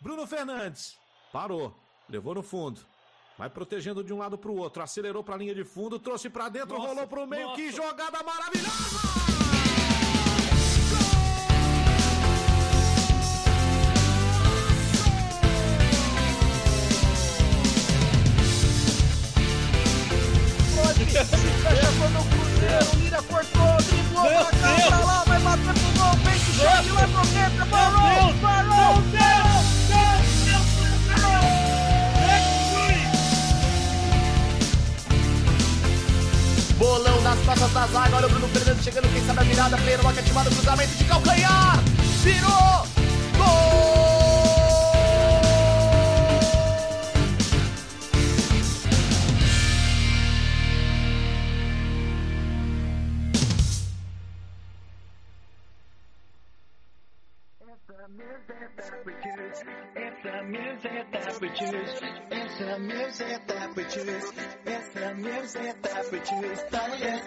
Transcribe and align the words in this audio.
Bruno 0.00 0.26
Fernandes. 0.26 0.98
Parou. 1.32 1.76
Levou 2.08 2.34
no 2.34 2.42
fundo. 2.42 2.80
Vai 3.36 3.50
protegendo 3.50 4.02
de 4.02 4.12
um 4.12 4.18
lado 4.18 4.36
para 4.38 4.50
o 4.50 4.56
outro. 4.56 4.82
Acelerou 4.82 5.22
para 5.22 5.34
a 5.34 5.38
linha 5.38 5.54
de 5.54 5.64
fundo. 5.64 5.98
Trouxe 5.98 6.30
para 6.30 6.48
dentro. 6.48 6.76
Nossa, 6.76 6.88
rolou 6.88 7.06
para 7.06 7.20
o 7.22 7.26
meio. 7.26 7.48
Nossa. 7.48 7.56
Que 7.56 7.70
jogada 7.70 8.22
maravilhosa! 8.22 9.20
Cá, 24.60 24.86
pra 24.86 24.98
lá, 25.00 25.24
vai 25.24 25.40
bater 25.40 25.62
pro 25.62 25.92
gol, 25.98 26.12
vem 26.24 26.38
que 26.38 26.52
chega, 26.52 26.92
lá 26.92 27.08
pro 27.08 27.26
dentro, 27.28 27.66
parou, 27.66 28.34
parou, 28.40 29.49
Bolão 36.80 37.20
nas 37.20 37.38
costas 37.40 37.70
da 37.74 37.86
zaga, 37.88 38.16
olha 38.16 38.26
o 38.26 38.30
Bruno 38.30 38.48
Fernandes 38.48 38.82
chegando, 38.82 39.12
quem 39.12 39.22
sabe 39.26 39.40
a 39.40 39.42
virada, 39.42 39.76
Pedro, 39.84 40.00
uma 40.00 40.18
ativada, 40.18 40.48
cruzamento 40.48 40.94
de 40.94 41.04
calcanhar, 41.04 41.78
virou, 42.22 42.86
gol! 43.36 44.00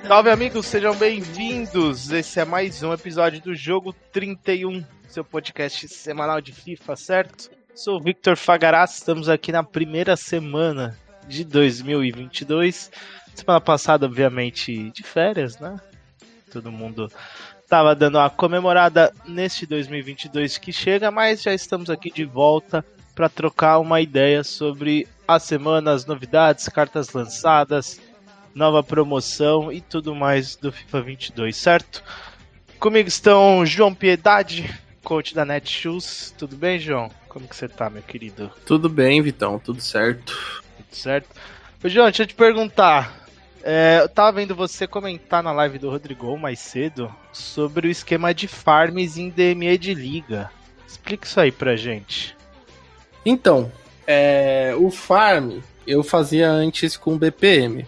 Salve 0.07 0.29
amigos, 0.29 0.65
sejam 0.67 0.95
bem-vindos. 0.95 2.09
Esse 2.09 2.39
é 2.39 2.45
mais 2.45 2.81
um 2.81 2.93
episódio 2.93 3.41
do 3.41 3.53
Jogo 3.53 3.91
31, 4.13 4.81
seu 5.09 5.25
podcast 5.25 5.89
semanal 5.89 6.39
de 6.39 6.53
FIFA, 6.53 6.95
certo? 6.95 7.51
Sou 7.75 7.97
o 7.97 8.01
Victor 8.01 8.37
Fagaraz, 8.37 8.93
estamos 8.93 9.27
aqui 9.27 9.51
na 9.51 9.61
primeira 9.61 10.15
semana 10.15 10.97
de 11.27 11.43
2022. 11.43 12.91
Semana 13.35 13.59
passada, 13.59 14.05
obviamente, 14.05 14.89
de 14.91 15.03
férias, 15.03 15.59
né? 15.59 15.77
Todo 16.49 16.71
mundo 16.71 17.11
estava 17.61 17.93
dando 17.93 18.19
uma 18.19 18.29
comemorada 18.29 19.13
neste 19.25 19.65
2022 19.65 20.57
que 20.57 20.71
chega, 20.71 21.11
mas 21.11 21.41
já 21.41 21.53
estamos 21.53 21.89
aqui 21.89 22.09
de 22.09 22.23
volta 22.23 22.85
para 23.13 23.27
trocar 23.27 23.79
uma 23.79 23.99
ideia 23.99 24.43
sobre 24.43 25.07
a 25.27 25.39
semana, 25.39 25.91
as 25.91 26.05
novidades, 26.05 26.67
cartas 26.69 27.11
lançadas, 27.13 27.99
nova 28.53 28.83
promoção 28.83 29.71
e 29.71 29.81
tudo 29.81 30.13
mais 30.13 30.55
do 30.55 30.71
FIFA 30.71 31.01
22, 31.01 31.55
certo? 31.55 32.03
Comigo 32.79 33.07
estão 33.07 33.65
João 33.65 33.93
Piedade, 33.93 34.69
coach 35.03 35.33
da 35.33 35.45
Netshoes. 35.45 36.33
Tudo 36.37 36.55
bem, 36.55 36.79
João? 36.79 37.09
Como 37.27 37.47
que 37.47 37.55
você 37.55 37.67
tá, 37.67 37.89
meu 37.89 38.03
querido? 38.03 38.51
Tudo 38.65 38.89
bem, 38.89 39.21
Vitão, 39.21 39.57
tudo 39.57 39.81
certo. 39.81 40.61
Tudo 40.77 40.95
certo. 40.95 41.29
Ô, 41.83 41.89
João, 41.89 42.05
deixa 42.05 42.23
eu 42.23 42.27
te 42.27 42.35
perguntar. 42.35 43.23
É, 43.63 43.99
eu 44.01 44.09
tava 44.09 44.33
vendo 44.33 44.53
você 44.53 44.85
comentar 44.85 45.41
na 45.41 45.53
live 45.53 45.79
do 45.79 45.89
Rodrigo 45.89 46.37
mais 46.37 46.59
cedo 46.59 47.13
sobre 47.31 47.87
o 47.87 47.91
esquema 47.91 48.33
de 48.33 48.47
farms 48.47 49.17
em 49.17 49.29
DME 49.29 49.77
de 49.77 49.93
liga. 49.93 50.51
Explica 50.85 51.25
isso 51.25 51.39
aí 51.39 51.51
pra 51.51 51.75
gente. 51.75 52.35
Então, 53.25 53.71
é, 54.05 54.75
o 54.77 54.91
farm 54.91 55.59
eu 55.87 56.03
fazia 56.03 56.49
antes 56.49 56.97
com 56.97 57.17
BPM. 57.17 57.85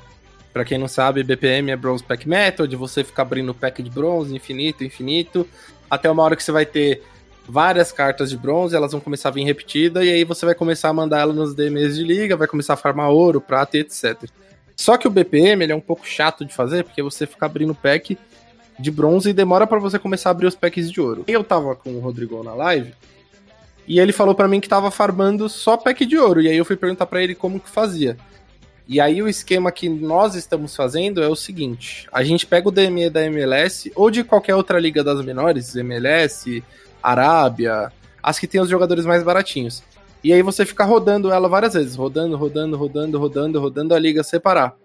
Para 0.56 0.64
quem 0.64 0.78
não 0.78 0.88
sabe, 0.88 1.22
BPM 1.22 1.70
é 1.70 1.76
Bronze 1.76 2.02
Pack 2.02 2.30
Method, 2.30 2.74
você 2.78 3.04
fica 3.04 3.22
abrindo 3.22 3.54
pack 3.54 3.84
de 3.84 3.90
bronze 3.90 4.34
infinito, 4.34 4.86
infinito, 4.86 5.46
até 5.92 6.10
uma 6.10 6.24
hora 6.24 6.34
que 6.34 6.42
você 6.42 6.50
vai 6.54 6.66
ter 6.66 7.04
várias 7.46 7.92
cartas 7.92 8.30
de 8.30 8.38
bronze, 8.38 8.74
elas 8.74 8.94
vão 8.94 9.02
começar 9.02 9.28
a 9.28 9.32
vir 9.34 9.44
repetidas, 9.44 10.06
e 10.06 10.10
aí 10.10 10.24
você 10.24 10.46
vai 10.46 10.56
começar 10.56 10.88
a 10.88 10.94
mandar 10.94 11.20
ela 11.20 11.34
nos 11.34 11.54
DMs 11.54 11.96
de 11.96 12.06
liga, 12.06 12.38
vai 12.38 12.48
começar 12.48 12.76
a 12.76 12.78
farmar 12.78 13.10
ouro, 13.10 13.42
prata 13.42 13.76
e 13.76 13.82
etc. 13.82 14.30
Só 14.78 14.96
que 14.96 15.06
o 15.06 15.12
BPM 15.12 15.62
ele 15.62 15.74
é 15.74 15.76
um 15.76 15.82
pouco 15.82 16.08
chato 16.08 16.46
de 16.46 16.54
fazer, 16.54 16.86
porque 16.86 17.04
você 17.04 17.28
fica 17.28 17.46
abrindo 17.46 17.76
pack 17.76 18.18
de 18.80 18.92
bronze 18.92 19.32
e 19.32 19.34
demora 19.34 19.68
para 19.68 19.80
você 19.80 20.00
começar 20.00 20.30
a 20.30 20.32
abrir 20.32 20.48
os 20.48 20.56
packs 20.56 20.90
de 20.90 21.02
ouro. 21.02 21.26
Eu 21.28 21.44
tava 21.44 21.76
com 21.76 21.98
o 21.98 22.00
Rodrigo 22.00 22.42
na 22.42 22.54
live 22.54 22.94
e 23.86 24.00
ele 24.00 24.14
falou 24.14 24.34
para 24.34 24.48
mim 24.48 24.62
que 24.62 24.70
tava 24.70 24.90
farmando 24.90 25.50
só 25.50 25.76
pack 25.76 26.06
de 26.06 26.18
ouro. 26.18 26.42
E 26.42 26.48
aí 26.48 26.56
eu 26.56 26.64
fui 26.64 26.78
perguntar 26.78 27.08
para 27.08 27.22
ele 27.22 27.36
como 27.36 27.60
que 27.60 27.70
fazia. 27.70 28.16
E 28.88 29.02
aí 29.02 29.22
o 29.22 29.28
esquema 29.28 29.72
que 29.72 29.90
nós 29.90 30.36
estamos 30.36 30.76
fazendo 30.76 31.24
é 31.24 31.28
o 31.28 31.36
seguinte: 31.36 32.08
a 32.12 32.24
gente 32.24 32.46
pega 32.46 32.68
o 32.68 32.72
DME 32.72 33.10
da 33.10 33.24
MLS 33.26 33.92
ou 33.96 34.12
de 34.12 34.24
qualquer 34.24 34.56
outra 34.56 34.80
liga 34.80 35.04
das 35.04 35.24
menores, 35.24 35.76
MLS, 35.76 36.64
Arábia, 37.02 37.92
as 38.22 38.38
que 38.38 38.48
tem 38.48 38.62
os 38.62 38.70
jogadores 38.70 39.06
mais 39.06 39.24
baratinhos. 39.24 39.84
E 40.24 40.34
aí 40.34 40.42
você 40.42 40.66
fica 40.66 40.84
rodando 40.84 41.32
ela 41.32 41.48
várias 41.48 41.74
vezes, 41.74 41.96
rodando, 41.96 42.36
rodando, 42.36 42.78
rodando, 42.78 43.20
rodando, 43.20 43.60
rodando 43.60 43.94
a 43.94 44.00
liga 44.00 44.24
separar. 44.24 44.76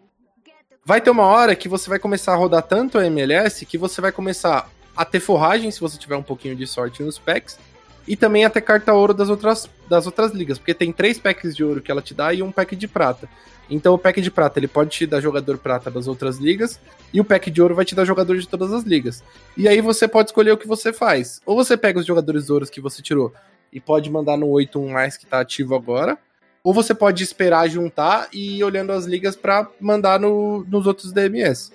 Vai 0.85 1.01
ter 1.01 1.11
uma 1.11 1.25
hora 1.25 1.55
que 1.55 1.69
você 1.69 1.89
vai 1.89 1.99
começar 1.99 2.33
a 2.33 2.37
rodar 2.37 2.63
tanto 2.63 2.99
a 2.99 3.07
MLS 3.07 3.65
que 3.65 3.79
você 3.79 4.01
vai 4.01 4.13
começar 4.13 4.69
a 4.97 5.05
ter 5.05 5.21
forragem 5.21 5.71
se 5.71 5.81
você 5.81 5.99
tiver 5.99 6.17
um 6.17 6.23
pouquinho 6.23 6.57
de 6.57 6.67
sorte 6.67 7.03
nos 7.03 7.19
packs 7.19 7.59
e 8.07 8.17
também 8.17 8.45
a 8.45 8.51
ter 8.51 8.61
carta 8.61 8.93
ouro 8.93 9.15
das 9.15 9.29
outras, 9.29 9.69
das 9.89 10.07
outras 10.07 10.33
ligas, 10.33 10.59
porque 10.59 10.75
tem 10.75 10.93
três 10.93 11.19
packs 11.19 11.55
de 11.55 11.65
ouro 11.65 11.81
que 11.81 11.91
ela 11.91 12.03
te 12.03 12.15
dá 12.15 12.33
e 12.33 12.43
um 12.43 12.51
pack 12.53 12.75
de 12.75 12.89
prata. 12.89 13.29
Então 13.71 13.95
o 13.95 13.99
pack 13.99 14.21
de 14.21 14.31
prata 14.31 14.59
ele 14.59 14.67
pode 14.67 14.91
te 14.91 15.07
dar 15.07 15.21
jogador 15.21 15.57
prata 15.59 15.91
das 15.91 16.09
outras 16.09 16.39
ligas 16.39 16.81
e 17.13 17.21
o 17.21 17.25
pack 17.25 17.51
de 17.51 17.63
ouro 17.63 17.75
vai 17.75 17.85
te 17.85 17.95
dar 17.95 18.05
jogador 18.05 18.37
de 18.37 18.49
todas 18.49 18.73
as 18.73 18.83
ligas. 18.83 19.23
E 19.57 19.69
aí 19.69 19.81
você 19.81 20.09
pode 20.09 20.31
escolher 20.31 20.51
o 20.51 20.57
que 20.57 20.67
você 20.67 20.93
faz. 20.93 21.41
Ou 21.47 21.55
você 21.55 21.77
pega 21.77 22.01
os 22.01 22.07
jogadores 22.07 22.51
ouros 22.51 22.69
que 22.69 22.81
você 22.81 23.01
tirou 23.01 23.33
e 23.73 23.81
pode 23.81 24.11
mandar 24.11 24.37
no 24.37 24.49
81 24.49 24.89
mais 24.89 25.17
que 25.17 25.25
tá 25.25 25.41
ativo 25.41 25.77
agora. 25.77 26.19
Ou 26.65 26.75
você 26.75 26.93
pode 26.93 27.23
esperar 27.23 27.69
juntar 27.69 28.29
e 28.33 28.59
ir 28.59 28.65
olhando 28.65 28.93
as 28.93 29.07
ligas 29.07 29.37
para 29.37 29.69
mandar 29.81 30.19
no, 30.19 30.65
nos 30.69 30.87
outros 30.87 31.13
DMS. 31.13 31.73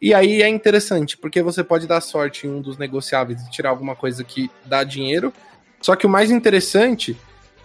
E 0.00 0.14
aí 0.14 0.42
é 0.42 0.48
interessante, 0.48 1.16
porque 1.16 1.42
você 1.42 1.64
pode 1.64 1.86
dar 1.86 2.00
sorte 2.00 2.46
em 2.46 2.50
um 2.50 2.60
dos 2.60 2.78
negociáveis 2.78 3.42
e 3.42 3.50
tirar 3.50 3.70
alguma 3.70 3.96
coisa 3.96 4.22
que 4.22 4.48
dá 4.64 4.84
dinheiro. 4.84 5.32
Só 5.80 5.94
que 5.96 6.06
o 6.06 6.10
mais 6.10 6.30
interessante 6.30 7.16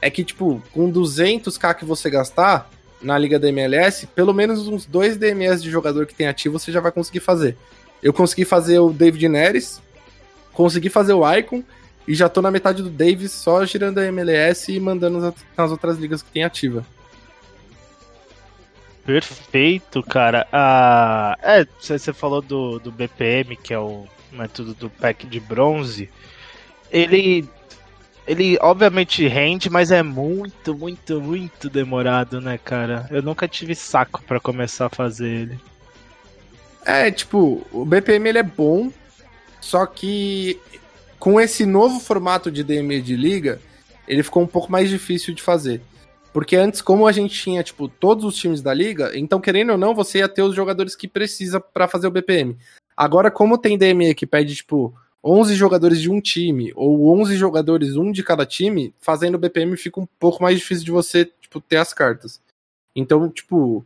é 0.02 0.10
que, 0.10 0.24
tipo, 0.24 0.62
com 0.72 0.92
200k 0.92 1.76
que 1.76 1.86
você 1.86 2.10
gastar 2.10 2.70
na 3.02 3.18
liga 3.18 3.38
da 3.38 3.50
MLS, 3.50 4.08
pelo 4.08 4.34
menos 4.34 4.68
uns 4.68 4.86
dois 4.86 5.18
DMS 5.18 5.62
de 5.62 5.70
jogador 5.70 6.06
que 6.06 6.16
tem 6.16 6.28
ativo 6.28 6.58
você 6.58 6.72
já 6.72 6.80
vai 6.80 6.92
conseguir 6.92 7.20
fazer. 7.20 7.58
Eu 8.02 8.14
consegui 8.14 8.46
fazer 8.46 8.80
o 8.80 8.92
David 8.92 9.28
Neres, 9.28 9.82
consegui 10.54 10.90
fazer 10.90 11.14
o 11.14 11.30
Icon 11.34 11.64
e 12.08 12.14
já 12.14 12.28
tô 12.28 12.42
na 12.42 12.52
metade 12.52 12.84
do 12.84 12.90
Davis 12.90 13.32
só 13.32 13.66
girando 13.66 14.00
a 14.00 14.06
MLS 14.06 14.72
e 14.72 14.80
mandando 14.80 15.34
nas 15.58 15.72
outras 15.72 15.98
ligas 15.98 16.22
que 16.22 16.32
tem 16.32 16.44
ativa. 16.44 16.86
Perfeito, 19.06 20.02
cara. 20.02 20.48
Ah, 20.52 21.38
é, 21.42 21.66
você 21.80 22.14
falou 22.14 22.42
do, 22.42 22.80
do 22.80 22.92
BPM, 22.92 23.56
que 23.58 23.74
é 23.74 23.80
o 23.80 24.06
método 24.32 24.74
do 24.74 24.90
pack 24.90 25.28
de 25.28 25.40
bronze. 25.40 26.10
Ele, 26.90 27.46
ele 28.26 28.58
obviamente 28.62 29.28
rende, 29.28 29.70
mas 29.70 29.92
é 29.92 30.02
muito, 30.02 30.76
muito, 30.76 31.22
muito 31.22 31.70
demorado, 31.70 32.40
né, 32.40 32.58
cara? 32.58 33.08
Eu 33.12 33.22
nunca 33.22 33.48
tive 33.48 33.76
saco 33.76 34.24
para 34.24 34.40
começar 34.40 34.86
a 34.86 34.90
fazer 34.90 35.28
ele. 35.28 35.60
É, 36.86 37.12
tipo, 37.12 37.66
o 37.72 37.86
BPM 37.86 38.30
ele 38.30 38.38
é 38.38 38.44
bom, 38.44 38.92
só 39.62 39.86
que 39.86 40.60
com 41.20 41.40
esse 41.40 41.66
novo 41.66 42.00
formato 42.00 42.52
de 42.52 42.64
DME 42.64 43.02
de 43.02 43.16
liga, 43.16 43.60
ele 44.08 44.24
ficou 44.24 44.44
um 44.44 44.48
pouco 44.48 44.72
mais 44.72 44.90
difícil 44.90 45.34
de 45.34 45.42
fazer. 45.42 45.82
Porque 46.34 46.56
antes, 46.56 46.82
como 46.82 47.08
a 47.08 47.12
gente 47.12 47.40
tinha, 47.40 47.64
tipo, 47.64 47.88
todos 47.88 48.26
os 48.26 48.36
times 48.36 48.62
da 48.62 48.74
liga, 48.74 49.12
então, 49.16 49.40
querendo 49.40 49.72
ou 49.72 49.78
não, 49.78 49.94
você 49.94 50.18
ia 50.18 50.28
ter 50.28 50.42
os 50.42 50.56
jogadores 50.56 50.96
que 50.96 51.08
precisa 51.08 51.60
para 51.60 51.88
fazer 51.88 52.08
o 52.08 52.12
BPM. 52.12 52.58
Agora, 52.98 53.30
como 53.30 53.58
tem 53.58 53.78
DME 53.78 54.16
que 54.16 54.26
pede, 54.26 54.56
tipo, 54.56 54.94
11 55.24 55.56
jogadores 55.56 56.02
de 56.02 56.12
um 56.12 56.20
time, 56.20 56.74
ou 56.76 57.18
11 57.20 57.38
jogadores, 57.38 57.96
um 57.96 58.12
de 58.12 58.24
cada 58.24 58.46
time, 58.46 58.94
fazendo 59.00 59.36
o 59.36 59.40
BPM 59.40 59.78
fica 59.78 60.00
um 60.00 60.08
pouco 60.20 60.44
mais 60.44 60.58
difícil 60.60 60.84
de 60.84 60.92
você, 60.92 61.26
tipo, 61.40 61.62
ter 61.62 61.78
as 61.78 61.94
cartas. 61.94 62.42
Então, 62.96 63.30
tipo, 63.30 63.86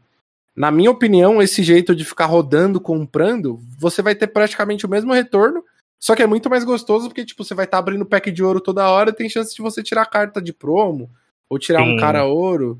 na 0.56 0.72
minha 0.72 0.90
opinião, 0.90 1.42
esse 1.42 1.62
jeito 1.62 1.96
de 1.96 2.04
ficar 2.04 2.26
rodando, 2.26 2.82
comprando, 2.82 3.60
você 3.78 4.02
vai 4.02 4.16
ter 4.16 4.28
praticamente 4.28 4.86
o 4.86 4.90
mesmo 4.90 5.14
retorno, 5.14 5.64
só 6.00 6.16
que 6.16 6.24
é 6.24 6.28
muito 6.28 6.50
mais 6.50 6.64
gostoso 6.64 7.08
porque, 7.08 7.26
tipo, 7.26 7.44
você 7.44 7.54
vai 7.54 7.66
estar 7.66 7.78
tá 7.78 7.80
abrindo 7.80 8.06
pack 8.06 8.32
de 8.32 8.44
ouro 8.44 8.60
toda 8.60 8.90
hora, 8.90 9.14
tem 9.14 9.30
chance 9.30 9.56
de 9.56 9.62
você 9.62 9.84
tirar 9.84 10.06
carta 10.08 10.42
de 10.42 10.52
promo, 10.52 11.10
ou 11.50 11.60
tirar 11.60 11.84
Sim. 11.84 11.94
um 11.94 11.98
cara 11.98 12.26
ouro. 12.26 12.80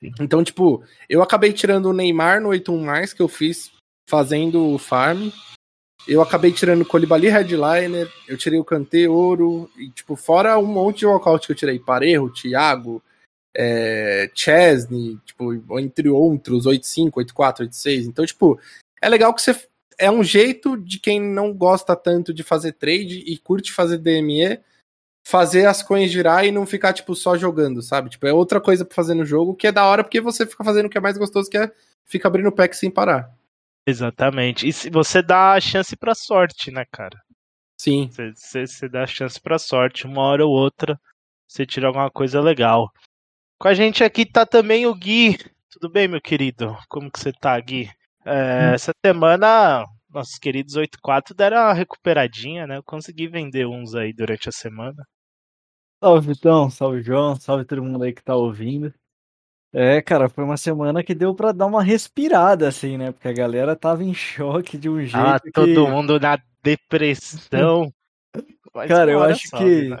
Sim. 0.00 0.12
Então, 0.20 0.44
tipo, 0.44 0.82
eu 1.08 1.22
acabei 1.22 1.52
tirando 1.52 1.86
o 1.86 1.92
Neymar 1.92 2.40
no 2.40 2.50
81 2.50 2.84
mais 2.84 3.12
que 3.12 3.22
eu 3.22 3.28
fiz 3.28 3.70
fazendo 4.08 4.74
o 4.74 4.78
farm. 4.78 5.30
Eu 6.08 6.22
acabei 6.22 6.50
tirando 6.50 6.86
Colibali 6.86 7.28
Headliner, 7.28 8.10
eu 8.26 8.38
tirei 8.38 8.58
o 8.58 8.64
Kanté 8.64 9.06
Ouro, 9.06 9.70
e, 9.76 9.90
tipo, 9.90 10.16
fora 10.16 10.58
um 10.58 10.64
monte 10.64 11.00
de 11.00 11.06
walkout 11.06 11.46
que 11.46 11.52
eu 11.52 11.56
tirei. 11.56 11.78
Parejo, 11.78 12.32
Thiago, 12.32 13.02
é, 13.54 14.30
Chesney, 14.34 15.18
tipo, 15.26 15.78
entre 15.78 16.08
outros, 16.08 16.64
8-5, 16.64 17.10
8-4, 17.10 17.68
8-6. 17.68 18.06
Então, 18.06 18.24
tipo, 18.24 18.58
é 19.02 19.08
legal 19.08 19.34
que 19.34 19.42
você. 19.42 19.54
É 20.00 20.10
um 20.10 20.22
jeito 20.22 20.76
de 20.76 21.00
quem 21.00 21.20
não 21.20 21.52
gosta 21.52 21.94
tanto 21.96 22.32
de 22.32 22.44
fazer 22.44 22.72
trade 22.72 23.18
e 23.26 23.36
curte 23.36 23.72
fazer 23.72 23.98
DME, 23.98 24.60
fazer 25.26 25.66
as 25.66 25.82
coins 25.82 26.10
girar 26.10 26.44
e 26.46 26.52
não 26.52 26.64
ficar, 26.64 26.92
tipo, 26.92 27.14
só 27.16 27.36
jogando, 27.36 27.82
sabe? 27.82 28.08
Tipo, 28.08 28.26
é 28.26 28.32
outra 28.32 28.60
coisa 28.60 28.84
pra 28.84 28.94
fazer 28.94 29.14
no 29.14 29.26
jogo 29.26 29.56
que 29.56 29.66
é 29.66 29.72
da 29.72 29.84
hora 29.84 30.04
porque 30.04 30.20
você 30.20 30.46
fica 30.46 30.62
fazendo 30.62 30.86
o 30.86 30.88
que 30.88 30.96
é 30.96 31.00
mais 31.00 31.18
gostoso, 31.18 31.50
que 31.50 31.58
é 31.58 31.70
fica 32.06 32.28
abrindo 32.28 32.52
pack 32.52 32.76
sem 32.76 32.90
parar. 32.90 33.36
Exatamente. 33.88 34.68
E 34.68 34.72
se 34.72 34.90
você 34.90 35.22
dá 35.22 35.54
a 35.54 35.60
chance 35.60 35.96
pra 35.96 36.14
sorte, 36.14 36.70
né, 36.70 36.84
cara? 36.92 37.18
Sim. 37.80 38.06
Você, 38.10 38.32
você, 38.34 38.66
você 38.66 38.86
dá 38.86 39.04
a 39.04 39.06
chance 39.06 39.40
pra 39.40 39.58
sorte, 39.58 40.06
uma 40.06 40.20
hora 40.20 40.44
ou 40.44 40.52
outra, 40.52 41.00
você 41.48 41.64
tira 41.64 41.86
alguma 41.86 42.10
coisa 42.10 42.38
legal. 42.38 42.90
Com 43.58 43.68
a 43.68 43.72
gente 43.72 44.04
aqui 44.04 44.26
tá 44.26 44.44
também 44.44 44.84
o 44.86 44.94
Gui. 44.94 45.38
Tudo 45.70 45.90
bem, 45.90 46.06
meu 46.06 46.20
querido? 46.20 46.76
Como 46.86 47.10
que 47.10 47.18
você 47.18 47.32
tá, 47.32 47.58
Gui? 47.58 47.88
É, 48.26 48.74
essa 48.74 48.92
semana, 49.02 49.86
nossos 50.10 50.38
queridos 50.38 50.76
8.4 50.76 51.34
deram 51.34 51.56
uma 51.56 51.72
recuperadinha, 51.72 52.66
né? 52.66 52.76
Eu 52.76 52.82
consegui 52.82 53.26
vender 53.26 53.66
uns 53.66 53.94
aí 53.94 54.12
durante 54.12 54.50
a 54.50 54.52
semana. 54.52 55.02
Salve, 56.04 56.34
Vitão. 56.34 56.68
Salve, 56.68 57.00
João. 57.00 57.36
Salve 57.36 57.64
todo 57.64 57.82
mundo 57.82 58.04
aí 58.04 58.12
que 58.12 58.22
tá 58.22 58.36
ouvindo. 58.36 58.92
É, 59.72 60.00
cara, 60.00 60.28
foi 60.28 60.44
uma 60.44 60.56
semana 60.56 61.04
que 61.04 61.14
deu 61.14 61.34
pra 61.34 61.52
dar 61.52 61.66
uma 61.66 61.82
respirada, 61.82 62.66
assim, 62.68 62.96
né? 62.96 63.12
Porque 63.12 63.28
a 63.28 63.32
galera 63.32 63.76
tava 63.76 64.02
em 64.02 64.14
choque 64.14 64.78
de 64.78 64.88
um 64.88 64.98
jeito 65.00 65.16
Ah, 65.16 65.38
que... 65.40 65.50
todo 65.52 65.88
mundo 65.88 66.18
na 66.18 66.38
depressão. 66.62 67.92
Mas 68.74 68.88
Cara, 68.88 69.10
eu 69.10 69.22
acho 69.22 69.48
sobe, 69.48 69.64
que- 69.64 69.88
né? 69.90 69.98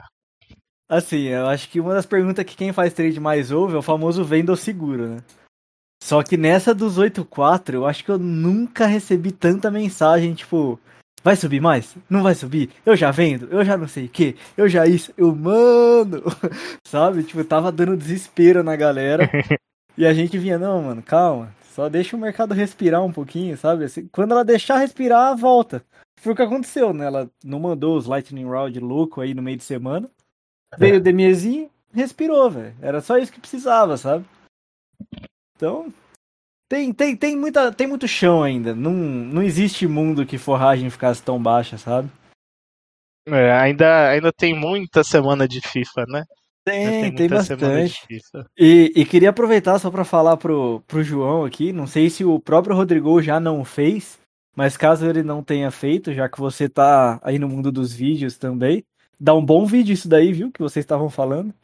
Assim, 0.88 1.24
eu 1.24 1.46
acho 1.46 1.68
que 1.68 1.80
uma 1.80 1.92
das 1.92 2.06
perguntas 2.06 2.42
que 2.46 2.56
quem 2.56 2.72
faz 2.72 2.94
trade 2.94 3.20
mais 3.20 3.50
ouve 3.50 3.74
é 3.74 3.78
o 3.78 3.82
famoso 3.82 4.24
venda 4.24 4.52
ou 4.52 4.56
seguro, 4.56 5.06
né? 5.06 5.22
Só 6.02 6.22
que 6.22 6.36
nessa 6.38 6.74
dos 6.74 6.96
8.4, 6.96 7.76
eu 7.76 7.86
acho 7.86 8.02
que 8.02 8.10
eu 8.10 8.18
nunca 8.18 8.86
recebi 8.86 9.30
tanta 9.30 9.70
mensagem, 9.70 10.32
tipo, 10.32 10.80
vai 11.22 11.36
subir 11.36 11.60
mais? 11.60 11.96
Não 12.08 12.22
vai 12.22 12.34
subir? 12.34 12.70
Eu 12.84 12.96
já 12.96 13.10
vendo, 13.10 13.48
eu 13.50 13.64
já 13.64 13.76
não 13.76 13.88
sei 13.88 14.06
o 14.06 14.08
que, 14.08 14.36
eu 14.56 14.68
já 14.68 14.86
isso, 14.86 15.12
eu, 15.16 15.34
mano, 15.34 16.22
sabe? 16.86 17.22
Tipo, 17.22 17.44
tava 17.44 17.72
dando 17.72 17.96
desespero 17.96 18.62
na 18.62 18.76
galera. 18.76 19.30
e 19.96 20.06
a 20.06 20.14
gente 20.14 20.38
vinha, 20.38 20.58
não, 20.58 20.82
mano, 20.82 21.02
calma, 21.02 21.54
só 21.78 21.88
deixa 21.88 22.16
o 22.16 22.20
mercado 22.20 22.54
respirar 22.54 23.04
um 23.04 23.12
pouquinho, 23.12 23.56
sabe? 23.56 23.84
Assim, 23.84 24.08
quando 24.12 24.32
ela 24.32 24.44
deixar 24.44 24.78
respirar, 24.78 25.36
volta. 25.36 25.82
Foi 26.20 26.32
o 26.32 26.36
que 26.36 26.42
aconteceu, 26.42 26.92
né? 26.92 27.06
Ela 27.06 27.30
não 27.44 27.60
mandou 27.60 27.96
os 27.96 28.06
Lightning 28.06 28.44
Round 28.44 28.80
louco 28.80 29.20
aí 29.20 29.32
no 29.32 29.42
meio 29.42 29.56
de 29.56 29.62
semana. 29.62 30.10
Veio 30.76 30.96
o 30.96 31.00
Demiezinho, 31.00 31.70
respirou, 31.94 32.50
velho. 32.50 32.74
Era 32.82 33.00
só 33.00 33.16
isso 33.16 33.32
que 33.32 33.40
precisava, 33.40 33.96
sabe? 33.96 34.24
Então, 35.56 35.92
tem, 36.68 36.92
tem, 36.92 37.16
tem, 37.16 37.36
muita, 37.36 37.72
tem 37.72 37.86
muito 37.86 38.06
chão 38.06 38.42
ainda. 38.42 38.74
Não, 38.74 38.92
não 38.92 39.42
existe 39.42 39.86
mundo 39.86 40.26
que 40.26 40.36
forragem 40.36 40.90
ficasse 40.90 41.22
tão 41.22 41.42
baixa, 41.42 41.78
sabe? 41.78 42.10
É, 43.26 43.52
ainda, 43.52 44.10
ainda 44.10 44.32
tem 44.32 44.54
muita 44.54 45.02
semana 45.02 45.46
de 45.46 45.60
FIFA, 45.60 46.04
né? 46.08 46.24
Tem, 46.64 47.14
tem 47.14 47.28
de 47.28 47.34
bastante. 47.34 48.06
E, 48.58 48.92
e 48.94 49.04
queria 49.06 49.30
aproveitar 49.30 49.78
só 49.78 49.90
pra 49.90 50.04
falar 50.04 50.36
pro, 50.36 50.82
pro 50.86 51.02
João 51.02 51.44
aqui. 51.44 51.72
Não 51.72 51.86
sei 51.86 52.10
se 52.10 52.24
o 52.24 52.38
próprio 52.38 52.76
Rodrigo 52.76 53.22
já 53.22 53.40
não 53.40 53.64
fez, 53.64 54.18
mas 54.54 54.76
caso 54.76 55.06
ele 55.06 55.22
não 55.22 55.42
tenha 55.42 55.70
feito, 55.70 56.12
já 56.12 56.28
que 56.28 56.38
você 56.38 56.68
tá 56.68 57.18
aí 57.22 57.38
no 57.38 57.48
mundo 57.48 57.72
dos 57.72 57.92
vídeos 57.92 58.36
também, 58.36 58.84
dá 59.18 59.34
um 59.34 59.44
bom 59.44 59.64
vídeo 59.64 59.94
isso 59.94 60.08
daí, 60.08 60.32
viu? 60.32 60.52
Que 60.52 60.60
vocês 60.60 60.84
estavam 60.84 61.08
falando. 61.08 61.54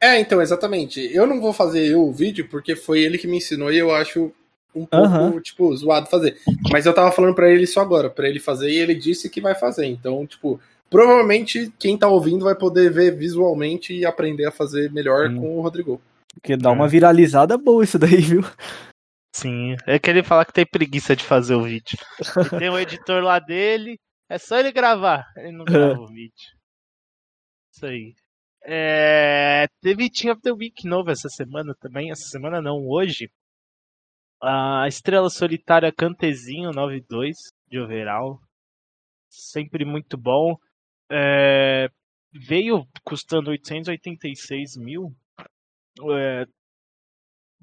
É, 0.00 0.18
então, 0.20 0.40
exatamente. 0.40 1.00
Eu 1.12 1.26
não 1.26 1.40
vou 1.40 1.52
fazer 1.52 1.86
eu 1.88 2.02
o 2.06 2.12
vídeo 2.12 2.48
porque 2.48 2.76
foi 2.76 3.00
ele 3.00 3.18
que 3.18 3.26
me 3.26 3.38
ensinou 3.38 3.72
e 3.72 3.78
eu 3.78 3.92
acho 3.94 4.32
um 4.74 4.86
pouco, 4.86 4.96
Aham. 5.06 5.40
tipo, 5.40 5.74
zoado 5.76 6.08
fazer. 6.08 6.38
Mas 6.70 6.86
eu 6.86 6.94
tava 6.94 7.10
falando 7.10 7.34
pra 7.34 7.50
ele 7.50 7.64
isso 7.64 7.80
agora, 7.80 8.08
pra 8.08 8.28
ele 8.28 8.38
fazer, 8.38 8.70
e 8.70 8.76
ele 8.78 8.94
disse 8.94 9.28
que 9.28 9.40
vai 9.40 9.54
fazer. 9.56 9.86
Então, 9.86 10.24
tipo, 10.26 10.60
provavelmente 10.88 11.72
quem 11.78 11.98
tá 11.98 12.06
ouvindo 12.06 12.44
vai 12.44 12.54
poder 12.54 12.90
ver 12.92 13.16
visualmente 13.16 13.92
e 13.92 14.06
aprender 14.06 14.44
a 14.46 14.52
fazer 14.52 14.92
melhor 14.92 15.28
Sim. 15.30 15.36
com 15.36 15.58
o 15.58 15.62
Rodrigo. 15.62 16.00
Porque 16.34 16.56
dá 16.56 16.70
É. 16.70 16.72
uma 16.72 16.86
viralizada 16.86 17.58
boa 17.58 17.82
isso 17.82 17.98
daí, 17.98 18.18
viu? 18.20 18.42
Sim, 19.34 19.74
é 19.86 19.98
que 19.98 20.08
ele 20.10 20.22
fala 20.22 20.44
que 20.44 20.52
tem 20.52 20.64
preguiça 20.66 21.16
de 21.16 21.24
fazer 21.24 21.54
o 21.54 21.64
vídeo. 21.64 21.98
E 22.54 22.58
tem 22.58 22.70
um 22.70 22.78
editor 22.78 23.22
lá 23.22 23.38
dele, 23.40 23.98
é 24.30 24.38
só 24.38 24.58
ele 24.58 24.70
gravar, 24.70 25.26
ele 25.36 25.52
não 25.52 25.64
grava 25.64 25.98
o 26.00 26.06
vídeo. 26.06 26.32
Isso 27.74 27.86
aí. 27.86 28.14
É, 28.70 29.66
teve 29.80 30.10
Team 30.10 30.34
of 30.34 30.42
the 30.42 30.52
Week 30.52 30.86
novo 30.86 31.10
essa 31.10 31.30
semana 31.30 31.74
também, 31.80 32.10
essa 32.10 32.28
semana 32.28 32.60
não, 32.60 32.86
hoje. 32.86 33.30
A 34.42 34.86
Estrela 34.86 35.30
Solitária 35.30 35.90
Cantezinho 35.90 36.70
9-2 36.70 37.32
de 37.66 37.80
overall. 37.80 38.38
Sempre 39.30 39.86
muito 39.86 40.18
bom. 40.18 40.54
É, 41.10 41.88
veio 42.30 42.86
custando 43.02 43.50
886 43.50 44.76
mil. 44.76 45.16
É, 46.14 46.44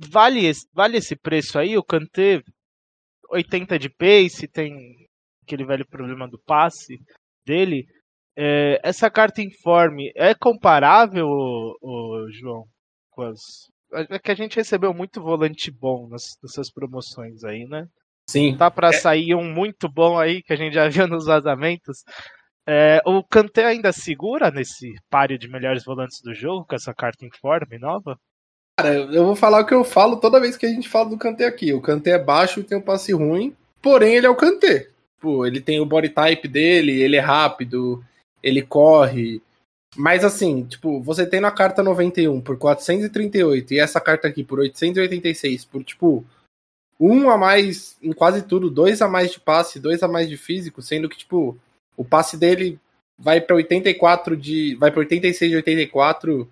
vale, 0.09 0.51
vale 0.73 0.97
esse 0.97 1.15
preço 1.15 1.59
aí? 1.59 1.77
O 1.77 1.83
Kanté 1.83 2.41
80 3.29 3.77
de 3.77 3.89
pace, 3.89 4.47
tem 4.47 5.07
aquele 5.43 5.65
velho 5.65 5.85
problema 5.87 6.27
do 6.27 6.39
passe 6.39 6.97
dele. 7.45 7.85
É, 8.37 8.79
essa 8.83 9.09
carta 9.09 9.41
informe 9.41 10.11
é 10.15 10.33
comparável, 10.33 11.27
ô- 11.27 11.77
ô, 11.81 12.27
João, 12.31 12.65
com 13.11 13.23
as. 13.23 13.39
É 14.09 14.19
que 14.19 14.31
a 14.31 14.35
gente 14.35 14.57
recebeu 14.57 14.93
muito 14.93 15.21
volante 15.21 15.71
bom 15.71 16.07
nas- 16.09 16.37
nessas 16.43 16.69
promoções 16.71 17.43
aí, 17.43 17.65
né? 17.65 17.85
Sim. 18.29 18.57
Tá 18.57 18.69
pra 18.71 18.91
sair 18.91 19.35
um 19.35 19.43
muito 19.53 19.87
bom 19.87 20.17
aí 20.19 20.41
que 20.41 20.51
a 20.51 20.55
gente 20.55 20.73
já 20.73 20.87
viu 21.05 21.07
nos 21.07 21.25
vazamentos. 21.25 22.03
É, 22.67 22.99
o 23.05 23.23
Kanté 23.23 23.63
ainda 23.65 23.91
segura 23.93 24.49
nesse 24.49 24.91
páreo 25.09 25.37
de 25.37 25.47
melhores 25.47 25.83
volantes 25.85 26.19
do 26.21 26.33
jogo 26.33 26.65
com 26.67 26.75
essa 26.75 26.93
carta 26.93 27.25
informe 27.25 27.77
nova? 27.77 28.17
Cara, 28.77 28.93
eu 28.95 29.23
vou 29.25 29.35
falar 29.35 29.61
o 29.61 29.65
que 29.65 29.73
eu 29.73 29.83
falo 29.83 30.17
toda 30.19 30.39
vez 30.41 30.57
que 30.57 30.65
a 30.65 30.69
gente 30.69 30.89
fala 30.89 31.09
do 31.09 31.17
Kanté 31.17 31.45
aqui. 31.45 31.71
O 31.73 31.81
Kanté 31.81 32.11
é 32.11 32.19
baixo 32.19 32.59
e 32.59 32.63
tem 32.63 32.77
um 32.77 32.81
passe 32.81 33.13
ruim, 33.13 33.55
porém 33.81 34.15
ele 34.15 34.25
é 34.25 34.29
o 34.29 34.35
Kanté. 34.35 34.89
Pô, 35.21 35.45
ele 35.45 35.61
tem 35.61 35.79
o 35.79 35.85
body 35.85 36.09
type 36.09 36.47
dele, 36.47 36.99
ele 37.01 37.15
é 37.15 37.21
rápido, 37.21 38.03
ele 38.45 38.61
corre. 38.61 39.41
Mas 39.97 40.23
assim, 40.23 40.63
tipo, 40.65 41.01
você 41.01 41.25
tem 41.25 41.39
na 41.39 41.51
carta 41.51 41.81
91 41.81 42.41
por 42.41 42.57
438 42.57 43.73
e 43.73 43.79
essa 43.79 43.99
carta 43.99 44.27
aqui 44.27 44.43
por 44.43 44.59
886, 44.59 45.65
por 45.65 45.83
tipo, 45.83 46.23
um 46.99 47.29
a 47.29 47.37
mais 47.37 47.97
em 48.01 48.13
quase 48.13 48.43
tudo, 48.43 48.69
dois 48.69 49.01
a 49.01 49.07
mais 49.07 49.31
de 49.31 49.39
passe, 49.39 49.79
dois 49.79 50.03
a 50.03 50.07
mais 50.07 50.29
de 50.29 50.37
físico, 50.37 50.81
sendo 50.81 51.09
que, 51.09 51.17
tipo, 51.17 51.57
o 51.97 52.05
passe 52.05 52.37
dele 52.37 52.79
vai 53.17 53.41
pra 53.41 53.55
84 53.55 54.37
de. 54.37 54.75
vai 54.75 54.91
pra 54.91 54.99
86 54.99 55.51
de 55.51 55.57
84 55.57 56.49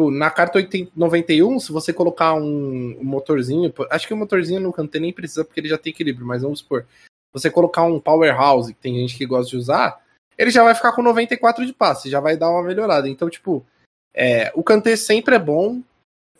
Tipo, 0.00 0.10
na 0.10 0.30
carta 0.30 0.58
80 0.58 0.92
91, 0.96 1.60
se 1.60 1.72
você 1.72 1.92
colocar 1.92 2.32
um, 2.32 2.96
um 2.98 3.04
motorzinho, 3.04 3.72
acho 3.90 4.06
que 4.06 4.14
o 4.14 4.16
motorzinho 4.16 4.60
no 4.60 4.72
Kanté 4.72 4.98
nem 4.98 5.12
precisa 5.12 5.44
porque 5.44 5.60
ele 5.60 5.68
já 5.68 5.76
tem 5.76 5.90
equilíbrio, 5.90 6.26
mas 6.26 6.40
vamos 6.42 6.60
supor, 6.60 6.86
você 7.32 7.50
colocar 7.50 7.82
um 7.82 8.00
powerhouse, 8.00 8.72
que 8.72 8.80
tem 8.80 8.94
gente 8.94 9.16
que 9.16 9.26
gosta 9.26 9.50
de 9.50 9.56
usar, 9.56 10.00
ele 10.40 10.50
já 10.50 10.64
vai 10.64 10.74
ficar 10.74 10.92
com 10.92 11.02
94 11.02 11.66
de 11.66 11.72
passe, 11.74 12.08
já 12.08 12.18
vai 12.18 12.34
dar 12.34 12.48
uma 12.50 12.62
melhorada. 12.62 13.06
Então, 13.06 13.28
tipo, 13.28 13.62
é, 14.14 14.50
o 14.54 14.62
Kanté 14.62 14.96
sempre 14.96 15.34
é 15.34 15.38
bom, 15.38 15.82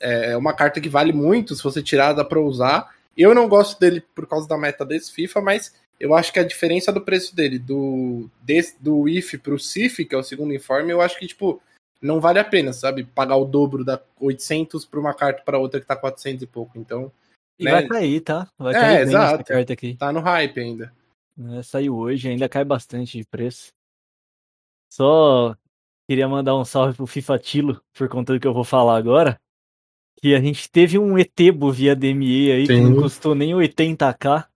é 0.01 0.35
uma 0.39 0.55
carta 0.55 0.81
que 0.81 0.89
vale 0.89 1.13
muito 1.13 1.55
se 1.55 1.63
você 1.63 1.83
tirar, 1.83 2.15
dá 2.15 2.25
pra 2.25 2.41
usar. 2.41 2.95
Eu 3.15 3.35
não 3.35 3.47
gosto 3.47 3.79
dele 3.79 4.01
por 4.15 4.27
causa 4.27 4.49
da 4.49 4.57
meta 4.57 4.87
desse 4.87 5.13
FIFA, 5.13 5.43
mas 5.43 5.75
eu 6.01 6.15
acho 6.15 6.33
que 6.33 6.39
a 6.39 6.45
diferença 6.47 6.91
do 6.91 7.03
preço 7.03 7.37
dele, 7.37 7.59
do, 7.59 8.31
desse, 8.41 8.83
do 8.83 9.07
IF 9.07 9.37
pro 9.37 9.59
CIF, 9.59 10.03
que 10.07 10.15
é 10.15 10.19
o 10.19 10.23
segundo 10.23 10.55
informe, 10.55 10.91
eu 10.93 11.03
acho 11.03 11.19
que, 11.19 11.27
tipo, 11.27 11.61
não 12.01 12.19
vale 12.23 12.39
a 12.39 12.45
pena, 12.45 12.73
sabe? 12.73 13.05
Pagar 13.05 13.37
o 13.37 13.45
dobro 13.45 13.85
da 13.85 14.01
800 14.19 14.87
pra 14.87 14.99
uma 14.99 15.13
carta 15.13 15.43
para 15.45 15.59
outra 15.59 15.79
que 15.79 15.87
tá 15.87 15.95
400 15.95 16.43
e 16.43 16.47
pouco. 16.47 16.79
Então, 16.79 17.13
E 17.59 17.65
Né? 17.65 17.73
vai 17.73 17.87
cair, 17.87 18.21
tá? 18.23 18.49
Vai 18.59 18.75
É, 18.75 18.81
cair 18.81 19.01
exato. 19.03 19.45
carta 19.45 19.73
aqui. 19.75 19.95
tá 19.99 20.11
no 20.11 20.21
hype 20.21 20.59
ainda. 20.59 20.91
É, 21.59 21.63
saiu 21.63 21.95
hoje, 21.97 22.31
ainda 22.31 22.49
cai 22.49 22.65
bastante 22.65 23.19
de 23.19 23.25
preço. 23.27 23.69
Só 24.91 25.57
queria 26.09 26.29
mandar 26.29 26.57
um 26.57 26.65
salve 26.65 26.97
pro 26.97 27.07
FIFA 27.07 27.39
Tilo, 27.39 27.81
por 27.95 28.09
conta 28.09 28.33
do 28.33 28.41
que 28.41 28.47
eu 28.47 28.53
vou 28.53 28.65
falar 28.65 28.97
agora. 28.97 29.41
Que 30.21 30.35
a 30.35 30.41
gente 30.41 30.71
teve 30.71 30.99
um 30.99 31.17
Etebo 31.17 31.71
via 31.71 31.95
DME 31.95 32.51
aí, 32.51 32.67
que 32.67 32.75
Sim. 32.75 32.83
não 32.83 33.01
custou 33.01 33.35
nem 33.35 33.53
80k. 33.53 34.47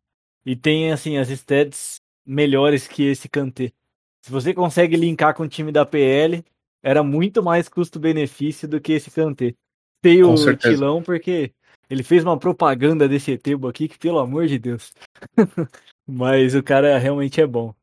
E 0.44 0.54
tem, 0.54 0.92
assim, 0.92 1.16
as 1.16 1.30
stats 1.30 2.00
melhores 2.26 2.86
que 2.86 3.04
esse 3.04 3.28
Kanté. 3.28 3.72
Se 4.20 4.30
você 4.30 4.52
consegue 4.52 4.96
linkar 4.96 5.34
com 5.34 5.44
o 5.44 5.48
time 5.48 5.70
da 5.70 5.86
PL, 5.86 6.44
era 6.82 7.02
muito 7.02 7.42
mais 7.42 7.68
custo-benefício 7.68 8.68
do 8.68 8.80
que 8.80 8.92
esse 8.92 9.10
Kanté. 9.10 9.54
Tem 10.02 10.22
o. 10.22 10.34
Tilão 10.56 11.02
porque 11.02 11.52
ele 11.88 12.02
fez 12.02 12.24
uma 12.24 12.38
propaganda 12.38 13.08
desse 13.08 13.32
Etebo 13.32 13.68
aqui 13.68 13.88
que, 13.88 13.98
pelo 13.98 14.18
amor 14.18 14.46
de 14.46 14.58
Deus. 14.58 14.92
Mas 16.06 16.54
o 16.54 16.62
cara 16.62 16.98
realmente 16.98 17.40
é 17.40 17.46
bom. 17.46 17.74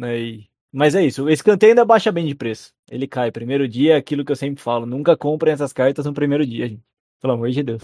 Né? 0.00 0.18
E... 0.18 0.48
Mas 0.72 0.94
é 0.94 1.02
isso, 1.04 1.28
esse 1.28 1.42
canteiro 1.42 1.72
ainda 1.72 1.84
baixa 1.84 2.12
bem 2.12 2.26
de 2.26 2.34
preço. 2.34 2.74
Ele 2.90 3.08
cai. 3.08 3.30
Primeiro 3.32 3.66
dia 3.66 3.94
é 3.94 3.96
aquilo 3.96 4.24
que 4.24 4.32
eu 4.32 4.36
sempre 4.36 4.62
falo. 4.62 4.84
Nunca 4.84 5.16
comprem 5.16 5.52
essas 5.52 5.72
cartas 5.72 6.04
no 6.04 6.12
primeiro 6.12 6.46
dia, 6.46 6.68
gente. 6.68 6.82
Pelo 7.20 7.32
amor 7.34 7.50
de 7.50 7.62
Deus. 7.62 7.82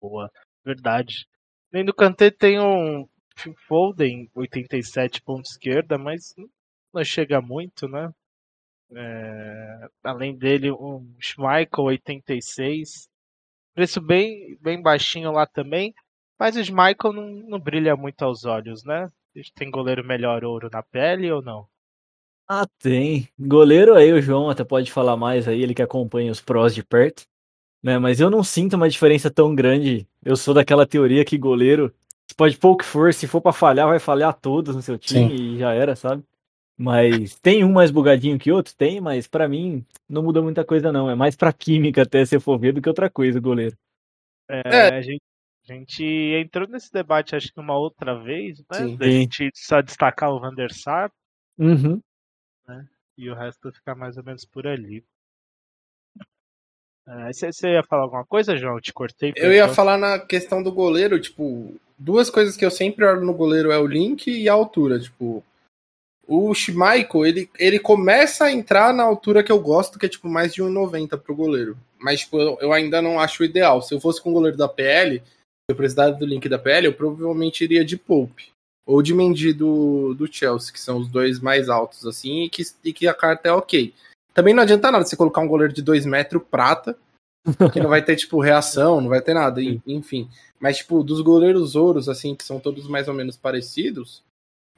Boa, 0.00 0.30
verdade. 0.64 1.26
Nem 1.72 1.84
do 1.84 1.92
Kanté 1.92 2.30
tem 2.30 2.60
um 2.60 3.06
Foden 3.66 4.30
87 4.34 5.20
ponto 5.22 5.44
esquerda, 5.44 5.98
mas 5.98 6.34
não 6.92 7.04
chega 7.04 7.40
muito, 7.40 7.86
né? 7.88 8.10
É, 8.94 9.88
além 10.04 10.36
dele, 10.36 10.70
um 10.70 11.14
Schmeichel 11.20 11.84
86. 11.84 13.08
Preço 13.74 14.00
bem, 14.00 14.56
bem 14.60 14.80
baixinho 14.80 15.32
lá 15.32 15.46
também. 15.46 15.92
Mas 16.38 16.56
o 16.56 16.64
Schmeichel 16.64 17.12
não, 17.12 17.28
não 17.48 17.60
brilha 17.60 17.96
muito 17.96 18.22
aos 18.22 18.44
olhos, 18.44 18.84
né? 18.84 19.08
Tem 19.54 19.70
goleiro 19.70 20.04
melhor 20.04 20.44
ouro 20.44 20.68
na 20.72 20.82
pele 20.82 21.30
ou 21.30 21.42
não? 21.42 21.66
Ah, 22.48 22.66
tem. 22.78 23.28
Goleiro 23.38 23.94
aí, 23.94 24.12
o 24.12 24.22
João 24.22 24.48
até 24.48 24.64
pode 24.64 24.92
falar 24.92 25.16
mais 25.16 25.48
aí, 25.48 25.62
ele 25.62 25.74
que 25.74 25.82
acompanha 25.82 26.30
os 26.30 26.40
prós 26.40 26.74
de 26.74 26.82
perto. 26.82 27.24
Né? 27.82 27.98
Mas 27.98 28.20
eu 28.20 28.30
não 28.30 28.42
sinto 28.42 28.74
uma 28.74 28.88
diferença 28.88 29.30
tão 29.30 29.54
grande. 29.54 30.06
Eu 30.24 30.36
sou 30.36 30.54
daquela 30.54 30.86
teoria 30.86 31.24
que 31.24 31.36
goleiro 31.36 31.92
pode 32.36 32.56
pouco 32.58 32.84
for, 32.84 33.12
se 33.12 33.26
for 33.26 33.40
para 33.40 33.52
falhar, 33.52 33.88
vai 33.88 33.98
falhar 33.98 34.34
todos 34.34 34.74
no 34.74 34.82
seu 34.82 34.98
time 34.98 35.36
Sim. 35.36 35.54
e 35.54 35.58
já 35.58 35.72
era, 35.72 35.94
sabe? 35.94 36.22
Mas 36.76 37.38
tem 37.40 37.64
um 37.64 37.72
mais 37.72 37.90
bugadinho 37.90 38.38
que 38.38 38.52
outro? 38.52 38.74
Tem, 38.76 39.00
mas 39.00 39.26
para 39.26 39.48
mim 39.48 39.84
não 40.08 40.22
muda 40.22 40.42
muita 40.42 40.64
coisa 40.64 40.92
não. 40.92 41.08
É 41.08 41.14
mais 41.14 41.34
pra 41.34 41.52
química 41.52 42.02
até 42.02 42.24
se 42.24 42.38
for 42.38 42.58
ver 42.58 42.72
do 42.72 42.82
que 42.82 42.88
outra 42.88 43.08
coisa, 43.08 43.38
o 43.38 43.42
goleiro. 43.42 43.76
É, 44.48 44.62
é. 44.64 44.94
A, 44.94 45.00
gente, 45.00 45.22
a 45.68 45.72
gente 45.72 46.04
entrou 46.04 46.68
nesse 46.68 46.92
debate 46.92 47.34
acho 47.34 47.52
que 47.52 47.60
uma 47.60 47.76
outra 47.76 48.22
vez, 48.22 48.58
né? 48.70 48.78
Sim. 48.78 48.96
Da 48.96 49.06
gente 49.06 49.50
só 49.54 49.80
destacar 49.80 50.30
o 50.30 50.40
Van 50.40 50.54
der 50.54 50.72
Sar. 50.72 51.10
Uhum. 51.58 52.00
Né? 52.66 52.86
E 53.18 53.30
o 53.30 53.34
resto 53.34 53.72
ficar 53.72 53.94
mais 53.94 54.16
ou 54.16 54.24
menos 54.24 54.44
por 54.44 54.66
ali. 54.66 55.04
Você 57.32 57.68
é, 57.68 57.74
ia 57.74 57.84
falar 57.84 58.02
alguma 58.02 58.24
coisa, 58.24 58.56
João? 58.56 58.74
Eu 58.74 58.80
te 58.80 58.92
cortei. 58.92 59.32
Eu 59.36 59.52
ia 59.52 59.68
falar 59.68 59.96
na 59.96 60.18
questão 60.18 60.60
do 60.60 60.72
goleiro, 60.72 61.20
tipo, 61.20 61.74
duas 61.96 62.28
coisas 62.28 62.56
que 62.56 62.64
eu 62.64 62.70
sempre 62.70 63.04
olho 63.04 63.24
no 63.24 63.32
goleiro 63.32 63.70
é 63.70 63.78
o 63.78 63.86
link 63.86 64.28
e 64.28 64.48
a 64.48 64.52
altura, 64.52 64.98
tipo, 64.98 65.44
o 66.26 66.52
Schmeichel, 66.52 67.24
ele, 67.24 67.50
ele 67.58 67.78
começa 67.78 68.46
a 68.46 68.52
entrar 68.52 68.92
na 68.92 69.04
altura 69.04 69.44
que 69.44 69.52
eu 69.52 69.60
gosto, 69.60 69.98
que 69.98 70.06
é 70.06 70.08
tipo 70.08 70.28
mais 70.28 70.52
de 70.52 70.62
1,90 70.62 71.16
pro 71.18 71.36
goleiro. 71.36 71.78
Mas 71.98 72.20
tipo, 72.20 72.40
eu, 72.40 72.58
eu, 72.60 72.72
ainda 72.72 73.00
não 73.00 73.20
acho 73.20 73.42
o 73.42 73.46
ideal. 73.46 73.80
Se 73.80 73.94
eu 73.94 74.00
fosse 74.00 74.20
com 74.20 74.30
o 74.30 74.34
goleiro 74.34 74.56
da 74.56 74.68
PL, 74.68 75.22
se 75.68 75.72
eu 75.72 75.76
precisasse 75.76 76.18
do 76.18 76.24
link 76.24 76.48
da 76.48 76.58
PL, 76.58 76.86
eu 76.86 76.94
provavelmente 76.94 77.64
iria 77.64 77.84
de 77.84 77.96
Pope. 77.96 78.52
Ou 78.86 79.02
de 79.02 79.12
Mendy 79.12 79.52
do, 79.52 80.14
do 80.14 80.32
Chelsea, 80.32 80.72
que 80.72 80.78
são 80.78 80.98
os 80.98 81.08
dois 81.08 81.40
mais 81.40 81.68
altos, 81.68 82.06
assim, 82.06 82.44
e 82.44 82.48
que, 82.48 82.62
e 82.84 82.92
que 82.92 83.08
a 83.08 83.14
carta 83.14 83.48
é 83.48 83.52
ok. 83.52 83.92
Também 84.32 84.54
não 84.54 84.62
adianta 84.62 84.92
nada 84.92 85.04
você 85.04 85.16
colocar 85.16 85.40
um 85.40 85.48
goleiro 85.48 85.72
de 85.72 85.82
2 85.82 86.06
metros 86.06 86.40
prata, 86.48 86.96
que 87.72 87.80
não 87.80 87.90
vai 87.90 88.00
ter, 88.00 88.14
tipo, 88.14 88.40
reação, 88.40 89.00
não 89.00 89.08
vai 89.08 89.20
ter 89.20 89.34
nada, 89.34 89.60
enfim. 89.84 90.30
Mas, 90.60 90.76
tipo, 90.78 91.02
dos 91.02 91.20
goleiros 91.20 91.74
ouros, 91.74 92.08
assim, 92.08 92.36
que 92.36 92.44
são 92.44 92.60
todos 92.60 92.86
mais 92.86 93.08
ou 93.08 93.14
menos 93.14 93.36
parecidos, 93.36 94.22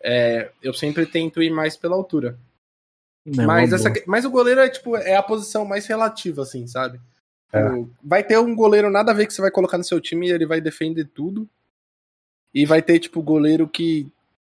é, 0.00 0.50
eu 0.62 0.72
sempre 0.72 1.04
tento 1.04 1.42
ir 1.42 1.50
mais 1.50 1.76
pela 1.76 1.96
altura. 1.96 2.38
Não, 3.26 3.44
mas, 3.44 3.74
essa, 3.74 3.92
mas 4.06 4.24
o 4.24 4.30
goleiro 4.30 4.60
é, 4.62 4.70
tipo, 4.70 4.96
é 4.96 5.16
a 5.16 5.22
posição 5.22 5.66
mais 5.66 5.86
relativa, 5.86 6.42
assim, 6.42 6.66
sabe? 6.66 6.98
É. 7.52 7.62
Tipo, 7.62 7.90
vai 8.02 8.22
ter 8.22 8.38
um 8.38 8.54
goleiro 8.54 8.90
nada 8.90 9.12
a 9.12 9.14
ver 9.14 9.26
que 9.26 9.32
você 9.32 9.40
vai 9.40 9.50
colocar 9.50 9.78
no 9.78 9.84
seu 9.84 10.00
time 10.00 10.28
e 10.28 10.32
ele 10.32 10.46
vai 10.46 10.60
defender 10.60 11.06
tudo. 11.06 11.48
E 12.54 12.64
vai 12.64 12.80
ter, 12.82 12.98
tipo, 12.98 13.22
goleiro 13.22 13.68
que, 13.68 14.06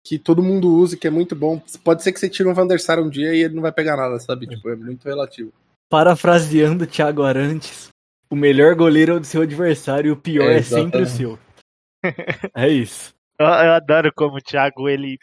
que 0.04 0.18
todo 0.18 0.42
mundo 0.42 0.72
usa, 0.72 0.96
que 0.96 1.06
é 1.06 1.10
muito 1.10 1.34
bom. 1.34 1.60
Pode 1.82 2.02
ser 2.02 2.12
que 2.12 2.20
você 2.20 2.28
tire 2.28 2.48
um 2.48 2.54
Van 2.54 2.66
der 2.66 2.80
Sar 2.80 3.00
um 3.00 3.08
dia 3.08 3.34
e 3.34 3.42
ele 3.42 3.54
não 3.54 3.62
vai 3.62 3.72
pegar 3.72 3.96
nada, 3.96 4.18
sabe? 4.18 4.46
É. 4.46 4.50
Tipo, 4.50 4.70
é 4.70 4.76
muito 4.76 5.04
relativo. 5.04 5.52
Parafraseando 5.90 6.84
o 6.84 6.86
Thiago 6.86 7.22
Arantes, 7.22 7.88
o 8.30 8.36
melhor 8.36 8.74
goleiro 8.74 9.12
é 9.12 9.14
o 9.16 9.20
do 9.20 9.26
seu 9.26 9.42
adversário 9.42 10.08
e 10.08 10.12
o 10.12 10.16
pior 10.16 10.50
é, 10.50 10.58
é 10.58 10.62
sempre 10.62 11.02
o 11.02 11.06
seu. 11.06 11.38
É 12.54 12.68
isso. 12.68 13.12
Eu, 13.40 13.46
eu, 13.46 13.72
adoro 13.72 14.12
como 14.14 14.36
o 14.36 14.40
Thiago 14.40 14.88
ele 14.88 15.18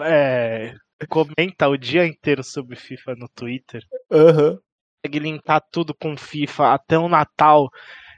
é, 0.00 0.74
comenta 1.08 1.68
o 1.68 1.76
dia 1.76 2.06
inteiro 2.06 2.44
sobre 2.44 2.76
FIFA 2.76 3.16
no 3.16 3.28
Twitter. 3.28 3.82
Uhum. 4.10 4.58
Consegue 5.04 5.18
linkar 5.18 5.62
tudo 5.70 5.92
com 5.92 6.16
FIFA 6.16 6.72
até 6.72 6.98
o 6.98 7.10
Natal. 7.10 7.70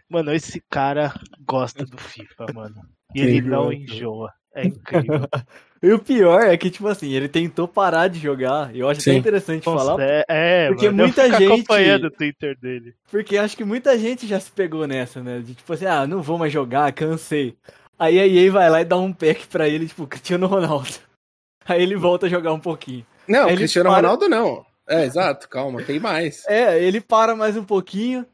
Mano, 0.08 0.32
esse 0.32 0.62
cara 0.70 1.12
gosta 1.44 1.84
do 1.84 1.98
FIFA, 1.98 2.46
mano. 2.54 2.76
E 3.12 3.20
ele 3.22 3.40
não 3.40 3.72
enjoa. 3.72 4.32
É 4.54 4.66
incrível. 4.66 5.28
e 5.82 5.92
o 5.92 5.98
pior 5.98 6.42
é 6.42 6.56
que, 6.56 6.70
tipo 6.70 6.86
assim, 6.86 7.12
ele 7.12 7.28
tentou 7.28 7.66
parar 7.66 8.06
de 8.06 8.20
jogar. 8.20 8.74
Eu 8.74 8.88
acho 8.88 9.00
Sim. 9.00 9.10
até 9.10 9.18
interessante 9.18 9.64
falar. 9.64 9.96
É, 10.28 10.68
porque 10.68 10.86
mano, 10.86 11.02
muita 11.02 11.28
gente. 11.28 11.52
acompanhando 11.52 12.04
o 12.04 12.10
Twitter 12.10 12.56
dele. 12.56 12.94
Porque 13.10 13.36
acho 13.36 13.56
que 13.56 13.64
muita 13.64 13.98
gente 13.98 14.24
já 14.24 14.38
se 14.38 14.52
pegou 14.52 14.86
nessa, 14.86 15.20
né? 15.20 15.40
De 15.40 15.56
tipo 15.56 15.72
assim, 15.72 15.86
ah, 15.86 16.06
não 16.06 16.22
vou 16.22 16.38
mais 16.38 16.52
jogar, 16.52 16.92
cansei. 16.92 17.56
Aí 17.98 18.20
a 18.20 18.26
EA 18.28 18.52
vai 18.52 18.70
lá 18.70 18.80
e 18.80 18.84
dá 18.84 18.96
um 18.96 19.12
pack 19.12 19.48
pra 19.48 19.68
ele, 19.68 19.88
tipo, 19.88 20.06
Cristiano 20.06 20.46
Ronaldo. 20.46 20.88
Aí 21.66 21.82
ele 21.82 21.96
volta 21.96 22.26
a 22.26 22.28
jogar 22.28 22.52
um 22.52 22.60
pouquinho. 22.60 23.04
Não, 23.26 23.48
Aí 23.48 23.56
Cristiano 23.56 23.90
para... 23.90 23.96
Ronaldo 23.96 24.28
não. 24.28 24.64
É, 24.88 25.04
exato, 25.04 25.48
calma, 25.48 25.82
tem 25.82 25.98
mais. 25.98 26.44
É, 26.46 26.82
ele 26.82 27.00
para 27.00 27.34
mais 27.34 27.56
um 27.56 27.64
pouquinho. 27.64 28.24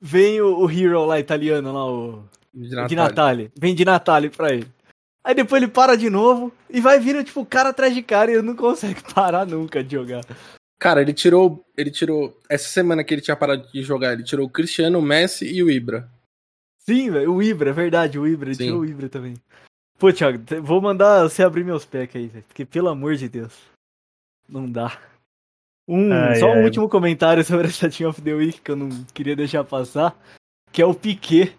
Vem 0.00 0.40
o, 0.40 0.60
o 0.60 0.70
Hero 0.70 1.04
lá 1.04 1.18
italiano, 1.18 1.72
lá, 1.72 1.84
o. 1.84 2.24
De 2.54 2.96
Natale. 2.96 3.52
Vem 3.56 3.74
de 3.74 3.84
Natale 3.84 4.30
pra 4.30 4.52
ele. 4.52 4.68
Aí 5.22 5.34
depois 5.34 5.62
ele 5.62 5.70
para 5.70 5.96
de 5.96 6.08
novo 6.08 6.52
e 6.68 6.80
vai 6.80 6.98
vindo, 6.98 7.22
tipo, 7.22 7.44
cara 7.44 7.68
atrás 7.68 7.94
de 7.94 8.02
cara 8.02 8.30
e 8.30 8.34
ele 8.34 8.42
não 8.42 8.56
consegue 8.56 9.02
parar 9.14 9.46
nunca 9.46 9.84
de 9.84 9.94
jogar. 9.94 10.24
Cara, 10.78 11.02
ele 11.02 11.12
tirou. 11.12 11.64
Ele 11.76 11.90
tirou. 11.90 12.38
Essa 12.48 12.68
semana 12.68 13.04
que 13.04 13.12
ele 13.12 13.20
tinha 13.20 13.36
parado 13.36 13.68
de 13.70 13.82
jogar, 13.82 14.14
ele 14.14 14.24
tirou 14.24 14.46
o 14.46 14.50
Cristiano, 14.50 14.98
o 14.98 15.02
Messi 15.02 15.44
e 15.44 15.62
o 15.62 15.70
Ibra. 15.70 16.08
Sim, 16.78 17.10
velho, 17.10 17.34
o 17.34 17.42
Ibra, 17.42 17.70
é 17.70 17.72
verdade, 17.72 18.18
o 18.18 18.26
Ibra, 18.26 18.48
ele 18.48 18.54
Sim. 18.56 18.64
tirou 18.64 18.80
o 18.80 18.86
Ibra 18.86 19.08
também. 19.08 19.34
Pô, 19.98 20.10
Thiago, 20.10 20.42
vou 20.62 20.80
mandar 20.80 21.22
você 21.22 21.42
abrir 21.42 21.62
meus 21.62 21.84
packs 21.84 22.16
aí, 22.16 22.26
velho. 22.26 22.44
Porque, 22.48 22.64
pelo 22.64 22.88
amor 22.88 23.16
de 23.16 23.28
Deus. 23.28 23.52
Não 24.48 24.68
dá. 24.68 24.98
Um, 25.92 26.12
ai, 26.12 26.36
só 26.36 26.52
um 26.52 26.62
último 26.62 26.88
comentário 26.88 27.42
sobre 27.42 27.66
essa 27.66 27.90
Team 27.90 28.08
of 28.08 28.22
the 28.22 28.32
Week 28.32 28.60
que 28.60 28.70
eu 28.70 28.76
não 28.76 28.88
queria 29.12 29.34
deixar 29.34 29.64
passar. 29.64 30.16
Que 30.72 30.80
é 30.80 30.86
o 30.86 30.94
Piquet 30.94 31.58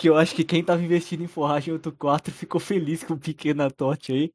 que 0.00 0.08
eu 0.08 0.16
acho 0.16 0.34
que 0.34 0.44
quem 0.44 0.64
tava 0.64 0.82
investindo 0.82 1.22
em 1.22 1.26
forragem 1.26 1.74
8.4 1.74 2.30
ficou 2.30 2.58
feliz 2.58 3.04
com 3.04 3.12
o 3.12 3.18
Piquet 3.18 3.52
na 3.52 3.70
TOT 3.70 4.12
aí. 4.12 4.32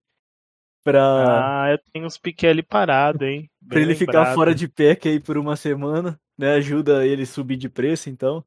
Pra... 0.84 1.64
Ah, 1.64 1.72
eu 1.72 1.80
tenho 1.92 2.06
uns 2.06 2.20
Piquet 2.20 2.48
ali 2.48 2.62
parado, 2.62 3.26
hein? 3.26 3.50
pra 3.68 3.80
ele 3.80 3.94
lembrado. 3.94 4.06
ficar 4.06 4.36
fora 4.36 4.54
de 4.54 4.68
pack 4.68 5.10
aí 5.10 5.20
por 5.20 5.40
uma 5.40 5.56
semana, 5.56 6.20
né? 6.38 6.54
Ajuda 6.54 7.04
ele 7.04 7.26
subir 7.26 7.58
de 7.58 7.68
preço, 7.68 8.12
então. 8.12 8.46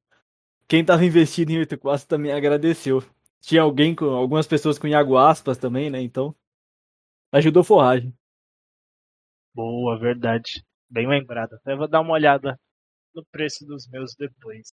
Quem 0.69 0.85
tava 0.85 1.05
investindo 1.05 1.50
em 1.50 1.61
8.4 1.61 2.07
também 2.07 2.31
agradeceu. 2.31 3.02
Tinha 3.40 3.62
alguém 3.62 3.97
com 3.97 4.05
algumas 4.11 4.47
pessoas 4.47 4.78
com 4.78 4.87
Iago 4.87 5.17
Aspas 5.17 5.59
também, 5.59 5.90
né? 5.90 6.00
Então, 6.00 6.33
ajudou 7.33 7.64
forragem. 7.64 8.14
Boa, 9.52 9.99
verdade. 9.99 10.64
Bem 10.90 11.07
lembrado. 11.07 11.54
Até 11.54 11.76
vou 11.76 11.88
dar 11.88 12.00
uma 12.00 12.14
olhada 12.14 12.59
no 13.14 13.25
preço 13.26 13.66
dos 13.66 13.87
meus 13.88 14.14
depois. 14.14 14.73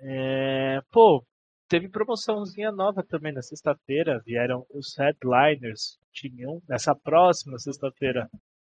É... 0.00 0.80
Pô, 0.90 1.24
teve 1.68 1.88
promoçãozinha 1.88 2.72
nova 2.72 3.02
também 3.04 3.32
na 3.32 3.42
sexta-feira. 3.42 4.20
Vieram 4.24 4.66
os 4.70 4.96
headliners, 4.98 5.98
time 6.12 6.46
1. 6.46 6.62
Nessa 6.68 6.94
próxima 6.94 7.58
sexta-feira 7.58 8.28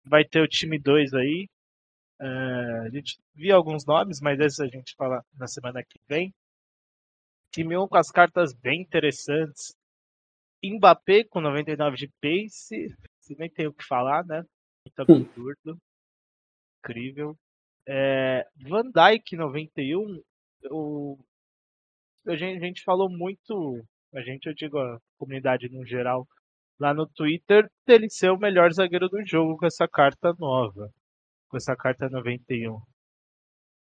vai 0.05 0.23
ter 0.25 0.41
o 0.41 0.47
time 0.47 0.79
2 0.79 1.13
aí. 1.13 1.47
Uh, 2.19 2.81
a 2.85 2.89
gente 2.89 3.19
viu 3.35 3.55
alguns 3.55 3.85
nomes, 3.85 4.19
mas 4.19 4.39
esses 4.39 4.59
a 4.59 4.67
gente 4.67 4.95
fala 4.95 5.23
na 5.35 5.47
semana 5.47 5.83
que 5.83 5.99
vem. 6.09 6.33
Time 7.51 7.77
1 7.77 7.87
com 7.87 7.97
as 7.97 8.09
cartas 8.09 8.53
bem 8.53 8.81
interessantes. 8.81 9.75
Mbappé 10.63 11.23
com 11.25 11.39
99 11.39 11.97
de 11.97 12.07
pace. 12.19 12.87
Se 13.19 13.35
nem 13.37 13.49
tem 13.49 13.67
o 13.67 13.73
que 13.73 13.85
falar, 13.85 14.25
né? 14.25 14.43
Muito 14.85 14.99
absurdo. 15.01 15.77
Incrível. 16.89 17.37
É, 17.87 18.45
Van 18.55 18.91
Dyke 18.91 19.35
91. 19.35 20.21
O 20.69 21.17
a 22.27 22.35
gente, 22.35 22.57
a 22.57 22.65
gente 22.65 22.83
falou 22.83 23.09
muito, 23.09 23.83
a 24.13 24.21
gente, 24.21 24.47
eu 24.47 24.53
digo 24.53 24.77
a 24.77 24.99
comunidade 25.17 25.69
no 25.69 25.85
geral, 25.85 26.27
lá 26.79 26.93
no 26.93 27.07
Twitter, 27.07 27.69
dele 27.85 28.09
ser 28.09 28.31
o 28.31 28.37
melhor 28.37 28.71
zagueiro 28.73 29.07
do 29.07 29.25
jogo 29.25 29.57
com 29.57 29.65
essa 29.65 29.87
carta 29.87 30.33
nova, 30.37 30.91
com 31.47 31.57
essa 31.57 31.75
carta 31.75 32.09
91. 32.09 32.81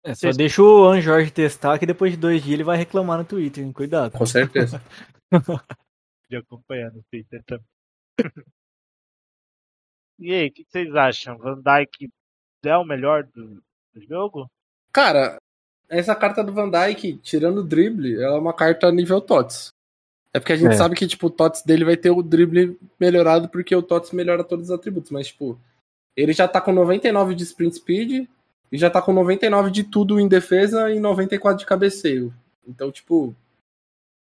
É, 0.06 0.14
só 0.14 0.28
Vocês... 0.28 0.38
deixa 0.38 0.62
o 0.62 0.86
An 0.86 1.02
Jorge 1.02 1.32
testar 1.32 1.78
que 1.78 1.86
depois 1.86 2.14
de 2.14 2.20
dois 2.20 2.44
dias 2.44 2.54
ele 2.54 2.64
vai 2.64 2.78
reclamar 2.78 3.18
no 3.18 3.26
Twitter, 3.26 3.64
hein? 3.64 3.74
cuidado. 3.74 4.18
Com 4.18 4.26
certeza. 4.26 4.82
de 6.30 6.38
acompanhar 6.38 6.92
no 6.92 7.04
Twitter 7.12 7.44
também. 7.46 7.66
e 10.20 10.34
aí, 10.34 10.48
o 10.48 10.54
que 10.54 10.64
vocês 10.64 10.96
acham? 10.96 11.38
Van 11.38 11.60
Dyke 11.62 12.10
é 12.68 12.76
o 12.78 12.84
melhor 12.84 13.24
do, 13.34 13.62
do 13.94 14.02
jogo? 14.08 14.48
Cara, 14.92 15.38
essa 15.88 16.16
carta 16.16 16.44
do 16.44 16.52
Van 16.52 16.70
Dyke, 16.70 17.14
tirando 17.18 17.60
o 17.60 17.64
drible, 17.64 18.16
ela 18.22 18.36
é 18.36 18.40
uma 18.40 18.54
carta 18.54 18.92
nível 18.92 19.22
TOTS. 19.22 19.70
É 20.34 20.40
porque 20.40 20.54
a 20.54 20.58
gente 20.58 20.74
É. 20.74 20.78
sabe 20.78 20.96
que, 20.96 21.08
tipo, 21.08 21.28
o 21.28 21.32
TOTS 21.32 21.64
dele 21.64 21.86
vai 21.86 21.98
ter 21.98 22.10
o 22.12 22.22
drible 22.22 22.78
melhorado 23.00 23.50
porque 23.50 23.76
o 23.76 23.82
TOTS 23.82 24.12
melhora 24.12 24.44
todos 24.44 24.66
os 24.66 24.72
atributos. 24.72 25.10
Mas, 25.12 25.28
tipo, 25.28 25.60
ele 26.16 26.34
já 26.34 26.48
tá 26.48 26.60
com 26.62 26.72
99 26.72 27.34
de 27.34 27.44
sprint 27.44 27.76
speed 27.78 28.28
e 28.72 28.78
já 28.78 28.90
tá 28.90 29.02
com 29.02 29.12
99 29.14 29.72
de 29.72 29.84
tudo 29.84 30.20
em 30.20 30.28
defesa 30.28 30.92
e 30.92 31.00
94 31.00 31.58
de 31.60 31.66
cabeceio. 31.66 32.32
Então, 32.68 32.92
tipo, 32.92 33.34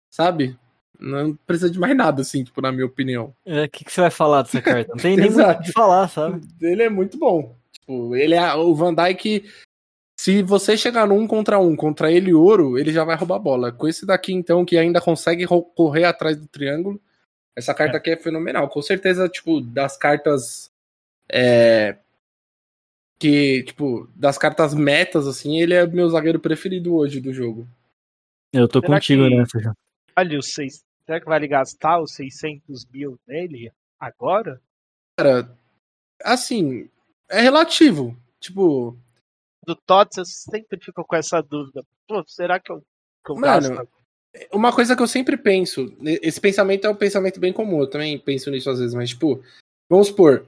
sabe? 0.09 0.57
Não 0.99 1.35
precisa 1.45 1.69
de 1.69 1.77
mais 1.79 1.95
nada, 1.95 2.21
assim, 2.21 2.43
tipo, 2.43 2.61
na 2.61 2.71
minha 2.71 2.85
opinião. 2.85 3.33
É, 3.45 3.65
O 3.65 3.69
que, 3.69 3.83
que 3.83 3.91
você 3.91 4.01
vai 4.01 4.09
falar 4.09 4.43
dessa 4.43 4.61
carta? 4.61 4.89
Não 4.89 4.97
tem 4.97 5.15
nem 5.17 5.29
muito 5.29 5.47
o 5.49 5.59
que 5.61 5.71
falar, 5.71 6.07
sabe? 6.07 6.41
Ele 6.61 6.83
é 6.83 6.89
muito 6.89 7.17
bom. 7.19 7.53
Tipo, 7.87 8.15
ele 8.17 8.35
é 8.35 8.53
o 8.53 8.75
Van 8.75 8.93
Dyke. 8.93 9.49
Se 10.19 10.43
você 10.43 10.75
chegar 10.75 11.07
num 11.07 11.25
contra 11.25 11.57
um 11.57 11.73
contra 11.73 12.11
ele 12.11 12.33
ouro, 12.33 12.77
ele 12.77 12.91
já 12.91 13.05
vai 13.05 13.15
roubar 13.15 13.35
a 13.37 13.39
bola. 13.39 13.71
Com 13.71 13.87
esse 13.87 14.05
daqui, 14.05 14.33
então, 14.33 14.65
que 14.65 14.77
ainda 14.77 14.99
consegue 14.99 15.45
correr 15.47 16.03
atrás 16.03 16.35
do 16.35 16.47
triângulo, 16.47 16.99
essa 17.55 17.73
carta 17.73 17.95
aqui 17.97 18.09
é 18.09 18.17
fenomenal. 18.17 18.67
Com 18.67 18.81
certeza, 18.81 19.29
tipo, 19.29 19.61
das 19.61 19.95
cartas. 19.95 20.69
É, 21.31 21.97
que, 23.19 23.63
tipo, 23.63 24.09
das 24.15 24.37
cartas 24.37 24.73
metas, 24.73 25.25
assim, 25.25 25.59
ele 25.59 25.73
é 25.73 25.87
meu 25.87 26.09
zagueiro 26.09 26.39
preferido 26.39 26.93
hoje 26.93 27.21
do 27.21 27.33
jogo. 27.33 27.67
Eu 28.53 28.67
tô 28.67 28.79
Será 28.79 28.95
contigo 28.95 29.27
que- 29.27 29.35
nessa 29.35 29.59
já. 29.59 29.73
Olha, 30.17 30.39
os 30.39 30.53
seis. 30.53 30.83
Será 31.05 31.19
que 31.21 31.25
vale 31.25 31.47
gastar 31.47 32.01
os 32.01 32.13
600 32.13 32.85
mil 32.85 33.17
nele 33.25 33.71
agora? 33.99 34.61
Cara, 35.17 35.57
assim, 36.23 36.89
é 37.29 37.41
relativo. 37.41 38.15
Tipo, 38.39 38.97
Do 39.65 39.75
TOTS 39.75 40.17
eu 40.17 40.25
sempre 40.25 40.79
fico 40.83 41.03
com 41.03 41.15
essa 41.15 41.41
dúvida. 41.41 41.83
Pô, 42.07 42.23
será 42.27 42.59
que 42.59 42.71
eu, 42.71 42.81
que 43.25 43.31
eu 43.31 43.35
Mano, 43.35 43.69
gasto? 43.75 43.89
uma 44.53 44.73
coisa 44.73 44.95
que 44.95 45.01
eu 45.01 45.07
sempre 45.07 45.35
penso, 45.35 45.91
esse 46.21 46.39
pensamento 46.39 46.85
é 46.85 46.89
um 46.89 46.95
pensamento 46.95 47.39
bem 47.39 47.51
comum, 47.51 47.79
eu 47.81 47.89
também 47.89 48.19
penso 48.19 48.51
nisso 48.51 48.69
às 48.69 48.77
vezes, 48.79 48.93
mas 48.93 49.09
tipo, 49.09 49.43
vamos 49.89 50.07
supor, 50.07 50.45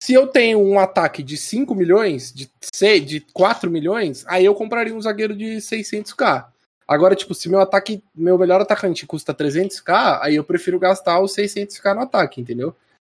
se 0.00 0.14
eu 0.14 0.28
tenho 0.28 0.60
um 0.60 0.78
ataque 0.78 1.22
de 1.22 1.36
5 1.36 1.74
milhões, 1.74 2.32
de, 2.32 2.48
se- 2.72 3.00
de 3.00 3.20
4 3.20 3.68
milhões, 3.70 4.24
aí 4.28 4.44
eu 4.44 4.54
compraria 4.54 4.94
um 4.94 5.00
zagueiro 5.02 5.34
de 5.36 5.56
600k. 5.60 6.52
Agora, 6.86 7.16
tipo, 7.16 7.34
se 7.34 7.48
meu 7.48 7.60
ataque, 7.60 8.02
meu 8.14 8.38
melhor 8.38 8.60
atacante 8.60 9.04
custa 9.06 9.34
300k, 9.34 10.20
aí 10.22 10.36
eu 10.36 10.44
prefiro 10.44 10.78
gastar 10.78 11.20
os 11.20 11.34
600k 11.34 11.94
no 11.94 12.02
ataque, 12.02 12.40
entendeu? 12.40 12.74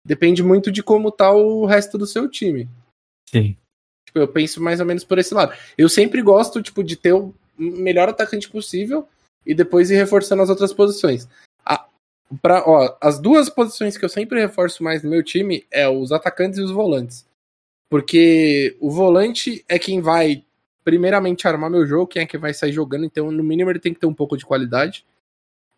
Depende 0.09 0.43
muito 0.43 0.73
de 0.73 0.83
como 0.83 1.13
tá 1.13 1.31
o 1.31 1.67
resto 1.67 1.99
do 1.99 2.07
seu 2.07 2.31
time. 2.31 2.67
Sim. 3.29 3.55
Tipo, 4.07 4.21
eu 4.21 4.27
penso 4.27 4.59
mais 4.59 4.81
ou 4.81 4.87
menos 4.87 5.05
por 5.05 5.19
esse 5.19 5.35
lado. 5.35 5.55
Eu 5.77 5.87
sempre 5.87 6.23
gosto, 6.23 6.63
tipo, 6.63 6.83
de 6.83 6.97
ter 6.97 7.13
o 7.13 7.35
melhor 7.59 8.09
atacante 8.09 8.49
possível 8.49 9.07
e 9.45 9.55
depois 9.55 9.91
ir 9.91 9.97
reforçando 9.97 10.41
as 10.43 10.49
outras 10.49 10.73
posições. 10.73 11.29
A, 11.63 11.87
pra, 12.41 12.67
ó, 12.67 12.97
as 13.03 13.19
duas 13.19 13.51
posições 13.51 13.99
que 13.99 14.05
eu 14.05 14.09
sempre 14.09 14.41
reforço 14.41 14.83
mais 14.83 15.03
no 15.03 15.11
meu 15.11 15.23
time 15.23 15.67
é 15.71 15.87
os 15.87 16.11
atacantes 16.11 16.59
e 16.59 16.63
os 16.63 16.71
volantes. 16.71 17.27
Porque 17.91 18.79
o 18.81 18.91
volante 18.91 19.63
é 19.69 19.79
quem 19.79 20.01
vai, 20.01 20.43
primeiramente, 20.83 21.47
armar 21.47 21.71
meu 21.71 21.87
jogo, 21.87 22.07
quem 22.07 22.23
é 22.23 22.27
que 22.27 22.39
vai 22.39 22.55
sair 22.55 22.73
jogando, 22.73 23.05
então, 23.05 23.31
no 23.31 23.45
mínimo, 23.45 23.69
ele 23.69 23.79
tem 23.79 23.93
que 23.93 24.01
ter 24.01 24.07
um 24.07 24.15
pouco 24.15 24.39
de 24.39 24.47
qualidade. 24.47 25.05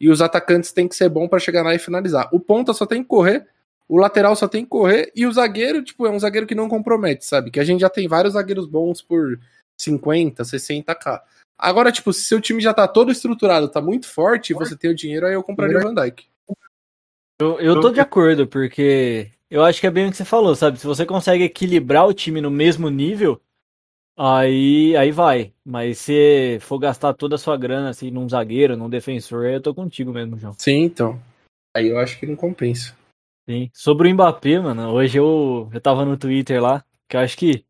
E 0.00 0.08
os 0.08 0.22
atacantes 0.22 0.70
tem 0.70 0.86
que 0.86 0.94
ser 0.94 1.08
bom 1.08 1.26
para 1.26 1.40
chegar 1.40 1.64
lá 1.64 1.74
e 1.74 1.80
finalizar. 1.80 2.28
O 2.32 2.38
ponta 2.38 2.72
só 2.72 2.86
tem 2.86 3.02
que 3.02 3.08
correr 3.08 3.44
o 3.90 3.96
lateral 3.96 4.36
só 4.36 4.46
tem 4.46 4.62
que 4.62 4.70
correr 4.70 5.10
e 5.16 5.26
o 5.26 5.32
zagueiro, 5.32 5.82
tipo, 5.82 6.06
é 6.06 6.10
um 6.10 6.18
zagueiro 6.18 6.46
que 6.46 6.54
não 6.54 6.68
compromete, 6.68 7.24
sabe? 7.24 7.50
Que 7.50 7.58
a 7.58 7.64
gente 7.64 7.80
já 7.80 7.90
tem 7.90 8.06
vários 8.06 8.34
zagueiros 8.34 8.64
bons 8.64 9.02
por 9.02 9.36
50, 9.80 10.44
60k. 10.44 11.20
Agora, 11.58 11.90
tipo, 11.90 12.12
se 12.12 12.22
seu 12.22 12.40
time 12.40 12.62
já 12.62 12.72
tá 12.72 12.86
todo 12.86 13.10
estruturado, 13.10 13.68
tá 13.68 13.82
muito 13.82 14.06
forte, 14.06 14.54
você 14.54 14.76
tem 14.76 14.92
o 14.92 14.94
dinheiro, 14.94 15.26
aí 15.26 15.34
eu 15.34 15.42
compraria 15.42 15.76
o 15.76 15.82
Van 15.82 15.92
Dijk. 15.92 16.24
Eu, 17.40 17.58
eu 17.58 17.80
tô 17.80 17.90
de 17.90 17.98
acordo, 17.98 18.46
porque 18.46 19.28
eu 19.50 19.64
acho 19.64 19.80
que 19.80 19.88
é 19.88 19.90
bem 19.90 20.06
o 20.06 20.10
que 20.12 20.16
você 20.16 20.24
falou, 20.24 20.54
sabe? 20.54 20.78
Se 20.78 20.86
você 20.86 21.04
consegue 21.04 21.42
equilibrar 21.42 22.06
o 22.06 22.14
time 22.14 22.40
no 22.40 22.50
mesmo 22.50 22.88
nível, 22.88 23.40
aí, 24.16 24.96
aí 24.96 25.10
vai. 25.10 25.52
Mas 25.64 25.98
se 25.98 26.58
for 26.60 26.78
gastar 26.78 27.12
toda 27.14 27.34
a 27.34 27.38
sua 27.38 27.56
grana 27.56 27.88
assim 27.88 28.08
num 28.12 28.28
zagueiro, 28.28 28.76
num 28.76 28.88
defensor, 28.88 29.46
aí 29.46 29.54
eu 29.54 29.60
tô 29.60 29.74
contigo 29.74 30.12
mesmo, 30.12 30.38
João. 30.38 30.54
Sim, 30.56 30.84
então. 30.84 31.20
Aí 31.76 31.88
eu 31.88 31.98
acho 31.98 32.20
que 32.20 32.26
não 32.26 32.36
compensa. 32.36 32.99
Sim. 33.50 33.68
Sobre 33.74 34.08
o 34.08 34.14
Mbappé, 34.14 34.60
mano, 34.60 34.92
hoje 34.92 35.18
eu, 35.18 35.68
eu 35.72 35.80
tava 35.80 36.04
no 36.04 36.16
Twitter 36.16 36.62
lá, 36.62 36.84
que 37.08 37.16
eu 37.16 37.20
acho 37.20 37.36
que 37.36 37.64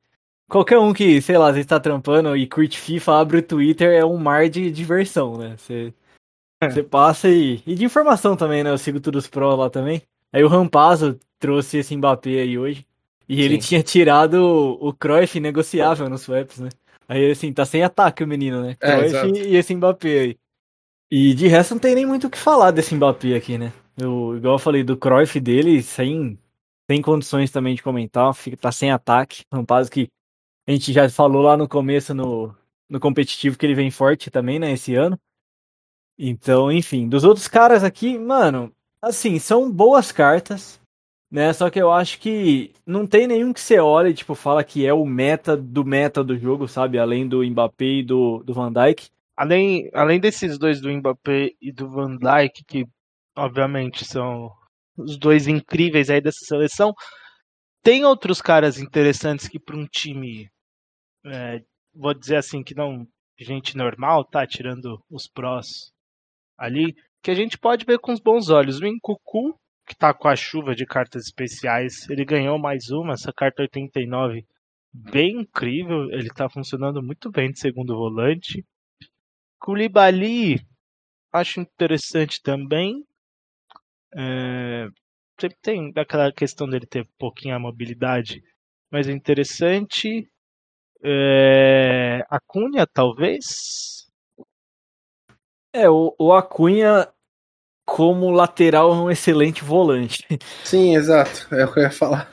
qualquer 0.47 0.79
um 0.79 0.93
que, 0.93 1.23
sei 1.23 1.39
lá, 1.39 1.49
às 1.49 1.55
vezes 1.55 1.67
tá 1.67 1.81
trampando 1.81 2.37
e 2.37 2.47
curte 2.47 2.79
FIFA, 2.79 3.21
abre 3.21 3.39
o 3.39 3.43
Twitter, 3.43 3.91
é 3.95 4.05
um 4.05 4.19
mar 4.19 4.51
de 4.51 4.71
diversão, 4.71 5.39
né? 5.39 5.57
Você, 5.57 5.95
você 6.63 6.83
passa 6.83 7.31
e, 7.31 7.63
e 7.67 7.75
de 7.75 7.83
informação 7.83 8.37
também, 8.37 8.63
né? 8.63 8.69
Eu 8.69 8.77
sigo 8.77 9.01
todos 9.01 9.25
os 9.25 9.31
pró 9.31 9.55
lá 9.55 9.71
também. 9.71 10.03
Aí 10.31 10.45
o 10.45 10.49
Rampazzo 10.49 11.19
trouxe 11.39 11.79
esse 11.79 11.97
Mbappé 11.97 12.43
aí 12.43 12.59
hoje. 12.59 12.87
E 13.27 13.41
ele 13.41 13.55
Sim. 13.55 13.69
tinha 13.69 13.83
tirado 13.83 14.35
o, 14.35 14.89
o 14.89 14.93
Cruyff 14.93 15.41
negociável 15.41 16.11
nos 16.11 16.21
swaps, 16.21 16.59
né? 16.59 16.69
Aí 17.09 17.31
assim, 17.31 17.55
tá 17.55 17.65
sem 17.65 17.83
ataque 17.83 18.23
o 18.23 18.29
menino, 18.29 18.61
né? 18.61 18.77
É, 18.83 18.97
Cruyff 18.97 19.17
exato. 19.17 19.35
e 19.35 19.57
esse 19.57 19.75
Mbappé 19.75 20.21
aí. 20.21 20.39
E 21.11 21.33
de 21.33 21.49
resto 21.49 21.75
não 21.75 21.81
tem 21.81 21.95
nem 21.95 22.05
muito 22.05 22.27
o 22.27 22.31
que 22.31 22.37
falar 22.37 22.71
desse 22.71 22.95
Mbappé 22.95 23.35
aqui, 23.35 23.57
né? 23.57 23.73
Eu, 24.01 24.37
igual 24.37 24.55
eu 24.55 24.59
falei, 24.59 24.83
do 24.83 24.97
Cruyff 24.97 25.39
dele, 25.41 25.83
sem, 25.83 26.39
sem 26.91 27.03
condições 27.03 27.51
também 27.51 27.75
de 27.75 27.83
comentar, 27.83 28.33
fica, 28.35 28.57
tá 28.57 28.73
sem 28.73 28.91
ataque. 28.91 29.45
Rampazzo 29.53 29.91
que 29.91 30.09
a 30.67 30.73
gente 30.73 30.93
já 30.93 31.09
falou 31.09 31.43
lá 31.43 31.57
no 31.57 31.69
começo 31.69 32.15
no, 32.15 32.55
no 32.89 33.01
competitivo 33.01 33.59
que 33.59 33.67
ele 33.67 33.75
vem 33.75 33.91
forte 33.91 34.31
também, 34.31 34.59
né, 34.59 34.73
esse 34.73 34.95
ano. 34.95 35.19
Então, 36.19 36.71
enfim, 36.71 37.09
dos 37.09 37.25
outros 37.25 37.49
caras 37.49 37.83
aqui, 37.83 38.19
mano, 38.19 38.75
assim, 39.01 39.39
são 39.39 39.71
boas 39.71 40.13
cartas, 40.13 40.81
né? 41.31 41.53
Só 41.53 41.71
que 41.71 41.81
eu 41.81 41.91
acho 41.91 42.19
que 42.21 42.75
não 42.85 43.07
tem 43.07 43.27
nenhum 43.27 43.53
que 43.53 43.61
você 43.61 43.79
olhe, 43.79 44.13
tipo, 44.13 44.35
fala 44.35 44.63
que 44.65 44.85
é 44.85 44.93
o 44.93 45.07
meta 45.07 45.57
do 45.57 45.85
meta 45.85 46.23
do 46.23 46.37
jogo, 46.39 46.69
sabe? 46.69 46.99
Além 46.99 47.27
do 47.27 47.43
Mbappé 47.43 47.85
e 47.85 48.03
do, 48.03 48.43
do 48.43 48.53
Van 48.53 48.73
Dijk. 48.73 49.09
Além, 49.37 49.89
além 49.95 50.21
desses 50.21 50.59
dois 50.59 50.81
do 50.81 50.91
Mbappé 50.93 51.53
e 51.61 51.73
do 51.73 51.89
Van 51.89 52.17
Dijk, 52.17 52.65
que 52.67 52.87
obviamente 53.41 54.05
são 54.05 54.51
os 54.97 55.19
dois 55.19 55.47
incríveis 55.49 56.11
aí 56.11 56.21
dessa 56.21 56.45
seleção, 56.45 56.93
tem 57.83 58.05
outros 58.05 58.43
caras 58.43 58.79
interessantes 58.79 59.49
que 59.49 59.59
para 59.59 59.77
um 59.77 59.87
time, 59.87 60.51
é, 61.25 61.61
vou 61.95 62.13
dizer 62.13 62.37
assim, 62.37 62.63
que 62.63 62.75
não 62.75 63.07
gente 63.39 63.77
normal, 63.77 64.25
tá? 64.25 64.47
Tirando 64.47 65.03
os 65.11 65.27
prós 65.27 65.93
ali, 66.59 66.95
que 67.23 67.31
a 67.31 67.35
gente 67.35 67.59
pode 67.59 67.87
ver 67.87 67.99
com 67.99 68.13
os 68.13 68.21
bons 68.21 68.51
olhos. 68.51 68.81
O 68.81 68.87
Nkuku, 68.87 69.59
que 69.87 69.97
tá 69.97 70.13
com 70.13 70.29
a 70.29 70.37
chuva 70.37 70.75
de 70.75 70.85
cartas 70.85 71.25
especiais, 71.25 72.09
ele 72.11 72.25
ganhou 72.25 72.59
mais 72.59 72.91
uma, 72.91 73.15
essa 73.15 73.33
carta 73.33 73.63
89, 73.63 74.45
bem 74.93 75.41
incrível, 75.41 76.11
ele 76.11 76.29
tá 76.29 76.49
funcionando 76.51 77.03
muito 77.03 77.31
bem 77.31 77.51
de 77.51 77.59
segundo 77.59 77.97
volante. 77.97 78.65
Koulibaly, 79.59 80.61
acho 81.33 81.61
interessante 81.61 82.43
também. 82.43 83.05
É, 84.15 84.89
sempre 85.41 85.59
tem 85.63 85.93
aquela 85.97 86.33
questão 86.33 86.69
dele 86.69 86.87
ter 86.87 87.09
pouquinha 87.19 87.59
mobilidade, 87.59 88.43
mas 88.91 89.09
é 89.09 89.13
interessante. 89.13 90.29
É, 91.03 92.25
a 92.31 92.41
Cunha, 92.41 92.87
talvez. 92.87 94.09
É, 95.73 95.89
o, 95.89 96.15
o 96.19 96.33
Acunha, 96.33 97.09
como 97.87 98.31
lateral, 98.31 98.93
é 98.93 98.97
um 98.97 99.11
excelente 99.11 99.65
volante. 99.65 100.27
Sim, 100.65 100.95
exato. 100.97 101.47
É 101.55 101.65
o 101.65 101.73
que 101.73 101.81
eu 101.81 101.83
ia 101.85 101.91
falar. 101.91 102.31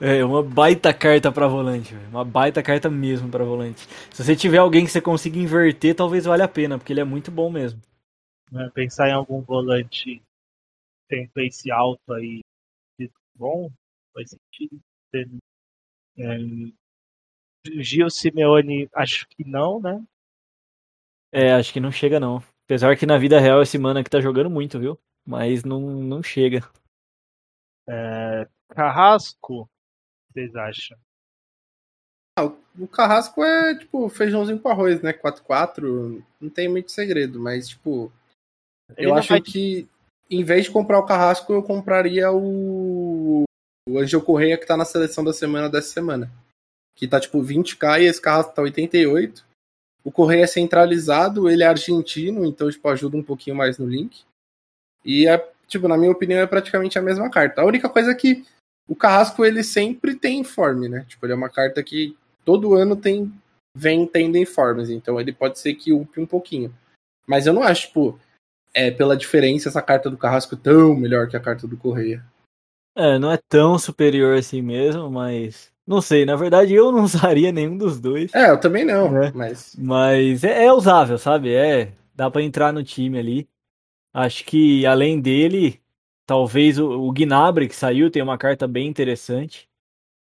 É 0.00 0.24
uma 0.24 0.42
baita 0.42 0.92
carta 0.94 1.32
pra 1.32 1.48
volante. 1.48 1.94
Uma 2.10 2.24
baita 2.24 2.62
carta 2.62 2.88
mesmo 2.88 3.28
pra 3.28 3.44
volante. 3.44 3.86
Se 4.12 4.22
você 4.24 4.36
tiver 4.36 4.58
alguém 4.58 4.84
que 4.84 4.90
você 4.92 5.00
consiga 5.00 5.38
inverter, 5.38 5.94
talvez 5.94 6.24
valha 6.24 6.44
a 6.44 6.48
pena, 6.48 6.78
porque 6.78 6.92
ele 6.92 7.00
é 7.00 7.04
muito 7.04 7.30
bom 7.30 7.50
mesmo. 7.50 7.80
né, 8.52 8.70
Pensar 8.74 9.08
em 9.08 9.12
algum 9.12 9.40
volante 9.42 10.22
tem 11.08 11.28
pace 11.28 11.70
alto 11.70 12.12
aí, 12.12 12.40
bom, 13.34 13.70
faz 14.14 14.30
sentido. 14.30 14.80
Tem, 15.10 15.38
é, 16.18 16.38
Gil 17.82 18.10
Simeone, 18.10 18.88
acho 18.94 19.26
que 19.28 19.44
não, 19.44 19.80
né? 19.80 20.04
É, 21.32 21.52
acho 21.52 21.72
que 21.72 21.80
não 21.80 21.92
chega 21.92 22.18
não. 22.18 22.42
Apesar 22.64 22.96
que 22.96 23.06
na 23.06 23.18
vida 23.18 23.40
real 23.40 23.62
esse 23.62 23.78
mano 23.78 24.00
aqui 24.00 24.10
tá 24.10 24.20
jogando 24.20 24.50
muito, 24.50 24.78
viu? 24.78 24.98
Mas 25.26 25.64
não, 25.64 25.80
não 25.80 26.22
chega. 26.22 26.60
É, 27.88 28.48
Carrasco, 28.70 29.62
o 29.62 29.66
que 29.66 30.32
vocês 30.34 30.54
acham? 30.56 30.98
O 32.78 32.86
Carrasco 32.86 33.42
é, 33.42 33.76
tipo, 33.76 34.08
feijãozinho 34.08 34.60
com 34.60 34.68
arroz, 34.68 35.02
né? 35.02 35.12
4x4. 35.12 36.22
Não 36.40 36.48
tem 36.48 36.68
muito 36.68 36.92
segredo, 36.92 37.40
mas, 37.40 37.70
tipo. 37.70 38.12
Ele 38.96 39.08
eu 39.08 39.14
acho 39.14 39.30
vai- 39.30 39.40
que, 39.40 39.88
em 40.30 40.44
vez 40.44 40.64
de 40.64 40.70
comprar 40.70 40.98
o 40.98 41.06
Carrasco, 41.06 41.52
eu 41.52 41.62
compraria 41.62 42.30
o. 42.32 43.44
O 43.88 43.98
Angel 43.98 44.20
Correia 44.20 44.58
que 44.58 44.66
tá 44.66 44.76
na 44.76 44.84
seleção 44.84 45.24
da 45.24 45.32
semana 45.32 45.68
dessa 45.68 45.88
semana. 45.88 46.30
Que 46.94 47.08
tá, 47.08 47.18
tipo, 47.18 47.42
20k 47.42 48.02
e 48.02 48.04
esse 48.04 48.20
Carrasco 48.20 48.54
tá 48.54 48.62
88. 48.62 49.46
O 50.04 50.12
Correia 50.12 50.44
é 50.44 50.46
centralizado, 50.46 51.48
ele 51.48 51.62
é 51.62 51.66
argentino, 51.66 52.44
então, 52.44 52.70
tipo, 52.70 52.86
ajuda 52.88 53.16
um 53.16 53.22
pouquinho 53.22 53.56
mais 53.56 53.78
no 53.78 53.86
link. 53.86 54.22
E, 55.04 55.26
é, 55.26 55.38
tipo, 55.66 55.88
na 55.88 55.96
minha 55.96 56.10
opinião, 56.10 56.40
é 56.40 56.46
praticamente 56.46 56.98
a 56.98 57.02
mesma 57.02 57.30
carta. 57.30 57.62
A 57.62 57.64
única 57.64 57.88
coisa 57.88 58.10
é 58.10 58.14
que 58.14 58.44
o 58.86 58.94
Carrasco, 58.94 59.44
ele 59.44 59.62
sempre 59.62 60.14
tem 60.14 60.40
informe, 60.40 60.88
né? 60.88 61.04
Tipo, 61.08 61.26
ele 61.26 61.32
é 61.32 61.36
uma 61.36 61.50
carta 61.50 61.82
que 61.82 62.16
todo 62.44 62.74
ano 62.74 62.96
tem 62.96 63.32
vem 63.74 64.06
tendo 64.06 64.36
informes, 64.36 64.90
então 64.90 65.20
ele 65.20 65.32
pode 65.32 65.58
ser 65.58 65.74
que 65.74 65.92
upe 65.92 66.20
um 66.20 66.26
pouquinho. 66.26 66.74
Mas 67.26 67.46
eu 67.46 67.52
não 67.52 67.62
acho, 67.62 67.88
tipo, 67.88 68.18
é, 68.78 68.90
pela 68.90 69.16
diferença, 69.16 69.68
essa 69.68 69.82
carta 69.82 70.08
do 70.10 70.16
Carrasco 70.16 70.56
tão 70.56 70.94
melhor 70.94 71.28
que 71.28 71.36
a 71.36 71.40
carta 71.40 71.66
do 71.66 71.76
Correia. 71.76 72.24
É, 72.96 73.18
não 73.18 73.30
é 73.30 73.38
tão 73.48 73.78
superior 73.78 74.36
assim 74.38 74.60
mesmo, 74.62 75.10
mas. 75.10 75.70
Não 75.86 76.00
sei, 76.02 76.26
na 76.26 76.36
verdade 76.36 76.74
eu 76.74 76.92
não 76.92 77.04
usaria 77.04 77.50
nenhum 77.52 77.76
dos 77.78 77.98
dois. 78.00 78.34
É, 78.34 78.50
eu 78.50 78.58
também 78.60 78.84
não, 78.84 79.16
É. 79.22 79.32
mas. 79.32 79.74
Mas 79.78 80.44
é, 80.44 80.64
é 80.66 80.72
usável, 80.72 81.18
sabe? 81.18 81.54
É. 81.54 81.92
Dá 82.14 82.30
pra 82.30 82.42
entrar 82.42 82.72
no 82.72 82.82
time 82.82 83.18
ali. 83.18 83.48
Acho 84.12 84.44
que 84.44 84.84
além 84.84 85.20
dele, 85.20 85.80
talvez 86.26 86.78
o, 86.78 86.88
o 86.90 87.12
Gnabry 87.12 87.68
que 87.68 87.76
saiu 87.76 88.10
tem 88.10 88.22
uma 88.22 88.36
carta 88.38 88.66
bem 88.66 88.88
interessante. 88.88 89.68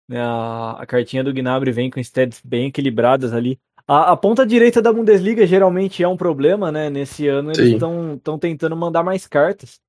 né? 0.09 0.19
A, 0.21 0.71
a 0.81 0.85
cartinha 0.85 1.23
do 1.23 1.33
Gnabry 1.33 1.71
vem 1.71 1.89
com 1.89 1.99
stats 1.99 2.41
bem 2.43 2.67
equilibradas 2.67 3.33
ali. 3.33 3.57
A, 3.88 4.12
a 4.12 4.17
ponta 4.17 4.45
direita 4.45 4.82
da 4.82 4.91
Bundesliga 4.91 5.45
geralmente 5.45 6.02
é 6.02 6.08
um 6.08 6.17
problema, 6.17 6.71
né? 6.71 6.89
Nesse 6.89 7.28
ano 7.28 7.52
eles 7.52 7.74
estão 7.74 8.39
tentando 8.39 8.76
mandar 8.76 9.04
mais 9.04 9.28
cartas. 9.28 9.80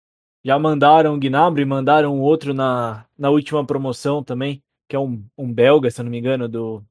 Já 0.44 0.58
mandaram 0.58 1.14
o 1.14 1.18
Gnabry, 1.18 1.64
mandaram 1.64 2.20
outro 2.20 2.54
na, 2.54 3.06
na 3.18 3.30
última 3.30 3.66
promoção 3.66 4.22
também, 4.22 4.62
que 4.88 4.94
é 4.94 4.98
um, 4.98 5.24
um 5.36 5.52
belga, 5.52 5.90
se 5.90 6.00
eu 6.00 6.04
não 6.04 6.10
me 6.10 6.18
engano, 6.18 6.48
do, 6.48 6.84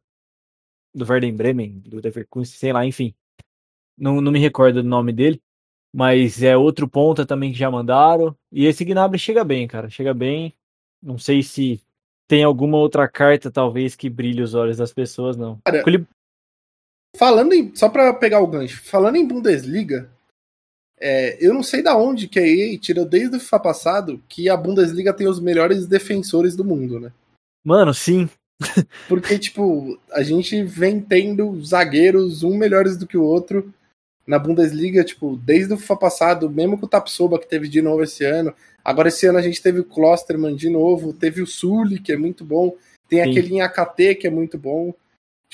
do 0.93 1.09
Werder 1.09 1.33
Bremen, 1.33 1.79
do 1.79 2.01
Leverkusen, 2.01 2.57
sei 2.57 2.73
lá, 2.73 2.85
enfim. 2.85 3.13
Não, 3.97 4.19
não 4.19 4.31
me 4.31 4.39
recordo 4.39 4.81
do 4.81 4.89
nome 4.89 5.13
dele. 5.13 5.41
Mas 5.93 6.43
é 6.43 6.57
outro 6.57 6.89
ponta 6.89 7.25
também 7.25 7.53
que 7.53 7.57
já 7.57 7.71
mandaram. 7.71 8.35
E 8.51 8.65
esse 8.65 8.83
Gnabry 8.83 9.17
chega 9.17 9.45
bem, 9.45 9.65
cara. 9.65 9.89
Chega 9.89 10.13
bem. 10.13 10.53
Não 11.01 11.17
sei 11.17 11.41
se 11.41 11.81
tem 12.27 12.43
alguma 12.43 12.77
outra 12.77 13.07
carta, 13.07 13.49
talvez, 13.49 13.95
que 13.95 14.09
brilhe 14.09 14.41
os 14.41 14.53
olhos 14.53 14.75
das 14.75 14.91
pessoas, 14.91 15.37
não. 15.37 15.59
Cara, 15.63 15.81
Falando 17.17 17.53
em. 17.53 17.75
Só 17.75 17.89
pra 17.89 18.13
pegar 18.13 18.39
o 18.39 18.47
gancho, 18.47 18.81
falando 18.83 19.15
em 19.15 19.27
Bundesliga, 19.27 20.09
é, 20.99 21.37
eu 21.45 21.53
não 21.53 21.63
sei 21.63 21.81
da 21.81 21.97
onde 21.97 22.27
que 22.27 22.39
a 22.39 22.47
EA 22.47 22.77
tirou 22.77 23.05
desde 23.05 23.35
o 23.35 23.39
FIFA 23.39 23.59
passado 23.59 24.23
que 24.29 24.49
a 24.49 24.55
Bundesliga 24.55 25.13
tem 25.13 25.27
os 25.27 25.39
melhores 25.39 25.85
defensores 25.85 26.55
do 26.55 26.63
mundo, 26.63 26.99
né? 26.99 27.11
Mano, 27.63 27.93
sim. 27.93 28.29
Porque, 29.09 29.37
tipo, 29.37 29.99
a 30.11 30.23
gente 30.23 30.63
vem 30.63 31.01
tendo 31.01 31.61
zagueiros 31.63 32.43
um 32.43 32.57
melhores 32.57 32.97
do 32.97 33.05
que 33.05 33.17
o 33.17 33.23
outro 33.23 33.73
na 34.25 34.39
Bundesliga, 34.39 35.03
tipo, 35.03 35.35
desde 35.37 35.73
o 35.73 35.77
FIFA 35.77 35.97
passado, 35.97 36.49
mesmo 36.49 36.77
com 36.77 36.85
o 36.85 36.89
Tapsoba 36.89 37.37
que 37.37 37.47
teve 37.47 37.67
de 37.67 37.81
novo 37.81 38.03
esse 38.03 38.23
ano. 38.23 38.53
Agora 38.83 39.09
esse 39.09 39.25
ano 39.27 39.37
a 39.37 39.41
gente 39.41 39.61
teve 39.61 39.79
o 39.79 39.85
Klosterman 39.85 40.55
de 40.55 40.69
novo, 40.69 41.13
teve 41.13 41.41
o 41.41 41.47
Sully, 41.47 41.99
que 41.99 42.11
é 42.11 42.17
muito 42.17 42.43
bom, 42.43 42.75
tem 43.07 43.23
Sim. 43.23 43.29
aquele 43.29 43.55
em 43.55 43.61
AKT 43.61 44.15
que 44.15 44.27
é 44.27 44.29
muito 44.29 44.57
bom. 44.57 44.93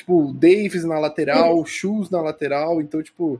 Tipo, 0.01 0.33
Davis 0.33 0.83
na 0.83 0.97
lateral, 0.97 1.59
o 1.59 1.65
Shoes 1.65 2.09
na 2.09 2.19
lateral, 2.21 2.81
então, 2.81 3.03
tipo, 3.03 3.39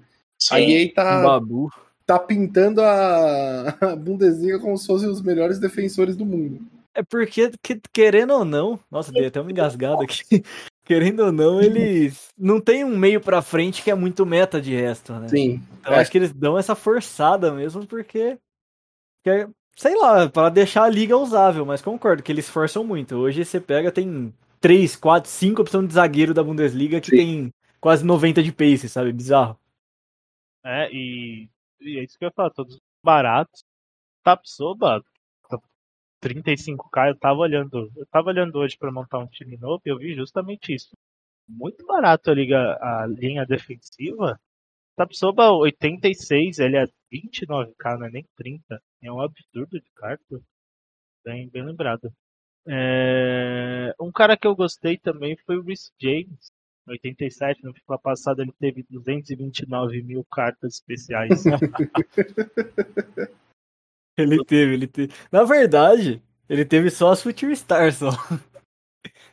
a 0.52 0.62
EA 0.62 0.86
Um 0.86 0.93
tá, 0.93 1.24
babu. 1.24 1.71
tá 2.06 2.19
pintando 2.19 2.82
a, 2.82 3.69
a 3.82 3.95
Bundesliga 3.95 4.60
como 4.60 4.78
se 4.78 4.86
fossem 4.86 5.10
os 5.10 5.24
melhores 5.24 5.58
defensores 5.60 6.15
do 6.15 6.24
mundo. 6.24 6.60
É 6.93 7.02
porque, 7.02 7.52
que- 7.63 7.82
querendo 7.91 8.34
ou 8.34 8.45
não, 8.45 8.80
nossa, 8.91 9.12
dei 9.12 9.26
até 9.26 9.41
uma 9.41 9.50
engasgada 9.52 10.04
aqui. 10.04 10.43
querendo 10.86 11.21
ou 11.26 11.32
não, 11.32 11.60
eles 11.62 12.28
não 12.38 12.60
tem 12.62 12.84
um 12.84 12.95
meio 12.95 13.19
pra 13.21 13.41
frente 13.41 13.82
que 13.82 13.89
é 13.89 13.95
muito 13.95 14.24
meta 14.26 14.62
de 14.62 14.76
resto, 14.76 15.13
né? 15.13 15.28
Sim. 15.30 15.63
Então 15.80 15.93
É. 15.93 16.00
acho 16.00 16.12
que 16.12 16.17
eles 16.19 16.32
dão 16.32 16.60
essa 16.60 16.76
forçada 16.76 17.52
mesmo 17.54 17.88
porque, 17.88 18.38
porque, 19.24 19.47
sei 19.78 19.95
lá, 19.97 20.30
pra 20.30 20.50
deixar 20.50 20.84
a 20.84 20.89
liga 20.89 21.17
usável, 21.17 21.65
mas 21.65 21.82
concordo 21.82 22.21
que 22.21 22.32
eles 22.32 22.47
forçam 22.50 22.84
muito. 22.84 23.15
Hoje 23.15 23.43
você 23.45 23.60
pega, 23.60 23.91
tem 23.91 24.32
3, 24.62 24.95
4, 24.95 25.30
5 25.30 25.62
opções 25.62 25.88
de 25.88 25.93
zagueiro 25.95 26.34
da 26.34 26.43
Bundesliga 26.43 27.02
que 27.02 27.10
Sim. 27.10 27.17
tem 27.17 27.54
quase 27.80 28.06
90 28.06 28.43
de 28.43 28.52
pace, 28.52 28.88
sabe? 28.88 29.12
Bizarro. 29.12 29.60
É, 30.63 30.89
e, 30.93 31.50
e 31.82 31.97
é 31.97 32.04
isso 32.04 32.17
que 32.17 32.24
eu 32.24 32.28
ia 32.28 32.34
falar, 32.34 32.52
todos 32.52 32.80
baratos. 33.04 33.63
Tapsoba, 34.24 35.04
35k, 36.24 37.10
eu 37.10 37.17
tava 37.17 37.39
olhando, 37.39 37.91
eu 37.95 38.06
tava 38.06 38.30
olhando 38.30 38.60
hoje 38.60 38.78
pra 38.78 38.91
montar 38.91 39.17
um 39.17 39.28
time 39.28 39.58
novo 39.58 39.82
e 39.84 39.89
eu 39.89 39.97
vi 39.97 40.13
justamente 40.13 40.74
isso. 40.74 40.95
Muito 41.47 41.84
barato 41.86 42.30
a 42.30 42.34
liga, 42.36 42.78
a 42.80 43.08
linha 43.08 43.45
defensiva. 43.45 44.39
Tapsoba 44.95 45.52
86, 45.52 46.60
ele 46.60 46.78
é 46.78 46.86
29k, 47.12 47.97
não 47.97 48.06
é 48.06 48.12
nem 48.12 48.26
30. 48.36 48.82
É 49.02 49.12
um 49.12 49.19
absurdo 49.21 49.80
de 49.80 49.89
carta. 49.95 50.39
Bem, 51.26 51.50
bem 51.50 51.65
lembrado. 51.65 52.13
É, 52.67 53.93
Um 54.00 54.12
cara 54.12 54.38
que 54.38 54.47
eu 54.47 54.56
gostei 54.56 54.97
também 54.97 55.38
foi 55.45 55.58
o 55.58 55.63
Rhys 55.63 55.91
James. 56.00 56.52
87, 56.88 57.63
no 57.63 57.74
FIFA 57.74 57.97
passado 58.00 58.41
ele 58.41 58.54
teve 58.60 58.86
229 58.89 60.02
mil 60.04 60.26
cartas 60.26 60.74
especiais. 60.74 61.43
Ele 64.17 64.43
teve, 64.43 64.74
ele 64.74 64.88
teve. 64.88 65.13
Na 65.32 65.43
verdade, 65.43 66.21
ele 66.47 66.65
teve 66.65 66.89
só 66.89 67.12
as 67.12 67.24
Future 67.24 67.54
Stars 67.54 67.95
só. 67.95 68.10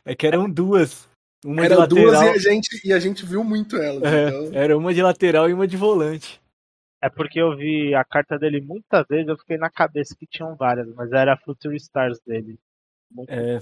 É 0.05 0.15
que 0.15 0.25
eram 0.25 0.49
duas. 0.49 1.07
Uma 1.45 1.67
de 1.67 1.73
Era 1.73 1.85
duas 1.85 2.13
e 2.13 2.29
a, 2.29 2.37
gente, 2.37 2.87
e 2.87 2.93
a 2.93 2.99
gente 2.99 3.25
viu 3.25 3.43
muito 3.43 3.77
elas. 3.77 4.01
É, 4.03 4.29
então... 4.29 4.53
Era 4.53 4.77
uma 4.77 4.93
de 4.93 5.01
lateral 5.01 5.49
e 5.49 5.53
uma 5.53 5.67
de 5.67 5.77
volante. 5.77 6.41
É 7.01 7.09
porque 7.09 7.39
eu 7.39 7.55
vi 7.55 7.93
a 7.93 8.03
carta 8.03 8.39
dele 8.39 8.59
muitas 8.59 9.05
vezes, 9.07 9.27
eu 9.27 9.37
fiquei 9.37 9.57
na 9.57 9.69
cabeça 9.69 10.15
que 10.17 10.25
tinham 10.25 10.55
várias, 10.55 10.87
mas 10.95 11.11
era 11.11 11.33
a 11.33 11.37
Future 11.37 11.75
Stars 11.75 12.19
dele. 12.21 12.57
É, 13.27 13.59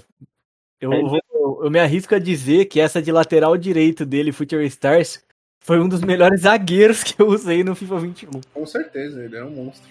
eu, 0.80 0.92
É, 0.92 1.00
vou- 1.02 1.64
eu 1.64 1.70
me 1.70 1.78
arrisco 1.80 2.14
a 2.14 2.18
dizer 2.18 2.66
que 2.66 2.80
essa 2.80 3.00
de 3.02 3.10
lateral 3.10 3.56
direito 3.56 4.04
dele, 4.04 4.32
Future 4.32 4.64
Stars, 4.66 5.24
foi 5.60 5.80
um 5.80 5.88
dos 5.88 6.00
melhores 6.02 6.42
zagueiros 6.42 7.02
que 7.02 7.20
eu 7.20 7.28
usei 7.28 7.64
no 7.64 7.74
FIFA 7.74 7.98
21. 7.98 8.30
Com 8.54 8.66
certeza, 8.66 9.24
ele 9.24 9.36
é 9.36 9.44
um 9.44 9.50
monstro. 9.50 9.88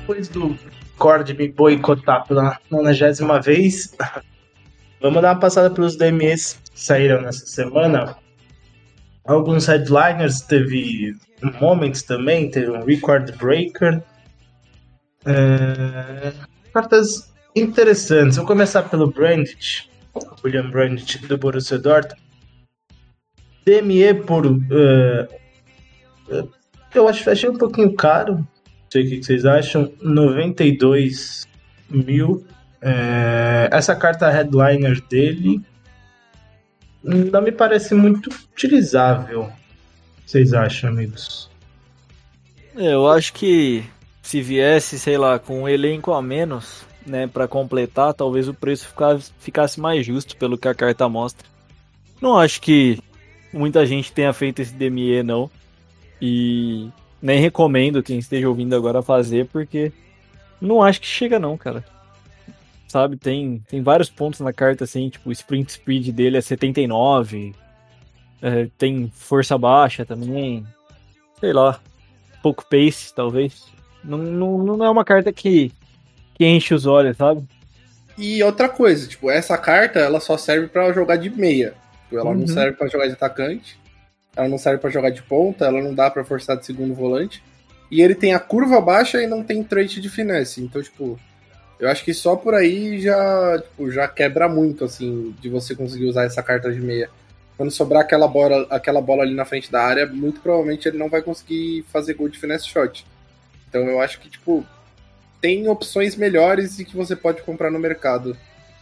Depois 0.00 0.28
do 0.28 0.56
Cord 0.98 1.32
me 1.34 1.48
boicotar 1.48 2.26
pela 2.26 2.58
90 2.70 3.40
vez, 3.40 3.94
vamos 5.00 5.20
dar 5.22 5.32
uma 5.34 5.40
passada 5.40 5.70
pelos 5.70 5.96
DMEs 5.96 6.58
que 6.72 6.80
saíram 6.80 7.20
nessa 7.20 7.44
semana. 7.46 8.16
Alguns 9.26 9.66
headliners, 9.66 10.40
teve 10.40 11.16
Moments 11.60 12.02
também, 12.02 12.50
teve 12.50 12.70
um 12.70 12.84
Record 12.84 13.36
Breaker. 13.36 14.02
É, 15.24 16.32
Cartas 16.72 17.32
interessantes. 17.54 18.36
Vou 18.36 18.46
começar 18.46 18.82
pelo 18.84 19.10
Brandit, 19.10 19.90
William 20.44 20.70
Brandit 20.70 21.26
do 21.26 21.36
Borussia 21.38 21.78
Dortmund. 21.78 22.20
DME 23.64 24.14
por. 24.14 24.46
eh, 24.70 25.28
eu 26.94 27.08
acho 27.08 27.28
achei 27.28 27.50
um 27.50 27.58
pouquinho 27.58 27.92
caro, 27.94 28.36
não 28.36 28.46
sei 28.90 29.04
o 29.04 29.08
que 29.08 29.22
vocês 29.24 29.44
acham. 29.44 29.92
92 30.00 31.46
mil. 31.90 32.46
É, 32.80 33.68
essa 33.72 33.96
carta 33.96 34.30
headliner 34.30 35.00
dele 35.08 35.60
não 37.06 37.40
me 37.42 37.52
parece 37.52 37.94
muito 37.94 38.30
utilizável. 38.52 39.50
Vocês 40.24 40.52
acham, 40.52 40.90
amigos? 40.90 41.48
É, 42.76 42.92
Eu 42.92 43.08
acho 43.08 43.32
que 43.32 43.84
se 44.22 44.42
viesse, 44.42 44.98
sei 44.98 45.16
lá, 45.16 45.38
com 45.38 45.62
um 45.62 45.68
elenco 45.68 46.12
a 46.12 46.20
menos, 46.20 46.84
né, 47.06 47.28
para 47.28 47.46
completar, 47.46 48.12
talvez 48.12 48.48
o 48.48 48.54
preço 48.54 48.88
ficasse, 48.88 49.32
ficasse 49.38 49.80
mais 49.80 50.04
justo 50.04 50.36
pelo 50.36 50.58
que 50.58 50.66
a 50.66 50.74
carta 50.74 51.08
mostra. 51.08 51.46
Não 52.20 52.36
acho 52.36 52.60
que 52.60 52.98
muita 53.52 53.86
gente 53.86 54.12
tenha 54.12 54.32
feito 54.32 54.60
esse 54.60 54.74
DME, 54.74 55.22
não. 55.22 55.48
E 56.20 56.88
nem 57.22 57.38
recomendo 57.40 58.02
quem 58.02 58.18
esteja 58.18 58.48
ouvindo 58.48 58.74
agora 58.74 59.00
fazer, 59.00 59.46
porque 59.46 59.92
não 60.60 60.82
acho 60.82 61.00
que 61.00 61.06
chega, 61.06 61.38
não, 61.38 61.56
cara. 61.56 61.84
Sabe, 62.88 63.16
tem, 63.16 63.62
tem 63.68 63.82
vários 63.82 64.08
pontos 64.08 64.40
na 64.40 64.52
carta, 64.52 64.84
assim, 64.84 65.08
tipo, 65.08 65.28
o 65.28 65.32
sprint 65.32 65.72
speed 65.72 66.08
dele 66.14 66.36
é 66.38 66.40
79, 66.40 67.52
é, 68.40 68.68
tem 68.78 69.10
força 69.14 69.58
baixa 69.58 70.04
também, 70.04 70.64
sei 71.40 71.52
lá 71.52 71.80
pouco 72.46 72.64
pace, 72.64 73.12
talvez. 73.12 73.64
Não, 74.04 74.18
não, 74.18 74.58
não 74.58 74.84
é 74.84 74.88
uma 74.88 75.04
carta 75.04 75.32
que, 75.32 75.72
que 76.34 76.46
enche 76.46 76.72
os 76.72 76.86
olhos, 76.86 77.16
sabe? 77.16 77.44
E 78.16 78.40
outra 78.40 78.68
coisa, 78.68 79.08
tipo, 79.08 79.28
essa 79.28 79.58
carta 79.58 79.98
ela 79.98 80.20
só 80.20 80.36
serve 80.36 80.68
pra 80.68 80.92
jogar 80.92 81.16
de 81.16 81.28
meia. 81.28 81.74
Tipo, 82.04 82.18
ela 82.20 82.30
Uhum. 82.30 82.36
não 82.38 82.46
serve 82.46 82.76
pra 82.76 82.86
jogar 82.86 83.08
de 83.08 83.14
atacante, 83.14 83.76
ela 84.36 84.48
não 84.48 84.58
serve 84.58 84.78
pra 84.80 84.90
jogar 84.90 85.10
de 85.10 85.22
ponta, 85.22 85.64
ela 85.64 85.82
não 85.82 85.92
dá 85.92 86.08
pra 86.08 86.24
forçar 86.24 86.56
de 86.56 86.64
segundo 86.64 86.94
volante. 86.94 87.42
E 87.90 88.00
ele 88.00 88.14
tem 88.14 88.32
a 88.32 88.38
curva 88.38 88.80
baixa 88.80 89.20
e 89.20 89.26
não 89.26 89.42
tem 89.42 89.64
trait 89.64 90.00
de 90.00 90.08
finesse. 90.08 90.62
Então, 90.62 90.80
tipo, 90.80 91.18
Eu 91.78 91.90
acho 91.90 92.04
que 92.04 92.14
só 92.14 92.36
por 92.36 92.54
aí 92.54 93.00
já, 93.00 93.58
tipo, 93.58 93.90
já 93.90 94.08
quebra 94.08 94.48
muito, 94.48 94.84
assim, 94.84 95.34
de 95.40 95.48
você 95.48 95.74
conseguir 95.74 96.06
usar 96.06 96.24
essa 96.24 96.42
carta 96.42 96.72
de 96.72 96.80
meia. 96.80 97.10
Quando 97.56 97.70
sobrar 97.70 98.02
aquela 98.02 98.26
bola, 98.26 98.66
aquela 98.70 99.00
bola 99.00 99.22
ali 99.22 99.34
na 99.34 99.44
frente 99.44 99.70
da 99.70 99.82
área, 99.82 100.06
muito 100.06 100.40
provavelmente 100.40 100.88
ele 100.88 100.98
não 100.98 101.08
vai 101.08 101.22
conseguir 101.22 101.84
fazer 101.92 102.14
gol 102.14 102.28
de 102.28 102.38
finesse 102.38 102.68
shot. 102.68 103.06
Então 103.68 103.82
eu 103.82 104.00
acho 104.00 104.20
que, 104.20 104.30
tipo, 104.30 104.64
tem 105.40 105.68
opções 105.68 106.16
melhores 106.16 106.78
e 106.78 106.84
que 106.84 106.96
você 106.96 107.14
pode 107.14 107.42
comprar 107.42 107.70
no 107.70 107.78
mercado 107.78 108.36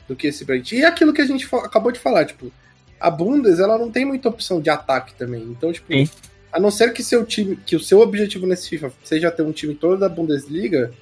do 0.09 0.15
que 0.15 0.29
esse 0.29 0.45
Brent. 0.45 0.73
E 0.73 0.85
aquilo 0.85 1.13
que 1.13 1.21
a 1.21 1.27
gente 1.27 1.49
acabou 1.53 1.91
de 1.91 1.99
falar, 1.99 2.25
tipo, 2.25 2.53
a 3.01 3.11
Bundes, 3.11 3.59
ela 3.59 3.79
não 3.79 3.91
tem 3.91 4.05
muita 4.05 4.29
opção 4.29 4.61
de 4.61 4.71
ataque 4.71 5.15
também. 5.15 5.43
Então, 5.43 5.73
tipo, 5.73 5.93
Sim. 5.93 6.09
a 6.53 6.61
não 6.61 6.71
ser 6.71 6.93
que 6.93 7.03
seu 7.03 7.25
time, 7.25 7.57
que 7.57 7.77
o 7.77 7.81
seu 7.81 8.01
objetivo 8.01 8.47
nesse 8.47 8.69
FIFA 8.69 8.93
seja 9.03 9.31
ter 9.31 9.43
um 9.43 9.53
time 9.53 9.75
todo 9.75 9.99
da 9.99 10.09
Bundesliga, 10.09 10.93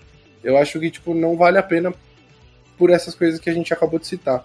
eu 0.42 0.56
acho 0.56 0.78
que, 0.80 0.90
tipo, 0.90 1.14
não 1.14 1.36
vale 1.36 1.58
a 1.58 1.62
pena 1.62 1.92
por 2.78 2.90
essas 2.90 3.14
coisas 3.14 3.38
que 3.40 3.48
a 3.50 3.54
gente 3.54 3.72
acabou 3.72 3.98
de 3.98 4.06
citar. 4.06 4.44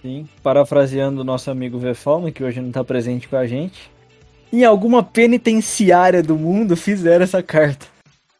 Sim, 0.00 0.28
parafraseando 0.42 1.20
o 1.20 1.24
nosso 1.24 1.50
amigo 1.50 1.78
Vefalme, 1.78 2.32
que 2.32 2.42
hoje 2.42 2.60
não 2.60 2.72
tá 2.72 2.82
presente 2.82 3.28
com 3.28 3.36
a 3.36 3.46
gente. 3.46 3.90
Em 4.52 4.64
alguma 4.64 5.02
penitenciária 5.02 6.22
do 6.22 6.36
mundo 6.36 6.76
fizeram 6.76 7.24
essa 7.24 7.42
carta. 7.42 7.86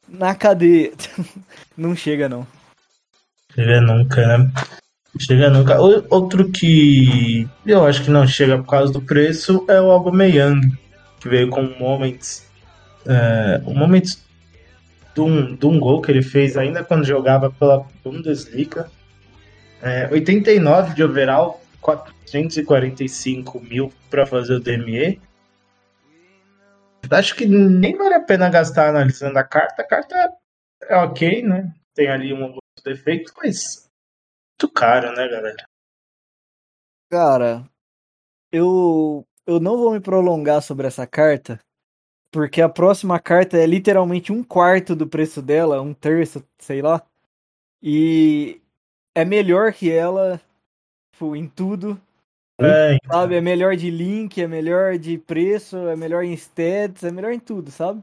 Na 0.08 0.34
cadeia. 0.34 0.92
não 1.76 1.94
chega, 1.96 2.28
não. 2.28 2.46
Chega 3.54 3.80
nunca, 3.80 4.26
né? 4.38 4.50
Chega 5.18 5.50
nunca. 5.50 5.80
O- 5.80 6.04
Outro 6.10 6.50
que 6.50 7.48
eu 7.66 7.86
acho 7.86 8.02
que 8.04 8.10
não 8.10 8.26
chega 8.26 8.58
por 8.58 8.66
causa 8.68 8.92
do 8.92 9.00
preço 9.00 9.64
é 9.68 9.80
o 9.80 9.90
Aubameyang, 9.90 10.60
que 11.20 11.28
veio 11.28 11.48
com 11.48 11.62
o 11.62 11.78
Moments. 11.78 12.46
É, 13.06 13.60
o 13.64 13.72
Moments 13.74 14.22
de 15.14 15.20
um, 15.20 15.54
de 15.54 15.66
um 15.66 15.78
gol 15.78 16.00
que 16.00 16.10
ele 16.10 16.22
fez 16.22 16.56
ainda 16.56 16.84
quando 16.84 17.04
jogava 17.04 17.50
pela 17.50 17.86
Bundesliga. 18.02 18.90
É, 19.80 20.08
89 20.10 20.94
de 20.94 21.02
overall, 21.02 21.60
445 21.80 23.60
mil 23.60 23.92
para 24.08 24.26
fazer 24.26 24.54
o 24.54 24.60
DME. 24.60 25.20
Acho 27.10 27.34
que 27.34 27.46
nem 27.46 27.96
vale 27.96 28.14
a 28.14 28.20
pena 28.20 28.48
gastar 28.48 28.88
analisando 28.88 29.38
a 29.38 29.44
carta. 29.44 29.82
A 29.82 29.86
carta 29.86 30.32
é 30.82 30.96
ok, 30.96 31.42
né? 31.42 31.74
Tem 31.94 32.08
ali 32.08 32.32
um 32.32 32.56
defeito, 32.84 33.32
mas 33.36 33.88
muito 34.62 34.72
caro, 34.72 35.12
né, 35.12 35.28
galera? 35.28 35.64
Cara, 37.10 37.68
eu, 38.50 39.26
eu 39.46 39.60
não 39.60 39.76
vou 39.76 39.92
me 39.92 40.00
prolongar 40.00 40.62
sobre 40.62 40.86
essa 40.86 41.06
carta, 41.06 41.58
porque 42.32 42.62
a 42.62 42.68
próxima 42.68 43.20
carta 43.20 43.58
é 43.58 43.66
literalmente 43.66 44.32
um 44.32 44.42
quarto 44.42 44.96
do 44.96 45.06
preço 45.06 45.42
dela, 45.42 45.80
um 45.82 45.92
terço, 45.94 46.42
sei 46.58 46.80
lá. 46.80 47.00
E 47.82 48.60
é 49.14 49.24
melhor 49.24 49.72
que 49.72 49.90
ela 49.90 50.40
tipo, 51.12 51.36
em 51.36 51.46
tudo, 51.46 52.00
É, 52.60 52.96
sabe? 53.10 53.36
É 53.36 53.40
melhor 53.40 53.76
de 53.76 53.90
link, 53.90 54.40
é 54.40 54.48
melhor 54.48 54.98
de 54.98 55.18
preço, 55.18 55.76
é 55.76 55.94
melhor 55.94 56.24
em 56.24 56.32
stats, 56.32 57.04
é 57.04 57.10
melhor 57.12 57.32
em 57.32 57.40
tudo, 57.40 57.70
sabe? 57.70 58.02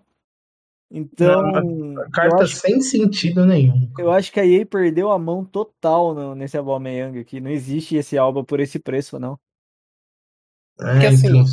Então, 0.91 1.55
eu 1.55 2.09
carta 2.11 2.47
sem 2.47 2.81
sentido 2.81 3.45
nenhum. 3.45 3.87
eu 3.99 4.11
acho 4.11 4.31
que 4.31 4.39
a 4.39 4.45
EA 4.45 4.65
perdeu 4.65 5.11
a 5.11 5.19
mão 5.19 5.45
total 5.45 6.15
no- 6.15 6.35
nesse 6.35 6.57
Aubameyang 6.57 7.19
aqui. 7.19 7.39
Não 7.39 7.51
existe 7.51 7.95
esse 7.95 8.17
Alba 8.17 8.43
por 8.43 8.59
esse 8.59 8.79
preço, 8.79 9.19
não. 9.19 9.37
Porque 10.75 11.05
É, 11.05 11.09
assim, 11.09 11.27
então, 11.27 11.45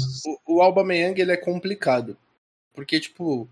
o, 0.47 0.57
o 0.57 0.63
Aubameyang 0.63 1.21
ele 1.21 1.33
é 1.33 1.37
complicado. 1.37 2.17
Porque, 2.77 3.01
tipo, 3.01 3.49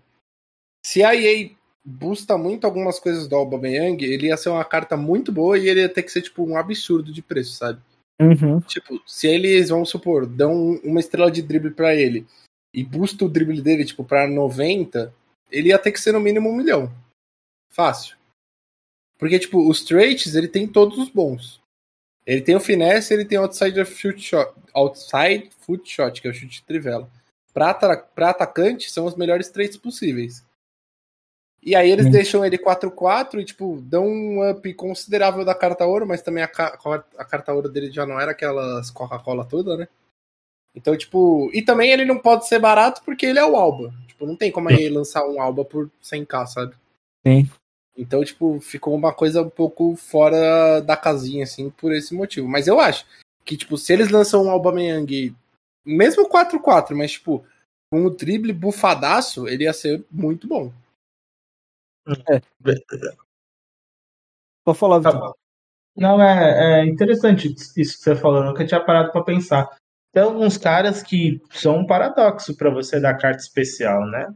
se 0.85 1.03
a 1.03 1.15
EA 1.15 1.49
busta 1.83 2.37
muito 2.37 2.65
algumas 2.65 2.99
coisas 2.99 3.27
do 3.27 3.35
Aubameyang, 3.35 4.05
ele 4.05 4.27
ia 4.27 4.37
ser 4.37 4.49
uma 4.49 4.63
carta 4.63 4.95
muito 4.95 5.31
boa 5.31 5.57
e 5.57 5.67
ele 5.67 5.81
ia 5.81 5.89
ter 5.89 6.03
que 6.03 6.11
ser, 6.11 6.21
tipo, 6.21 6.45
um 6.45 6.55
absurdo 6.55 7.11
de 7.11 7.23
preço, 7.23 7.53
sabe? 7.53 7.81
Uhum. 8.21 8.61
Tipo, 8.61 9.01
se 9.05 9.27
eles, 9.27 9.69
vamos 9.69 9.89
supor, 9.89 10.27
dão 10.27 10.79
uma 10.83 10.99
estrela 10.99 11.31
de 11.31 11.41
drible 11.41 11.71
pra 11.71 11.93
ele 11.93 12.25
e 12.73 12.83
busta 12.83 13.25
o 13.25 13.29
drible 13.29 13.61
dele, 13.61 13.83
tipo, 13.83 14.03
pra 14.03 14.27
90, 14.27 15.13
ele 15.51 15.69
ia 15.69 15.79
ter 15.79 15.91
que 15.91 15.99
ser 15.99 16.11
no 16.11 16.19
mínimo 16.19 16.49
um 16.49 16.55
milhão. 16.55 16.93
Fácil. 17.69 18.15
Porque, 19.17 19.39
tipo, 19.39 19.67
os 19.67 19.83
traits, 19.83 20.35
ele 20.35 20.47
tem 20.47 20.67
todos 20.67 20.99
os 20.99 21.09
bons. 21.09 21.59
Ele 22.25 22.41
tem 22.41 22.55
o 22.55 22.59
finesse, 22.59 23.13
ele 23.13 23.25
tem 23.25 23.37
o 23.37 23.41
outside 23.41 23.83
foot 23.85 24.21
shot, 24.21 24.53
outside 24.73 25.49
foot 25.59 25.89
shot, 25.89 26.21
que 26.21 26.27
é 26.27 26.31
o 26.31 26.33
chute 26.33 26.59
de 26.59 26.63
trivela. 26.63 27.09
Pra 27.55 28.29
atacante, 28.29 28.91
são 28.91 29.05
os 29.05 29.15
melhores 29.15 29.49
traits 29.49 29.77
possíveis. 29.77 30.43
E 31.63 31.73
aí 31.73 31.89
eles 31.89 32.11
deixam 32.11 32.45
ele 32.45 32.59
4-4 32.59 33.39
e, 33.39 33.45
tipo, 33.45 33.81
dão 33.81 34.05
um 34.05 34.51
up 34.51 34.71
considerável 34.75 35.45
da 35.45 35.55
carta 35.55 35.85
ouro, 35.85 36.05
mas 36.05 36.21
também 36.21 36.43
a, 36.43 36.47
a 36.47 37.25
carta 37.25 37.53
ouro 37.53 37.69
dele 37.69 37.89
já 37.89 38.05
não 38.05 38.19
era 38.19 38.31
aquelas 38.31 38.91
Coca-Cola 38.91 39.45
toda, 39.45 39.77
né? 39.77 39.87
Então, 40.75 40.95
tipo. 40.97 41.49
E 41.53 41.61
também 41.61 41.91
ele 41.91 42.03
não 42.05 42.19
pode 42.19 42.47
ser 42.47 42.59
barato 42.59 43.01
porque 43.03 43.25
ele 43.25 43.39
é 43.39 43.45
o 43.45 43.55
Alba. 43.55 43.91
Tipo, 44.05 44.27
não 44.27 44.35
tem 44.35 44.51
como 44.51 44.69
aí 44.69 44.89
lançar 44.89 45.25
um 45.25 45.41
Alba 45.41 45.63
por 45.63 45.89
100k, 46.03 46.45
sabe? 46.47 46.75
Sim. 47.25 47.49
Então, 47.97 48.23
tipo, 48.23 48.59
ficou 48.59 48.93
uma 48.93 49.13
coisa 49.13 49.41
um 49.41 49.49
pouco 49.49 49.95
fora 49.95 50.81
da 50.81 50.97
casinha, 50.97 51.45
assim, 51.45 51.69
por 51.69 51.93
esse 51.93 52.13
motivo. 52.13 52.47
Mas 52.47 52.67
eu 52.67 52.79
acho 52.79 53.05
que, 53.45 53.55
tipo, 53.55 53.77
se 53.77 53.93
eles 53.93 54.11
lançam 54.11 54.43
um 54.43 54.49
Aubameyang, 54.51 55.33
mesmo 55.85 56.27
4-4, 56.27 56.95
mas, 56.95 57.11
tipo, 57.13 57.45
com 57.91 58.05
o 58.05 58.09
drible 58.09 58.53
bufadaço, 58.53 59.47
ele 59.47 59.63
ia 59.63 59.73
ser 59.73 60.03
muito 60.11 60.47
bom. 60.47 60.71
Pode 64.63 64.77
falar, 64.77 65.01
Tá 65.01 65.11
Vitor. 65.11 65.35
Não, 65.95 66.21
é, 66.21 66.81
é 66.81 66.85
interessante 66.85 67.53
isso 67.53 67.73
que 67.73 67.85
você 67.85 68.15
falou, 68.15 68.39
eu 68.39 68.45
nunca 68.45 68.65
tinha 68.65 68.83
parado 68.83 69.11
pra 69.11 69.23
pensar. 69.23 69.69
Tem 70.11 70.23
alguns 70.23 70.57
caras 70.57 71.01
que 71.01 71.41
são 71.51 71.79
um 71.79 71.87
paradoxo 71.87 72.55
pra 72.55 72.69
você 72.69 72.99
dar 72.99 73.17
carta 73.17 73.41
especial, 73.41 74.05
né? 74.07 74.33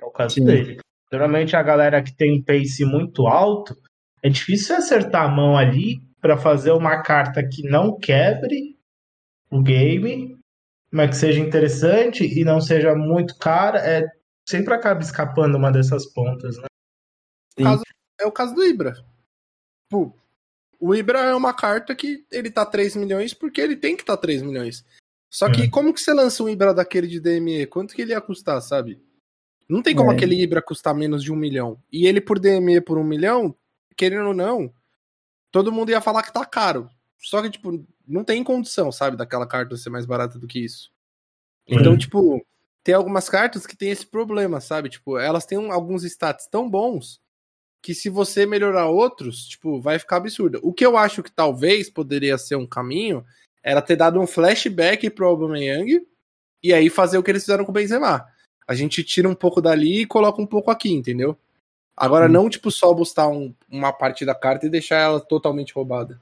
É 0.00 0.04
o 0.04 0.10
caso 0.10 0.34
Sim. 0.34 0.44
dele. 0.44 0.78
Geralmente 1.12 1.56
a 1.56 1.62
galera 1.62 2.02
que 2.02 2.14
tem 2.14 2.38
um 2.38 2.42
pace 2.42 2.84
muito 2.84 3.26
alto, 3.26 3.76
é 4.22 4.28
difícil 4.28 4.76
acertar 4.76 5.24
a 5.24 5.28
mão 5.28 5.56
ali 5.56 6.00
pra 6.20 6.38
fazer 6.38 6.70
uma 6.72 7.02
carta 7.02 7.42
que 7.46 7.62
não 7.68 7.98
quebre 7.98 8.78
o 9.50 9.60
game, 9.60 10.38
mas 10.92 11.10
que 11.10 11.16
seja 11.16 11.40
interessante 11.40 12.24
e 12.24 12.44
não 12.44 12.60
seja 12.60 12.94
muito 12.94 13.36
cara. 13.38 13.78
É, 13.78 14.06
sempre 14.48 14.74
acaba 14.74 15.00
escapando 15.00 15.56
uma 15.56 15.70
dessas 15.72 16.06
pontas, 16.12 16.56
né? 16.58 16.66
Caso- 17.56 17.82
É 18.20 18.26
o 18.26 18.32
caso 18.32 18.54
do 18.54 18.62
Ibra. 18.64 18.92
Tipo, 19.88 20.16
o 20.78 20.94
Ibra 20.94 21.20
é 21.20 21.34
uma 21.34 21.52
carta 21.52 21.94
que 21.94 22.24
ele 22.30 22.50
tá 22.50 22.64
3 22.64 22.94
milhões 22.94 23.34
porque 23.34 23.60
ele 23.60 23.76
tem 23.76 23.96
que 23.96 24.04
tá 24.04 24.16
3 24.16 24.42
milhões. 24.42 24.84
Só 25.30 25.50
que 25.50 25.62
É. 25.62 25.68
como 25.70 25.92
que 25.94 26.00
você 26.00 26.12
lança 26.12 26.42
um 26.42 26.48
Ibra 26.48 26.72
daquele 26.74 27.06
de 27.08 27.18
DME? 27.18 27.66
Quanto 27.66 27.94
que 27.94 28.02
ele 28.02 28.12
ia 28.12 28.20
custar, 28.20 28.60
sabe? 28.62 29.02
Não 29.68 29.82
tem 29.82 29.94
como 29.96 30.12
É. 30.12 30.14
aquele 30.14 30.40
Ibra 30.40 30.60
custar 30.62 30.94
menos 30.94 31.22
de 31.22 31.32
um 31.32 31.36
milhão. 31.36 31.82
E 31.90 32.06
ele 32.06 32.20
por 32.20 32.38
DME 32.38 32.80
por 32.80 32.98
um 32.98 33.04
milhão, 33.04 33.56
querendo 33.96 34.28
ou 34.28 34.34
não, 34.34 34.72
todo 35.50 35.72
mundo 35.72 35.90
ia 35.90 36.00
falar 36.00 36.22
que 36.22 36.32
tá 36.32 36.44
caro. 36.44 36.88
Só 37.18 37.40
que, 37.42 37.50
tipo, 37.50 37.84
não 38.06 38.24
tem 38.24 38.42
condição, 38.44 38.90
sabe, 38.92 39.16
daquela 39.16 39.46
carta 39.46 39.76
ser 39.76 39.90
mais 39.90 40.06
barata 40.06 40.38
do 40.38 40.46
que 40.46 40.58
isso. 40.58 40.90
Então, 41.66 41.92
Uhum. 41.92 41.98
tipo, 41.98 42.46
tem 42.82 42.94
algumas 42.94 43.28
cartas 43.28 43.66
que 43.66 43.76
tem 43.76 43.90
esse 43.90 44.06
problema, 44.06 44.60
sabe? 44.60 44.88
Tipo, 44.88 45.18
elas 45.18 45.46
têm 45.46 45.70
alguns 45.70 46.04
stats 46.04 46.46
tão 46.46 46.68
bons 46.68 47.20
que 47.80 47.94
se 47.94 48.08
você 48.08 48.46
melhorar 48.46 48.86
outros, 48.88 49.46
tipo, 49.48 49.80
vai 49.80 49.98
ficar 49.98 50.16
absurdo. 50.16 50.60
O 50.62 50.72
que 50.72 50.86
eu 50.86 50.96
acho 50.96 51.22
que 51.22 51.30
talvez 51.32 51.90
poderia 51.90 52.38
ser 52.38 52.56
um 52.56 52.66
caminho 52.66 53.24
era 53.62 53.82
ter 53.82 53.96
dado 53.96 54.20
um 54.20 54.26
flashback 54.26 55.08
pro 55.10 55.26
Aubameyang 55.26 56.06
e 56.62 56.72
aí 56.72 56.88
fazer 56.88 57.18
o 57.18 57.22
que 57.22 57.30
eles 57.30 57.42
fizeram 57.42 57.64
com 57.64 57.70
o 57.70 57.74
Benzema. 57.74 58.26
A 58.66 58.74
gente 58.74 59.02
tira 59.02 59.28
um 59.28 59.34
pouco 59.34 59.60
dali 59.60 60.02
e 60.02 60.06
coloca 60.06 60.40
um 60.40 60.46
pouco 60.46 60.70
aqui, 60.70 60.92
entendeu? 60.92 61.36
Agora, 61.96 62.26
não, 62.28 62.48
tipo, 62.48 62.70
só 62.70 62.92
bustar 62.94 63.28
um- 63.28 63.52
uma 63.68 63.92
parte 63.92 64.24
da 64.24 64.34
carta 64.34 64.66
e 64.66 64.70
deixar 64.70 64.96
ela 64.98 65.20
totalmente 65.20 65.72
roubada. 65.74 66.20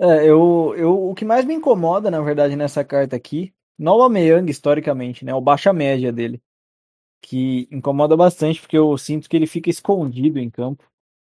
É, 0.00 0.24
eu, 0.28 0.74
eu, 0.76 1.08
o 1.10 1.14
que 1.14 1.24
mais 1.24 1.44
me 1.44 1.54
incomoda, 1.54 2.10
na 2.10 2.20
verdade, 2.20 2.54
nessa 2.54 2.84
carta 2.84 3.16
aqui, 3.16 3.52
no 3.76 3.90
Aubameyang, 3.90 4.48
historicamente, 4.50 5.24
né, 5.24 5.34
o 5.34 5.40
baixa 5.40 5.72
média 5.72 6.12
dele, 6.12 6.40
que 7.22 7.68
incomoda 7.70 8.16
bastante, 8.16 8.60
porque 8.60 8.78
eu 8.78 8.96
sinto 8.98 9.28
que 9.28 9.36
ele 9.36 9.46
fica 9.46 9.70
escondido 9.70 10.38
em 10.38 10.50
campo. 10.50 10.84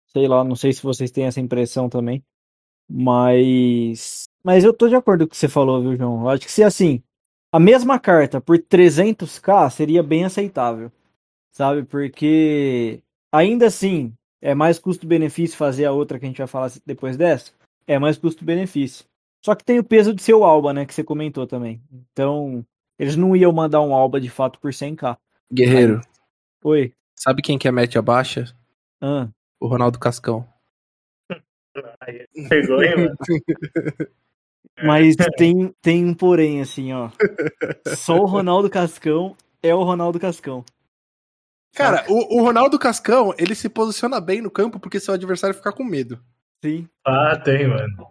Sei 0.09 0.27
lá, 0.29 0.43
não 0.45 0.57
sei 0.57 0.73
se 0.73 0.83
vocês 0.83 1.11
têm 1.11 1.27
essa 1.27 1.41
impressão 1.41 1.89
também, 1.89 2.25
mas... 2.89 4.25
Mas 4.45 4.65
eu 4.65 4.73
tô 4.73 4.89
de 4.89 4.97
acordo 4.97 5.27
com 5.27 5.29
o 5.29 5.31
que 5.31 5.37
você 5.37 5.49
falou, 5.49 5.83
viu, 5.83 5.97
João? 5.97 6.23
Eu 6.23 6.29
acho 6.31 6.43
que 6.47 6.53
se, 6.53 6.63
assim, 6.65 7.03
a 7.53 7.61
mesma 7.61 7.99
carta 7.99 8.41
por 8.41 8.59
300k 8.59 9.71
seria 9.71 10.03
bem 10.03 10.25
aceitável, 10.25 10.91
sabe? 11.53 11.85
Porque, 11.85 13.03
ainda 13.33 13.67
assim, 13.67 14.13
é 14.41 14.55
mais 14.55 14.79
custo-benefício 14.79 15.57
fazer 15.57 15.85
a 15.85 15.93
outra 15.93 16.19
que 16.19 16.27
a 16.27 16.29
gente 16.29 16.39
vai 16.39 16.47
falar 16.47 16.73
depois 16.85 17.17
dessa? 17.17 17.53
É 17.87 17.99
mais 17.99 18.19
custo-benefício. 18.19 19.05
Só 19.45 19.55
que 19.55 19.65
tem 19.65 19.79
o 19.79 19.85
peso 19.85 20.13
de 20.13 20.23
ser 20.23 20.35
o 20.35 20.45
Alba, 20.45 20.73
né? 20.73 20.85
Que 20.85 20.93
você 20.93 21.05
comentou 21.05 21.47
também. 21.47 21.81
Então, 22.13 22.65
eles 22.99 23.17
não 23.17 23.37
iam 23.37 23.53
mandar 23.53 23.81
um 23.81 23.95
Alba 23.95 24.21
de 24.21 24.29
fato 24.29 24.59
por 24.59 24.73
100k. 24.73 25.17
Guerreiro, 25.53 26.01
Oi. 26.65 26.93
sabe 27.15 27.43
quem 27.43 27.57
que 27.57 27.69
é 27.69 27.73
mete 27.73 27.97
a 27.97 28.03
baixa? 28.03 28.53
Ah, 29.01 29.29
O 29.61 29.69
Ronaldo 29.69 29.99
Cascão. 29.99 30.47
Aí 32.01 32.27
pegou, 32.49 32.83
hein, 32.83 32.97
mano? 32.97 33.17
Mas 34.83 35.15
tem, 35.37 35.73
tem 35.81 36.05
um 36.05 36.15
porém, 36.15 36.61
assim, 36.61 36.93
ó. 36.93 37.11
Só 37.97 38.19
o 38.19 38.27
Ronaldo 38.27 38.69
Cascão 38.69 39.37
é 39.63 39.75
o 39.75 39.83
Ronaldo 39.83 40.19
Cascão. 40.19 40.65
Cara, 41.75 42.05
o, 42.09 42.39
o 42.39 42.43
Ronaldo 42.43 42.79
Cascão, 42.79 43.35
ele 43.39 43.55
se 43.55 43.69
posiciona 43.69 44.21
bem 44.21 44.41
no 44.41 44.51
campo 44.51 44.81
porque 44.81 44.99
seu 44.99 45.15
adversário 45.15 45.55
fica 45.55 45.73
com 45.73 45.85
medo. 45.85 46.21
Sim. 46.65 46.89
Ah, 47.05 47.39
tem, 47.39 47.69
mano. 47.69 48.11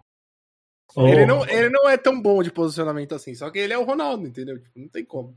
Ele, 0.96 1.24
Ô, 1.24 1.26
não, 1.26 1.48
ele 1.48 1.68
não 1.68 1.88
é 1.88 1.96
tão 1.96 2.20
bom 2.20 2.42
de 2.42 2.50
posicionamento 2.50 3.14
assim, 3.14 3.34
só 3.34 3.50
que 3.50 3.58
ele 3.58 3.72
é 3.72 3.78
o 3.78 3.84
Ronaldo, 3.84 4.26
entendeu? 4.26 4.58
Tipo, 4.58 4.78
não 4.78 4.88
tem 4.88 5.04
como. 5.04 5.36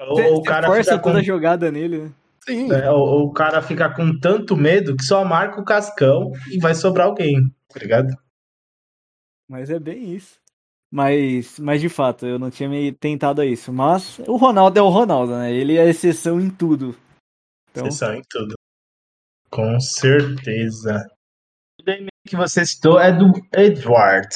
o, 0.00 0.38
o 0.38 0.42
cara 0.42 0.66
força 0.66 0.92
fica 0.92 0.98
com, 0.98 1.10
toda 1.10 1.20
a 1.20 1.22
jogada 1.22 1.70
nele, 1.70 1.98
né? 2.04 2.12
Sim. 2.44 2.72
é, 2.72 2.90
o, 2.90 3.24
o 3.24 3.32
cara 3.32 3.62
fica 3.62 3.88
com 3.94 4.18
tanto 4.18 4.56
medo 4.56 4.96
que 4.96 5.04
só 5.04 5.24
marca 5.24 5.60
o 5.60 5.64
cascão 5.64 6.32
e 6.50 6.58
vai 6.58 6.74
sobrar 6.74 7.06
alguém, 7.06 7.54
tá 7.68 7.78
ligado? 7.78 8.16
Mas 9.48 9.70
é 9.70 9.78
bem 9.78 10.14
isso. 10.14 10.40
Mas, 10.90 11.56
mas 11.60 11.80
de 11.80 11.88
fato, 11.88 12.26
eu 12.26 12.38
não 12.38 12.50
tinha 12.50 12.68
me 12.68 12.90
tentado 12.90 13.40
a 13.40 13.46
isso. 13.46 13.72
Mas 13.72 14.18
o 14.20 14.36
Ronaldo 14.36 14.76
é 14.76 14.82
o 14.82 14.88
Ronaldo, 14.88 15.36
né? 15.36 15.52
Ele 15.52 15.76
é 15.76 15.88
exceção 15.88 16.40
em 16.40 16.50
tudo. 16.50 16.96
Então, 17.70 17.90
são 17.90 18.12
em 18.12 18.22
tudo. 18.28 18.54
Com 19.48 19.78
certeza. 19.78 21.08
Que 22.30 22.36
você 22.36 22.64
citou 22.64 23.00
é 23.00 23.10
do 23.10 23.32
Edward, 23.52 24.28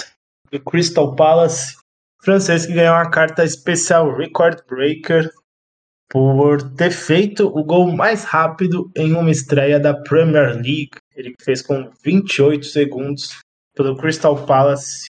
do 0.51 0.59
Crystal 0.59 1.15
Palace, 1.15 1.77
francês 2.21 2.67
que 2.67 2.73
ganhou 2.73 2.93
uma 2.93 3.09
carta 3.09 3.45
especial 3.45 4.13
Record 4.17 4.67
Breaker 4.67 5.31
por 6.11 6.75
ter 6.75 6.91
feito 6.91 7.47
o 7.47 7.63
gol 7.63 7.93
mais 7.93 8.25
rápido 8.25 8.91
em 8.97 9.15
uma 9.15 9.31
estreia 9.31 9.79
da 9.79 9.95
Premier 9.95 10.57
League. 10.57 10.91
Ele 11.15 11.37
fez 11.41 11.63
com 11.63 11.89
28 12.05 12.67
segundos 12.67 13.39
pelo 13.77 13.97
Crystal 13.97 14.45
Palace 14.45 15.07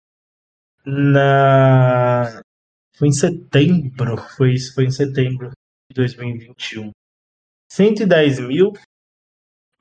na 0.83 2.41
foi 2.97 3.09
em 3.09 3.13
setembro, 3.13 4.17
foi 4.35 4.53
isso, 4.53 4.73
foi 4.73 4.85
em 4.85 4.91
setembro 4.91 5.51
de 5.91 5.95
2021. 5.97 6.89
110 7.71 8.39
mil 8.39 8.73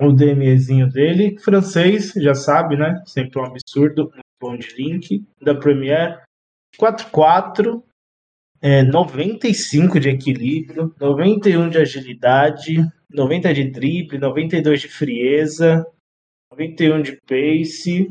o 0.01 0.13
DMEzinho 0.13 0.89
dele, 0.89 1.39
francês, 1.39 2.13
já 2.17 2.35
sabe, 2.35 2.77
né? 2.77 3.03
Sempre 3.07 3.39
um 3.39 3.45
absurdo, 3.45 4.05
muito 4.05 4.25
bom 4.41 4.57
de 4.57 4.75
link, 4.75 5.25
da 5.41 5.55
Premier. 5.55 6.23
4-4, 6.79 7.83
é, 8.63 8.83
95 8.83 10.01
de 10.01 10.09
equilíbrio, 10.09 10.95
91 10.99 11.69
de 11.69 11.79
agilidade, 11.79 12.77
90 13.11 13.53
de 13.53 13.71
drible, 13.71 14.19
92 14.19 14.81
de 14.81 14.89
frieza, 14.89 15.87
91 16.53 17.03
de 17.03 17.21
pace, 17.27 18.09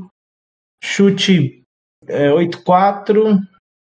chute 0.83 1.63
é, 2.07 2.29
8-4, 2.29 3.39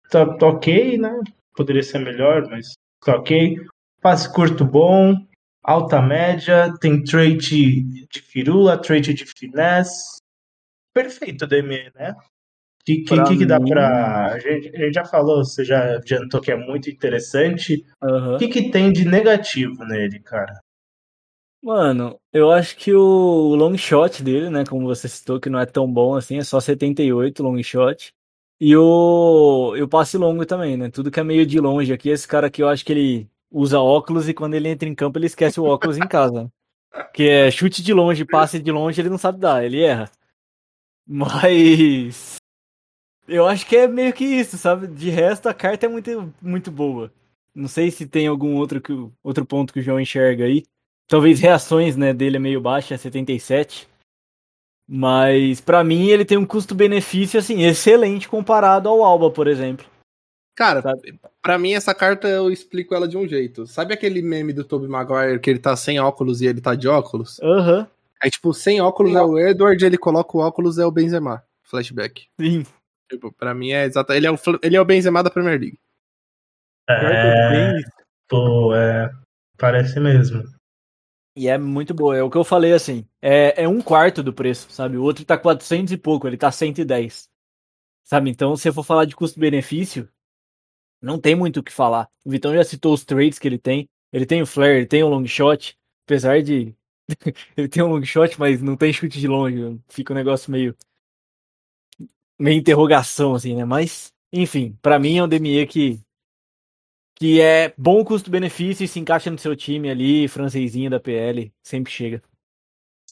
tá, 0.10 0.38
tá 0.38 0.48
ok, 0.48 0.98
né? 0.98 1.20
Poderia 1.56 1.84
ser 1.84 2.00
melhor, 2.00 2.48
mas 2.50 2.74
tá 3.04 3.16
ok. 3.16 3.58
Passe 4.02 4.32
curto 4.34 4.66
bom, 4.66 5.16
alta 5.64 6.02
média, 6.02 6.74
tem 6.80 7.04
trait 7.04 7.38
de 7.38 8.22
firula, 8.22 8.78
trait 8.78 9.14
de 9.14 9.26
finesse. 9.26 10.22
Perfeito, 10.94 11.48
DME, 11.48 11.92
né? 11.96 12.12
O 12.12 12.86
que, 12.86 12.98
que, 13.04 13.24
que, 13.24 13.38
que 13.38 13.46
dá 13.46 13.60
pra. 13.60 14.34
A 14.34 14.40
gente, 14.40 14.76
a 14.76 14.80
gente 14.80 14.94
já 14.94 15.06
falou, 15.06 15.44
você 15.44 15.64
já 15.64 15.96
adiantou 15.96 16.42
que 16.42 16.52
é 16.52 16.56
muito 16.56 16.90
interessante. 16.90 17.86
O 18.02 18.38
que, 18.38 18.50
que 18.50 18.70
tem 18.70 18.92
de 18.92 19.06
negativo 19.06 19.86
nele, 19.86 20.20
cara? 20.20 20.60
Mano, 21.64 22.20
eu 22.34 22.52
acho 22.52 22.76
que 22.76 22.94
o 22.94 23.56
long 23.56 23.78
shot 23.78 24.22
dele, 24.22 24.50
né, 24.50 24.66
como 24.66 24.86
você 24.86 25.08
citou, 25.08 25.40
que 25.40 25.50
não 25.50 25.58
é 25.58 25.66
tão 25.66 25.90
bom 25.92 26.14
assim, 26.14 26.38
é 26.38 26.44
só 26.44 26.60
78 26.60 27.42
long 27.42 27.64
shot. 27.64 28.14
E 28.60 28.76
o, 28.76 29.74
e 29.78 29.82
o 29.82 29.88
passe 29.88 30.18
longo 30.18 30.46
também, 30.46 30.76
né? 30.76 30.90
Tudo 30.90 31.10
que 31.10 31.22
é 31.22 31.24
meio 31.24 31.46
de 31.46 31.60
longe 31.62 31.94
aqui, 31.94 32.10
esse 32.10 32.28
cara 32.28 32.48
aqui 32.48 32.62
eu 32.62 32.68
acho 32.68 32.84
que 32.86 32.92
ele 32.92 33.30
usa 33.54 33.80
óculos 33.80 34.28
e 34.28 34.34
quando 34.34 34.56
ele 34.56 34.68
entra 34.68 34.90
em 34.90 34.96
campo 34.96 35.20
ele 35.20 35.28
esquece 35.28 35.60
o 35.60 35.66
óculos 35.66 35.98
em 35.98 36.08
casa. 36.08 36.52
Que 37.14 37.30
é 37.30 37.52
chute 37.52 37.84
de 37.84 37.94
longe, 37.94 38.26
passe 38.26 38.60
de 38.60 38.72
longe, 38.72 39.00
ele 39.00 39.10
não 39.10 39.18
sabe 39.18 39.40
dar, 39.40 39.64
ele 39.64 39.84
erra. 39.84 40.10
Mas 41.08 42.38
eu 43.28 43.48
acho 43.48 43.66
que 43.66 43.78
é 43.78 43.88
meio 43.88 44.14
que 44.14 44.26
isso, 44.26 44.58
sabe? 44.58 44.88
De 44.88 45.10
resto 45.10 45.48
a 45.48 45.54
carta 45.54 45.86
é 45.86 45.90
muito 45.90 46.34
muito 46.42 46.72
boa. 46.72 47.12
Não 47.56 47.68
sei 47.68 47.92
se 47.92 48.08
tem 48.08 48.28
algum 48.28 48.56
outro 48.56 48.82
que 48.82 48.94
outro 49.24 49.46
ponto 49.46 49.72
que 49.72 49.80
o 49.80 49.84
João 49.84 50.00
enxerga 50.00 50.46
aí. 50.46 50.64
Talvez 51.08 51.40
reações, 51.40 51.96
né, 51.96 52.14
dele 52.14 52.38
é 52.38 52.40
meio 52.40 52.62
baixa, 52.62 52.96
é 52.96 52.98
77. 52.98 53.88
Mas 54.88 55.62
pra 55.62 55.84
mim 55.84 56.08
ele 56.08 56.26
tem 56.26 56.38
um 56.38 56.46
custo-benefício 56.46 57.40
assim 57.40 57.64
excelente 57.64 58.28
comparado 58.28 58.90
ao 58.90 59.04
Alba, 59.04 59.30
por 59.32 59.48
exemplo. 59.48 59.86
Cara, 60.56 60.84
pra 61.42 61.58
mim 61.58 61.74
essa 61.74 61.96
carta 61.96 62.28
eu 62.28 62.52
explico 62.52 62.94
ela 62.94 63.08
de 63.08 63.18
um 63.18 63.28
jeito. 63.28 63.66
Sabe 63.66 63.94
aquele 63.94 64.22
meme 64.22 64.54
do 64.54 64.64
Tobey 64.64 64.88
Maguire 64.88 65.40
que 65.40 65.50
ele 65.50 65.60
tá 65.60 65.76
sem 65.76 66.00
óculos 66.00 66.42
e 66.42 66.46
ele 66.46 66.62
tá 66.62 66.76
de 66.76 66.88
óculos? 66.88 67.40
Aham. 67.42 67.88
Aí, 68.22 68.30
tipo, 68.30 68.54
sem 68.54 68.80
óculos 68.80 69.14
é 69.16 69.22
o 69.22 69.38
Edward, 69.38 69.84
ele 69.84 69.98
coloca 69.98 70.38
o 70.38 70.40
óculos 70.40 70.78
é 70.78 70.86
o 70.86 70.92
Benzema. 70.92 71.44
Flashback. 71.64 72.28
Sim. 72.40 72.66
Tipo, 73.10 73.32
pra 73.34 73.54
mim 73.54 73.72
é 73.72 73.86
exato. 73.86 74.14
Ele 74.14 74.28
é 74.28 74.32
o, 74.32 74.38
ele 74.62 74.76
é 74.76 74.82
o 74.82 74.86
Benzema 74.86 75.24
da 75.24 75.30
Premier 75.30 75.60
League. 75.60 75.80
É, 76.90 77.80
pô, 78.28 78.74
é, 78.76 79.10
parece 79.58 80.00
mesmo. 80.00 80.44
E 81.36 81.48
é 81.48 81.58
muito 81.58 81.94
boa. 81.94 82.16
É 82.16 82.22
o 82.22 82.30
que 82.30 82.38
eu 82.38 82.44
falei 82.44 82.74
assim. 82.74 83.06
É, 83.22 83.64
é 83.64 83.68
um 83.68 83.82
quarto 83.82 84.22
do 84.22 84.34
preço, 84.34 84.72
sabe? 84.72 84.98
O 84.98 85.04
outro 85.04 85.26
tá 85.26 85.38
400 85.38 85.92
e 85.92 85.98
pouco, 85.98 86.28
ele 86.28 86.38
tá 86.38 86.52
110. 86.52 87.28
Sabe? 88.04 88.30
Então, 88.30 88.56
se 88.56 88.68
eu 88.70 88.74
for 88.74 88.84
falar 88.84 89.06
de 89.06 89.16
custo-benefício, 89.16 90.08
não 91.04 91.20
tem 91.20 91.36
muito 91.36 91.60
o 91.60 91.64
que 91.64 91.72
falar. 91.72 92.08
O 92.24 92.30
Vitão 92.32 92.54
já 92.54 92.64
citou 92.64 92.94
os 92.94 93.04
trades 93.04 93.38
que 93.38 93.46
ele 93.46 93.58
tem. 93.58 93.90
Ele 94.12 94.26
tem 94.26 94.42
o 94.42 94.46
flare, 94.46 94.78
ele 94.78 94.86
tem 94.86 95.04
o 95.04 95.10
long 95.10 95.28
shot. 95.28 95.78
Apesar 96.08 96.42
de. 96.42 96.74
ele 97.58 97.68
tem 97.68 97.84
um 97.84 97.88
long 97.88 98.04
shot, 98.06 98.40
mas 98.40 98.62
não 98.62 98.78
tem 98.78 98.94
chute 98.94 99.20
de 99.20 99.28
longe. 99.28 99.78
Fica 99.90 100.14
um 100.14 100.16
negócio 100.16 100.50
meio. 100.50 100.74
meio 102.40 102.58
interrogação, 102.58 103.36
assim, 103.36 103.54
né? 103.54 103.66
Mas, 103.66 104.14
enfim, 104.32 104.78
pra 104.82 104.98
mim 104.98 105.18
é 105.18 105.24
um 105.24 105.28
DME 105.28 105.68
que. 105.68 106.00
que 107.16 107.42
é 107.42 107.74
bom 107.78 108.02
custo-benefício 108.06 108.86
e 108.86 108.88
se 108.88 109.00
encaixa 109.00 109.30
no 109.30 109.38
seu 109.38 109.58
time 109.58 109.90
ali, 109.90 110.30
francesinho 110.30 110.90
da 110.90 111.02
PL, 111.02 111.52
sempre 111.62 111.92
chega. 111.92 112.24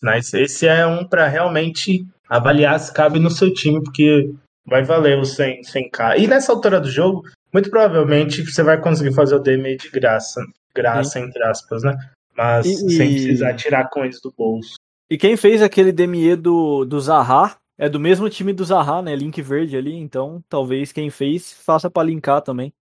Mas 0.02 0.34
esse 0.34 0.66
é 0.66 0.88
um 0.88 1.06
pra 1.06 1.28
realmente 1.28 2.08
avaliar 2.30 2.80
se 2.80 2.94
cabe 2.94 3.20
no 3.20 3.30
seu 3.30 3.54
time, 3.54 3.84
porque 3.84 4.34
vai 4.66 4.84
valer 4.84 5.20
o 5.20 5.26
100, 5.26 5.62
100k. 5.62 6.20
E 6.20 6.28
nessa 6.28 6.52
altura 6.54 6.80
do 6.80 6.90
jogo, 6.90 7.24
muito 7.54 7.70
provavelmente 7.70 8.44
você 8.44 8.64
vai 8.64 8.80
conseguir 8.80 9.14
fazer 9.14 9.36
o 9.36 9.40
DME 9.40 9.78
de 9.78 9.90
graça. 9.90 10.42
Graça, 10.74 11.20
entre 11.20 11.44
aspas, 11.44 11.84
né? 11.84 11.98
Mas 12.36 12.66
E- 12.66 12.96
sem 12.96 13.10
precisar 13.14 13.54
tirar 13.56 13.90
coins 13.90 14.22
do 14.22 14.32
bolso. 14.36 14.76
E 15.10 15.18
quem 15.18 15.36
fez 15.36 15.62
aquele 15.62 15.92
DME 15.92 16.36
do, 16.38 16.86
do 16.86 17.00
Zaha 17.00 17.58
é 17.78 17.90
do 17.90 18.00
mesmo 18.00 18.30
time 18.30 18.54
do 18.54 18.64
Zaha, 18.64 19.02
né? 19.02 19.16
Link 19.16 19.42
verde 19.42 19.76
ali, 19.76 19.94
então 19.94 20.42
talvez 20.48 20.92
quem 20.92 21.10
fez 21.10 21.52
faça 21.52 21.90
pra 21.90 22.04
linkar 22.04 22.42
também. 22.42 22.74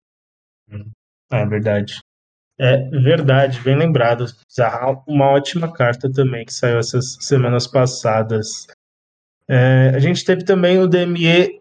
É 1.30 1.44
verdade. 1.46 1.98
É 2.58 2.76
verdade, 2.90 3.60
bem 3.62 3.76
lembrado. 3.76 4.26
Zaha, 4.52 5.02
uma 5.08 5.30
ótima 5.30 5.72
carta 5.72 6.12
também 6.12 6.44
que 6.44 6.52
saiu 6.52 6.78
essas 6.78 7.16
semanas 7.20 7.66
passadas. 7.66 8.66
É, 9.48 9.90
a 9.94 9.98
gente 9.98 10.24
teve 10.24 10.44
também 10.44 10.78
o 10.78 10.86
DME 10.86 11.59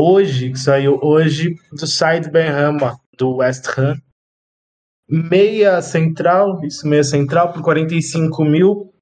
hoje, 0.00 0.50
que 0.50 0.58
saiu 0.58 0.98
hoje, 1.02 1.54
do 1.72 1.86
Said 1.86 2.30
Benrahma, 2.30 2.98
do 3.16 3.36
West 3.36 3.66
Ham. 3.78 4.00
Meia 5.08 5.82
central, 5.82 6.64
isso, 6.64 6.86
meia 6.86 7.04
central 7.04 7.52
por 7.52 7.62
45 7.62 8.44
mil. 8.44 8.94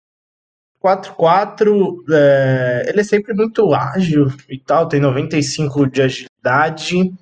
4-4, 0.82 2.04
é, 2.12 2.86
ele 2.88 3.00
é 3.00 3.04
sempre 3.04 3.34
muito 3.34 3.74
ágil 3.74 4.28
e 4.48 4.58
tal, 4.58 4.88
tem 4.88 5.00
95 5.00 5.90
de 5.90 6.02
agilidade. 6.02 7.12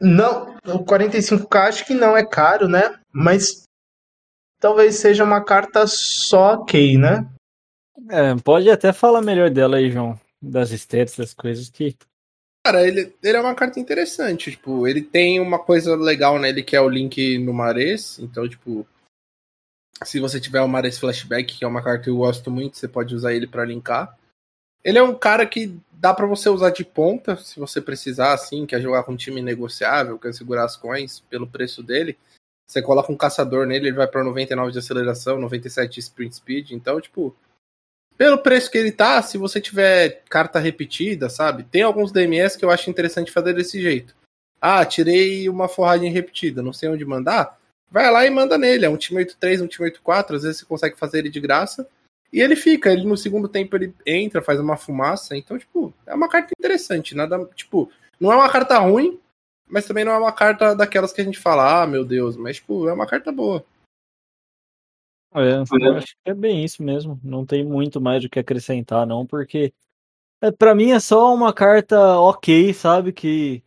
Não, 0.00 0.56
o 0.66 0.84
45k 0.84 1.56
acho 1.68 1.86
que 1.86 1.94
não 1.94 2.16
é 2.16 2.26
caro, 2.26 2.66
né? 2.66 2.98
Mas 3.12 3.64
talvez 4.58 4.96
seja 4.96 5.24
uma 5.24 5.44
carta 5.44 5.86
só 5.86 6.54
ok, 6.54 6.98
né? 6.98 7.28
É, 8.10 8.34
pode 8.36 8.70
até 8.70 8.92
falar 8.92 9.22
melhor 9.22 9.50
dela 9.50 9.76
aí, 9.76 9.90
João. 9.90 10.18
Das 10.40 10.70
stats, 10.70 11.16
das 11.16 11.32
coisas 11.34 11.70
que. 11.70 11.96
Cara, 12.66 12.84
ele, 12.84 13.14
ele 13.22 13.36
é 13.36 13.40
uma 13.40 13.54
carta 13.54 13.78
interessante. 13.78 14.50
Tipo, 14.50 14.88
ele 14.88 15.00
tem 15.00 15.38
uma 15.38 15.56
coisa 15.56 15.94
legal 15.94 16.36
nele 16.36 16.64
que 16.64 16.74
é 16.74 16.80
o 16.80 16.88
link 16.88 17.38
no 17.38 17.54
Mares. 17.54 18.18
Então, 18.18 18.48
tipo, 18.48 18.84
se 20.02 20.18
você 20.18 20.40
tiver 20.40 20.60
o 20.60 20.66
Mares 20.66 20.98
Flashback, 20.98 21.58
que 21.58 21.64
é 21.64 21.68
uma 21.68 21.80
carta 21.80 22.02
que 22.02 22.10
eu 22.10 22.16
gosto 22.16 22.50
muito, 22.50 22.76
você 22.76 22.88
pode 22.88 23.14
usar 23.14 23.32
ele 23.32 23.46
pra 23.46 23.64
linkar. 23.64 24.18
Ele 24.82 24.98
é 24.98 25.02
um 25.02 25.14
cara 25.14 25.46
que 25.46 25.78
dá 25.92 26.12
pra 26.12 26.26
você 26.26 26.48
usar 26.48 26.70
de 26.70 26.84
ponta, 26.84 27.36
se 27.36 27.60
você 27.60 27.80
precisar, 27.80 28.32
assim, 28.32 28.66
quer 28.66 28.80
jogar 28.80 29.04
com 29.04 29.12
um 29.12 29.16
time 29.16 29.40
negociável, 29.40 30.18
quer 30.18 30.34
segurar 30.34 30.64
as 30.64 30.76
coins 30.76 31.20
pelo 31.20 31.46
preço 31.46 31.84
dele. 31.84 32.18
Você 32.66 32.82
coloca 32.82 33.12
um 33.12 33.16
caçador 33.16 33.64
nele, 33.64 33.90
ele 33.90 33.96
vai 33.96 34.08
pra 34.08 34.24
99 34.24 34.72
de 34.72 34.78
aceleração, 34.80 35.38
97 35.38 35.94
de 35.94 36.00
sprint 36.00 36.34
speed. 36.34 36.70
Então, 36.72 37.00
tipo, 37.00 37.32
pelo 38.16 38.38
preço 38.38 38.70
que 38.70 38.78
ele 38.78 38.92
tá, 38.92 39.20
se 39.22 39.36
você 39.36 39.60
tiver 39.60 40.22
carta 40.28 40.58
repetida, 40.58 41.28
sabe? 41.28 41.64
Tem 41.64 41.82
alguns 41.82 42.12
DMS 42.12 42.56
que 42.56 42.64
eu 42.64 42.70
acho 42.70 42.88
interessante 42.90 43.30
fazer 43.30 43.52
desse 43.52 43.80
jeito. 43.80 44.14
Ah, 44.60 44.84
tirei 44.84 45.48
uma 45.48 45.68
forragem 45.68 46.10
repetida, 46.10 46.62
não 46.62 46.72
sei 46.72 46.88
onde 46.88 47.04
mandar. 47.04 47.58
Vai 47.90 48.10
lá 48.10 48.26
e 48.26 48.30
manda 48.30 48.56
nele. 48.58 48.86
É 48.86 48.88
um 48.88 48.96
time 48.96 49.24
8-3, 49.24 49.62
um 49.62 49.66
time 49.66 49.90
8-4, 49.90 50.36
às 50.36 50.42
vezes 50.42 50.58
você 50.58 50.64
consegue 50.64 50.98
fazer 50.98 51.18
ele 51.18 51.28
de 51.28 51.40
graça. 51.40 51.86
E 52.32 52.40
ele 52.40 52.56
fica, 52.56 52.90
ele 52.90 53.04
no 53.04 53.16
segundo 53.16 53.48
tempo 53.48 53.76
ele 53.76 53.94
entra, 54.04 54.42
faz 54.42 54.58
uma 54.58 54.76
fumaça. 54.76 55.36
Então, 55.36 55.58
tipo, 55.58 55.94
é 56.06 56.14
uma 56.14 56.28
carta 56.28 56.52
interessante. 56.58 57.14
Nada, 57.14 57.44
tipo, 57.54 57.90
não 58.18 58.32
é 58.32 58.36
uma 58.36 58.50
carta 58.50 58.78
ruim, 58.78 59.18
mas 59.68 59.86
também 59.86 60.04
não 60.04 60.12
é 60.12 60.18
uma 60.18 60.32
carta 60.32 60.74
daquelas 60.74 61.12
que 61.12 61.20
a 61.20 61.24
gente 61.24 61.38
fala, 61.38 61.82
ah, 61.82 61.86
meu 61.86 62.04
Deus, 62.04 62.36
mas, 62.36 62.56
tipo, 62.56 62.88
é 62.88 62.92
uma 62.92 63.06
carta 63.06 63.30
boa. 63.30 63.64
É, 65.36 65.62
eu 65.86 65.96
acho 65.96 66.16
que 66.24 66.30
é 66.30 66.34
bem 66.34 66.64
isso 66.64 66.82
mesmo. 66.82 67.20
Não 67.22 67.44
tem 67.44 67.64
muito 67.64 68.00
mais 68.00 68.22
do 68.22 68.28
que 68.30 68.38
acrescentar, 68.38 69.06
não, 69.06 69.26
porque 69.26 69.72
é, 70.40 70.50
para 70.50 70.74
mim 70.74 70.92
é 70.92 71.00
só 71.00 71.34
uma 71.34 71.52
carta 71.52 72.18
ok, 72.18 72.72
sabe? 72.72 73.12
Que 73.12 73.62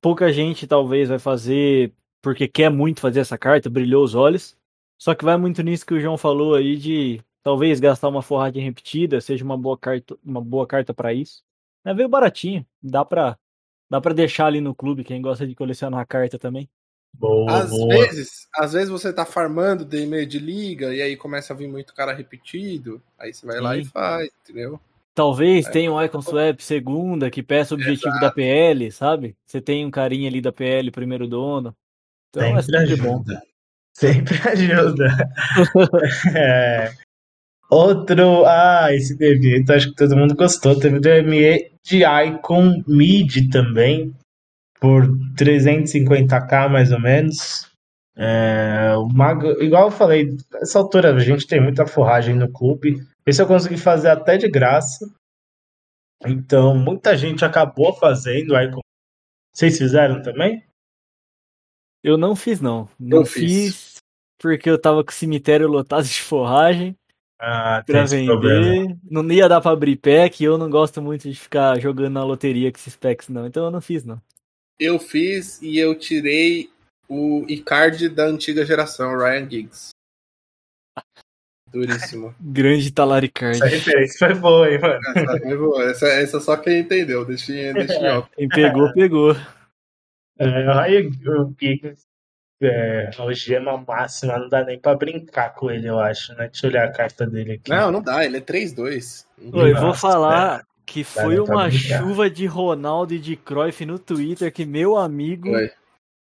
pouca 0.00 0.32
gente 0.32 0.66
talvez 0.66 1.08
vai 1.08 1.18
fazer 1.18 1.92
porque 2.22 2.48
quer 2.48 2.70
muito 2.70 3.00
fazer 3.00 3.20
essa 3.20 3.38
carta, 3.38 3.70
brilhou 3.70 4.04
os 4.04 4.14
olhos. 4.14 4.56
Só 4.98 5.14
que 5.14 5.24
vai 5.24 5.36
muito 5.36 5.62
nisso 5.62 5.86
que 5.86 5.94
o 5.94 6.00
João 6.00 6.18
falou 6.18 6.54
aí 6.54 6.76
de 6.76 7.22
talvez 7.42 7.80
gastar 7.80 8.08
uma 8.08 8.22
forragem 8.22 8.62
repetida 8.62 9.20
seja 9.20 9.44
uma 9.44 9.56
boa 9.56 9.78
carta, 9.78 10.18
uma 10.24 10.40
boa 10.40 10.66
carta 10.66 10.92
para 10.92 11.14
isso. 11.14 11.42
É 11.84 11.94
veio 11.94 12.08
baratinho, 12.08 12.66
dá 12.82 13.04
pra 13.04 13.38
dá 13.90 14.00
para 14.00 14.14
deixar 14.14 14.46
ali 14.46 14.60
no 14.60 14.74
clube 14.74 15.04
quem 15.04 15.22
gosta 15.22 15.46
de 15.46 15.54
colecionar 15.54 16.06
carta 16.06 16.38
também. 16.38 16.68
Boa, 17.14 17.62
às 17.62 17.70
boa. 17.70 17.88
vezes, 17.88 18.46
às 18.56 18.72
vezes 18.72 18.88
você 18.88 19.12
tá 19.12 19.24
farmando 19.24 19.84
de 19.84 20.02
e-mail 20.02 20.26
de 20.26 20.38
liga 20.38 20.94
e 20.94 21.02
aí 21.02 21.16
começa 21.16 21.52
a 21.52 21.56
vir 21.56 21.68
muito 21.68 21.94
cara 21.94 22.12
repetido, 22.12 23.02
aí 23.18 23.34
você 23.34 23.44
vai 23.44 23.56
Sim. 23.56 23.62
lá 23.62 23.76
e 23.76 23.84
faz, 23.84 24.30
entendeu? 24.42 24.80
Talvez 25.14 25.66
é. 25.66 25.70
tenha 25.70 25.92
um 25.92 26.00
Icon 26.00 26.22
Swap 26.22 26.60
segunda 26.60 27.28
que 27.28 27.42
peça 27.42 27.74
o 27.74 27.76
objetivo 27.76 28.10
Exato. 28.10 28.20
da 28.20 28.30
PL, 28.30 28.92
sabe? 28.92 29.36
Você 29.44 29.60
tem 29.60 29.84
um 29.84 29.90
carinha 29.90 30.28
ali 30.28 30.40
da 30.40 30.52
PL, 30.52 30.92
primeiro 30.92 31.26
dono. 31.26 31.74
Então 32.30 32.42
sempre 32.42 32.58
é 32.58 32.62
sempre 32.62 32.92
ajuda. 32.92 33.02
bom. 33.02 33.24
Sempre 33.92 34.38
ajuda. 34.48 35.16
é. 36.36 36.92
Outro. 37.68 38.44
Ah, 38.46 38.94
esse 38.94 39.18
DB, 39.18 39.64
acho 39.72 39.88
que 39.90 39.96
todo 39.96 40.16
mundo 40.16 40.36
gostou. 40.36 40.78
Teve 40.78 40.98
o 40.98 41.00
DME 41.00 41.72
de 41.82 42.04
Icon 42.04 42.82
Mid 42.86 43.50
também 43.50 44.14
por 44.80 45.06
350k 45.34 46.68
mais 46.68 46.92
ou 46.92 47.00
menos. 47.00 47.70
É, 48.16 48.94
Mago, 49.12 49.62
igual 49.62 49.86
eu 49.86 49.90
falei, 49.90 50.36
nessa 50.52 50.78
altura 50.78 51.14
a 51.14 51.18
gente 51.20 51.46
tem 51.46 51.60
muita 51.60 51.86
forragem 51.86 52.34
no 52.34 52.50
clube. 52.50 53.06
Esse 53.24 53.40
eu 53.40 53.46
consegui 53.46 53.76
fazer 53.76 54.08
até 54.08 54.36
de 54.36 54.48
graça. 54.48 55.06
Então, 56.26 56.76
muita 56.76 57.16
gente 57.16 57.44
acabou 57.44 57.92
fazendo. 57.94 58.56
Aí, 58.56 58.70
vocês 59.54 59.78
fizeram 59.78 60.20
também? 60.20 60.64
Eu 62.02 62.16
não 62.16 62.34
fiz, 62.34 62.60
não. 62.60 62.88
Não 62.98 63.18
eu 63.18 63.24
fiz, 63.24 63.74
fiz 63.74 63.96
porque 64.40 64.70
eu 64.70 64.80
tava 64.80 65.04
com 65.04 65.10
o 65.10 65.14
cemitério 65.14 65.68
lotado 65.68 66.04
de 66.04 66.20
forragem. 66.22 66.96
Ah, 67.40 67.84
pra 67.86 68.04
vender. 68.04 68.26
Problema. 68.26 68.98
Não 69.08 69.30
ia 69.30 69.48
dar 69.48 69.60
pra 69.60 69.70
abrir 69.70 69.96
pack 69.96 70.42
e 70.42 70.44
eu 70.44 70.58
não 70.58 70.68
gosto 70.68 71.00
muito 71.00 71.30
de 71.30 71.38
ficar 71.38 71.78
jogando 71.78 72.14
na 72.14 72.24
loteria 72.24 72.72
com 72.72 72.78
esses 72.78 72.96
packs, 72.96 73.28
não. 73.28 73.46
Então 73.46 73.64
eu 73.64 73.70
não 73.70 73.80
fiz, 73.80 74.04
não. 74.04 74.20
Eu 74.78 74.98
fiz 74.98 75.60
e 75.60 75.78
eu 75.78 75.94
tirei 75.94 76.70
o 77.08 77.44
Icard 77.48 78.08
da 78.10 78.24
antiga 78.24 78.64
geração, 78.64 79.16
Ryan 79.16 79.48
Giggs. 79.48 79.90
Duríssimo. 81.70 82.34
Grande 82.40 82.90
Talaricard. 82.90 83.56
Essa 83.56 83.66
referência 83.66 84.28
foi 84.28 84.34
boa, 84.34 84.70
hein, 84.70 84.78
mano? 84.80 85.00
Essa 85.14 85.38
foi 85.38 85.56
boa. 85.56 85.84
Essa, 85.90 86.06
essa 86.06 86.40
só 86.40 86.56
quem 86.56 86.80
entendeu. 86.80 87.24
Deixa, 87.24 87.52
deixa 87.72 87.94
é, 87.94 88.22
Quem 88.36 88.48
pegou, 88.48 88.92
pegou. 88.92 89.36
É, 90.38 90.44
Ryan 90.46 91.10
Giggs 91.60 92.08
é, 92.60 93.10
algema 93.18 93.76
máxima, 93.86 94.38
não 94.38 94.48
dá 94.48 94.64
nem 94.64 94.78
pra 94.78 94.94
brincar 94.94 95.54
com 95.54 95.70
ele, 95.70 95.88
eu 95.88 95.98
acho, 95.98 96.34
né? 96.34 96.48
Deixa 96.48 96.66
eu 96.66 96.70
olhar 96.70 96.88
a 96.88 96.92
carta 96.92 97.26
dele 97.26 97.52
aqui. 97.52 97.70
Não, 97.70 97.90
não 97.90 98.02
dá, 98.02 98.24
ele 98.24 98.38
é 98.38 98.40
3-2. 98.40 99.26
Eu 99.40 99.80
vou 99.80 99.94
falar, 99.94 100.64
que 100.88 101.04
foi 101.04 101.38
uma 101.38 101.70
chuva 101.70 102.30
de 102.30 102.46
Ronaldo 102.46 103.12
e 103.12 103.18
de 103.18 103.36
Cruyff 103.36 103.84
no 103.84 103.98
Twitter, 103.98 104.50
que 104.50 104.64
meu 104.64 104.96
amigo. 104.96 105.50
Foi. 105.50 105.70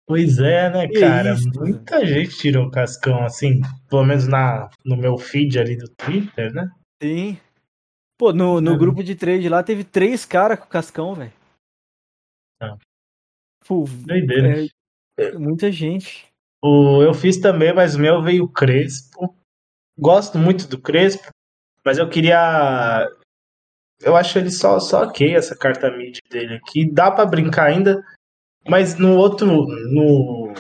Pois 0.09 0.39
é, 0.39 0.71
né, 0.71 0.89
cara? 0.89 1.35
Isso, 1.35 1.51
Muita 1.55 1.97
mano. 1.97 2.07
gente 2.07 2.39
tirou 2.39 2.67
o 2.67 2.71
cascão, 2.71 3.25
assim, 3.25 3.61
pelo 3.91 4.05
menos 4.05 4.27
na, 4.27 4.71
no 4.85 4.97
meu 4.97 5.19
feed 5.19 5.59
ali 5.59 5.77
do 5.77 5.89
Twitter, 5.91 6.55
né? 6.55 6.71
Sim. 7.03 7.37
Pô, 8.17 8.33
no, 8.33 8.61
no 8.61 8.75
é. 8.75 8.79
grupo 8.79 9.03
de 9.03 9.15
trade 9.15 9.49
lá 9.49 9.63
teve 9.63 9.85
três 9.85 10.25
caras 10.25 10.59
com 10.59 10.67
cascão, 10.67 11.15
velho. 11.15 11.33
Ah. 12.63 12.79
Pô, 13.67 13.85
Doideira. 13.85 14.67
É, 15.19 15.33
muita 15.33 15.71
gente. 15.71 16.29
O, 16.63 17.03
eu 17.03 17.13
fiz 17.13 17.39
também, 17.39 17.75
mas 17.75 17.95
o 17.95 17.99
meu 17.99 18.23
veio 18.23 18.49
Crespo. 18.49 19.37
Gosto 19.99 20.39
muito 20.39 20.67
do 20.69 20.81
Crespo, 20.81 21.29
mas 21.85 21.99
eu 21.99 22.09
queria 22.09 23.07
eu 24.03 24.17
acho 24.17 24.39
ele 24.39 24.51
só, 24.51 24.79
só 24.79 25.03
ok, 25.05 25.35
essa 25.35 25.57
carta 25.57 25.91
mid 25.91 26.19
dele 26.31 26.55
aqui. 26.55 26.91
Dá 26.91 27.11
para 27.11 27.27
brincar 27.27 27.67
ainda, 27.67 28.03
mas 28.69 28.99
no 28.99 29.17
outro. 29.17 29.67
No. 29.91 30.53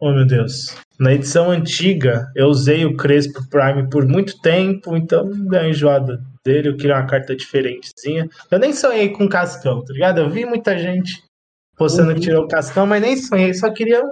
Oh 0.00 0.12
meu 0.12 0.26
Deus. 0.26 0.76
Na 0.98 1.12
edição 1.12 1.50
antiga, 1.50 2.30
eu 2.36 2.46
usei 2.46 2.84
o 2.84 2.96
Crespo 2.96 3.48
Prime 3.48 3.88
por 3.88 4.06
muito 4.06 4.40
tempo, 4.40 4.96
então 4.96 5.28
deu 5.48 5.68
enjoada 5.68 6.22
dele. 6.44 6.68
Eu 6.68 6.76
queria 6.76 6.96
uma 6.96 7.06
carta 7.06 7.34
diferentezinha. 7.34 8.28
Eu 8.50 8.58
nem 8.58 8.72
sonhei 8.72 9.08
com 9.08 9.28
Cascão, 9.28 9.82
tá 9.84 9.92
ligado? 9.92 10.20
Eu 10.20 10.30
vi 10.30 10.44
muita 10.44 10.78
gente 10.78 11.22
postando 11.76 12.10
uhum. 12.10 12.14
que 12.14 12.20
tirou 12.20 12.44
o 12.44 12.48
Cascão, 12.48 12.86
mas 12.86 13.02
nem 13.02 13.16
sonhei, 13.16 13.52
só 13.54 13.72
queria 13.72 14.02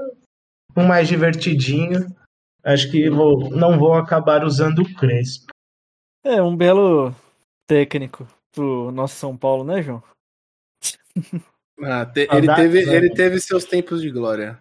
um 0.77 0.85
mais 0.85 1.07
divertidinho. 1.07 2.07
Acho 2.65 2.91
que 2.91 3.11
vou, 3.11 3.51
não 3.51 3.79
vou 3.79 3.95
acabar 3.95 4.45
usando 4.45 4.81
o 4.81 4.95
Crespo. 4.95 5.53
É, 6.25 6.41
um 6.41 6.57
belo 6.57 7.15
técnico 7.67 8.27
pro 8.53 8.93
nosso 8.93 9.17
São 9.17 9.37
Paulo, 9.37 9.65
né, 9.65 9.83
João? 9.83 10.03
Ah, 11.83 12.07
te, 12.07 12.29
ele, 12.31 12.55
teve, 12.55 12.79
ele 12.81 13.11
teve 13.11 13.41
seus 13.41 13.65
tempos 13.65 14.01
de 14.03 14.11
glória. 14.11 14.59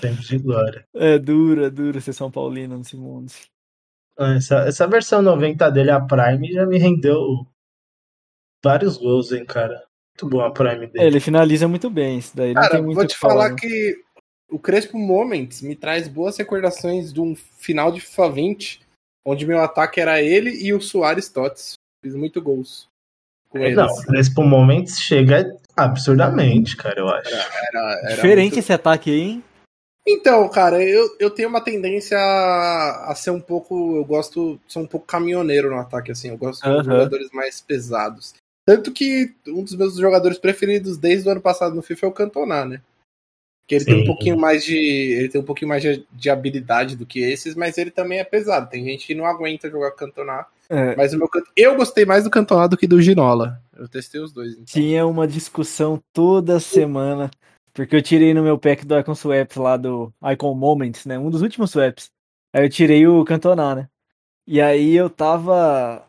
tempos 0.00 0.26
de 0.26 0.38
glória. 0.38 0.86
É 0.94 1.18
duro, 1.18 1.64
é 1.64 1.70
duro 1.70 2.00
ser 2.00 2.12
São 2.12 2.30
Paulino 2.30 2.76
nesse 2.76 2.96
mundo. 2.96 3.32
Ah, 4.18 4.34
essa, 4.34 4.56
essa 4.60 4.86
versão 4.86 5.22
90 5.22 5.70
dele, 5.70 5.90
a 5.90 6.00
Prime, 6.00 6.52
já 6.52 6.66
me 6.66 6.78
rendeu 6.78 7.46
vários 8.62 8.96
gols, 8.96 9.32
hein, 9.32 9.44
cara. 9.44 9.84
Muito 10.14 10.36
bom 10.36 10.40
a 10.42 10.50
Prime 10.50 10.86
dele. 10.86 11.04
É, 11.04 11.06
ele 11.06 11.20
finaliza 11.20 11.66
muito 11.66 11.88
bem 11.88 12.18
isso 12.18 12.36
daí. 12.36 12.54
Cara, 12.54 12.80
vou 12.80 13.06
te 13.06 13.16
falar, 13.16 13.34
falar 13.34 13.54
que 13.56 14.04
o 14.48 14.58
Crespo 14.58 14.98
Moments 14.98 15.62
me 15.62 15.74
traz 15.74 16.06
boas 16.06 16.36
recordações 16.36 17.12
de 17.12 17.20
um 17.20 17.34
final 17.34 17.90
de 17.90 18.00
FIFA 18.00 18.30
20, 18.30 18.80
onde 19.24 19.46
meu 19.46 19.60
ataque 19.60 20.00
era 20.00 20.22
ele 20.22 20.50
e 20.50 20.72
o 20.72 20.80
Soares 20.80 21.28
Tots. 21.28 21.74
Fiz 22.04 22.14
muito 22.14 22.42
gols. 22.42 22.86
É, 23.54 23.72
não, 23.72 23.88
nesse 24.10 24.34
momento 24.34 24.90
chega 24.90 25.56
absurdamente, 25.74 26.76
cara, 26.76 27.00
eu 27.00 27.08
acho. 27.08 27.32
Era, 27.32 27.44
era, 27.72 28.00
era 28.00 28.14
Diferente 28.16 28.42
muito... 28.42 28.58
esse 28.58 28.72
ataque 28.74 29.10
aí, 29.10 29.20
hein? 29.20 29.44
Então, 30.06 30.46
cara, 30.50 30.82
eu, 30.82 31.16
eu 31.18 31.30
tenho 31.30 31.48
uma 31.48 31.62
tendência 31.62 32.18
a, 32.18 33.10
a, 33.10 33.14
ser 33.14 33.30
um 33.30 33.40
pouco. 33.40 33.96
Eu 33.96 34.04
gosto. 34.04 34.60
Sou 34.68 34.82
um 34.82 34.86
pouco 34.86 35.06
caminhoneiro 35.06 35.70
no 35.70 35.78
ataque, 35.78 36.12
assim. 36.12 36.28
Eu 36.28 36.36
gosto 36.36 36.62
uhum. 36.68 36.82
de 36.82 36.84
jogadores 36.84 37.30
mais 37.32 37.62
pesados. 37.62 38.34
Tanto 38.66 38.92
que 38.92 39.34
um 39.48 39.64
dos 39.64 39.74
meus 39.74 39.96
jogadores 39.96 40.36
preferidos 40.36 40.98
desde 40.98 41.26
o 41.26 41.32
ano 41.32 41.40
passado 41.40 41.74
no 41.74 41.82
FIFA 41.82 42.04
é 42.04 42.08
o 42.10 42.12
Cantona, 42.12 42.66
né? 42.66 42.82
Que 43.66 43.76
ele 43.76 43.84
Sim. 43.84 43.90
tem 43.92 44.02
um 44.02 44.06
pouquinho 44.06 44.38
mais 44.38 44.62
de. 44.62 44.76
Ele 44.76 45.28
tem 45.30 45.40
um 45.40 45.44
pouquinho 45.44 45.70
mais 45.70 45.82
de, 45.82 46.06
de, 46.12 46.28
habilidade 46.28 46.96
do 46.96 47.06
que 47.06 47.20
esses, 47.20 47.54
mas 47.54 47.78
ele 47.78 47.90
também 47.90 48.18
é 48.18 48.24
pesado. 48.24 48.68
Tem 48.68 48.84
gente 48.84 49.06
que 49.06 49.14
não 49.14 49.24
aguenta 49.24 49.70
jogar 49.70 49.92
Cantona. 49.92 50.44
É. 50.68 50.96
Mas 50.96 51.12
o 51.12 51.18
meu 51.18 51.28
eu 51.56 51.76
gostei 51.76 52.04
mais 52.04 52.24
do 52.24 52.30
Cantona 52.30 52.68
do 52.68 52.76
que 52.76 52.86
do 52.86 53.00
Ginola. 53.00 53.60
Eu 53.76 53.88
testei 53.88 54.20
os 54.20 54.32
dois. 54.32 54.52
Então. 54.52 54.64
Tinha 54.66 55.06
uma 55.06 55.26
discussão 55.26 56.02
toda 56.12 56.60
semana. 56.60 57.30
Porque 57.72 57.96
eu 57.96 58.02
tirei 58.02 58.32
no 58.32 58.42
meu 58.42 58.56
pack 58.56 58.86
do 58.86 58.96
Icon 58.96 59.16
Swaps 59.16 59.56
lá 59.56 59.76
do 59.76 60.12
Icon 60.32 60.54
Moments, 60.54 61.06
né? 61.06 61.18
Um 61.18 61.28
dos 61.28 61.42
últimos 61.42 61.72
swaps. 61.72 62.08
Aí 62.52 62.64
eu 62.64 62.70
tirei 62.70 63.04
o 63.06 63.24
Cantona, 63.24 63.74
né? 63.74 63.88
E 64.46 64.60
aí 64.60 64.94
eu 64.94 65.10
tava. 65.10 66.06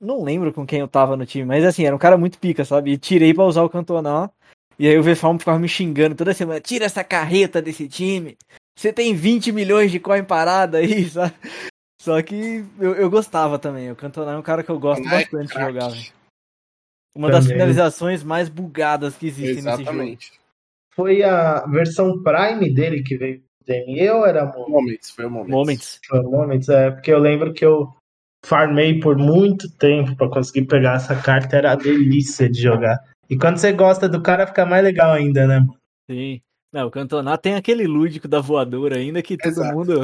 Não 0.00 0.22
lembro 0.22 0.52
com 0.52 0.66
quem 0.66 0.80
eu 0.80 0.88
tava 0.88 1.16
no 1.16 1.26
time, 1.26 1.44
mas 1.44 1.64
assim, 1.64 1.84
era 1.84 1.94
um 1.94 1.98
cara 1.98 2.16
muito 2.16 2.38
pica, 2.38 2.64
sabe? 2.64 2.92
E 2.92 2.98
tirei 2.98 3.34
para 3.34 3.44
usar 3.44 3.62
o 3.62 3.70
Cantona. 3.70 4.30
E 4.78 4.88
aí 4.88 4.98
o 4.98 5.02
VFAM 5.02 5.38
ficava 5.38 5.58
me 5.58 5.68
xingando 5.68 6.14
toda 6.14 6.32
semana: 6.32 6.60
tira 6.60 6.86
essa 6.86 7.04
carreta 7.04 7.60
desse 7.60 7.86
time. 7.86 8.36
Você 8.76 8.92
tem 8.92 9.14
20 9.14 9.52
milhões 9.52 9.92
de 9.92 10.00
coin 10.00 10.24
parada 10.24 10.78
aí, 10.78 11.04
sabe? 11.08 11.34
Só 12.04 12.20
que 12.20 12.62
eu, 12.78 12.94
eu 12.96 13.08
gostava 13.08 13.58
também. 13.58 13.90
O 13.90 13.96
Cantona 13.96 14.32
é 14.32 14.36
um 14.36 14.42
cara 14.42 14.62
que 14.62 14.68
eu 14.68 14.78
gosto 14.78 15.02
bastante 15.08 15.54
de 15.54 15.58
jogar. 15.58 15.88
Véio. 15.88 16.12
Uma 17.16 17.28
também. 17.28 17.40
das 17.40 17.46
finalizações 17.46 18.22
mais 18.22 18.50
bugadas 18.50 19.16
que 19.16 19.26
existem 19.26 19.56
Exatamente. 19.56 20.10
nesse 20.10 20.26
jogo. 20.26 20.44
Foi 20.94 21.22
a 21.22 21.64
versão 21.66 22.22
Prime 22.22 22.74
dele 22.74 23.02
que 23.02 23.16
veio 23.16 23.42
DME 23.66 24.10
ou 24.10 24.26
era 24.26 24.44
Moments? 24.44 24.68
Moments, 24.68 25.10
foi 25.12 25.24
o 25.24 25.30
Moments. 25.30 25.54
Moments. 25.54 26.00
Foi 26.06 26.20
o 26.20 26.30
Moments, 26.30 26.68
é, 26.68 26.90
porque 26.90 27.10
eu 27.10 27.18
lembro 27.18 27.54
que 27.54 27.64
eu 27.64 27.90
farmei 28.44 29.00
por 29.00 29.16
muito 29.16 29.74
tempo 29.78 30.14
pra 30.14 30.28
conseguir 30.28 30.66
pegar 30.66 30.96
essa 30.96 31.16
carta, 31.16 31.56
era 31.56 31.72
a 31.72 31.76
delícia 31.76 32.50
de 32.50 32.60
jogar. 32.60 33.02
E 33.30 33.38
quando 33.38 33.56
você 33.56 33.72
gosta 33.72 34.10
do 34.10 34.20
cara, 34.20 34.46
fica 34.46 34.66
mais 34.66 34.84
legal 34.84 35.10
ainda, 35.10 35.46
né? 35.46 35.66
Sim. 36.10 36.42
Não, 36.70 36.88
o 36.88 36.90
Cantoná 36.90 37.38
tem 37.38 37.54
aquele 37.54 37.86
lúdico 37.86 38.28
da 38.28 38.40
voadora 38.40 38.98
ainda 38.98 39.22
que 39.22 39.38
todo 39.38 39.52
Exato. 39.52 39.74
mundo. 39.74 40.00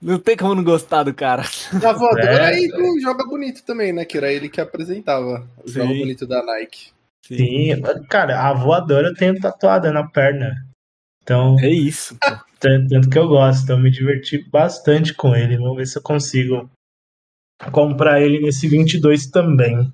Não 0.00 0.18
tem 0.18 0.36
como 0.36 0.54
não 0.54 0.64
gostar 0.64 1.02
do 1.02 1.12
cara. 1.14 1.42
Na 1.82 1.92
voadora 1.92 2.52
É. 2.54 2.60
e 2.62 2.68
do 2.68 3.00
Joga 3.00 3.24
Bonito 3.26 3.62
também, 3.64 3.92
né? 3.92 4.04
Que 4.04 4.16
era 4.18 4.32
ele 4.32 4.48
que 4.48 4.60
apresentava 4.60 5.46
o 5.64 5.68
Sim. 5.68 5.74
Joga 5.74 5.94
Bonito 5.94 6.26
da 6.26 6.42
Nike. 6.44 6.92
Sim, 7.26 7.80
cara, 8.08 8.48
a 8.48 8.52
voadora 8.52 9.08
eu 9.08 9.14
tenho 9.14 9.38
tatuada 9.40 9.90
na 9.90 10.06
perna. 10.06 10.54
Então, 11.22 11.56
É 11.60 11.68
isso. 11.70 12.16
pô. 12.20 12.28
Tanto, 12.60 12.88
tanto 12.88 13.10
que 13.10 13.18
eu 13.18 13.28
gosto, 13.28 13.64
então 13.64 13.76
eu 13.76 13.82
me 13.82 13.90
diverti 13.90 14.38
bastante 14.50 15.12
com 15.14 15.34
ele. 15.34 15.56
Vamos 15.56 15.76
ver 15.76 15.86
se 15.86 15.96
eu 15.98 16.02
consigo 16.02 16.70
comprar 17.72 18.20
ele 18.20 18.40
nesse 18.40 18.68
22 18.68 19.26
também. 19.26 19.92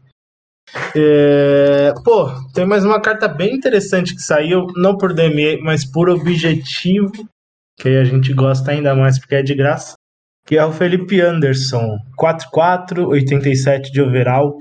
É, 0.96 1.92
Pô, 2.04 2.28
tem 2.52 2.64
mais 2.64 2.84
uma 2.84 3.00
carta 3.00 3.26
bem 3.28 3.54
interessante 3.54 4.14
que 4.14 4.22
saiu, 4.22 4.66
não 4.76 4.96
por 4.96 5.12
DME, 5.12 5.60
mas 5.62 5.84
por 5.84 6.08
objetivo, 6.08 7.10
que 7.80 7.88
a 7.88 8.04
gente 8.04 8.34
gosta 8.34 8.70
ainda 8.70 8.94
mais 8.94 9.18
porque 9.18 9.36
é 9.36 9.42
de 9.42 9.54
graça, 9.54 9.94
que 10.46 10.58
é 10.58 10.64
o 10.64 10.72
Felipe 10.72 11.20
Anderson, 11.20 11.96
4-4, 12.18 13.06
87 13.08 13.90
de 13.90 14.02
overall. 14.02 14.58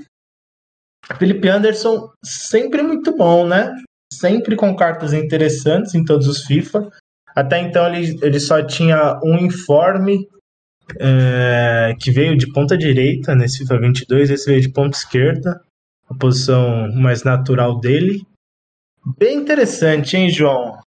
Felipe 1.18 1.48
Anderson 1.48 2.08
sempre 2.24 2.82
muito 2.82 3.14
bom, 3.14 3.46
né? 3.46 3.70
Sempre 4.12 4.56
com 4.56 4.74
cartas 4.74 5.12
interessantes 5.12 5.94
em 5.94 6.02
todos 6.02 6.26
os 6.26 6.44
FIFA. 6.46 6.88
Até 7.36 7.60
então 7.60 7.86
ele, 7.86 8.18
ele 8.22 8.40
só 8.40 8.64
tinha 8.64 9.18
um 9.22 9.36
informe 9.36 10.26
é, 10.98 11.94
que 12.00 12.10
veio 12.10 12.36
de 12.36 12.50
ponta 12.52 12.76
direita 12.76 13.34
nesse 13.34 13.58
FIFA 13.58 13.80
22, 13.80 14.30
esse 14.30 14.46
veio 14.46 14.60
de 14.60 14.72
ponta 14.72 14.96
esquerda, 14.96 15.60
a 16.08 16.14
posição 16.14 16.90
mais 16.94 17.22
natural 17.22 17.78
dele. 17.78 18.22
Bem 19.18 19.36
interessante, 19.36 20.16
hein, 20.16 20.28
João? 20.30 20.78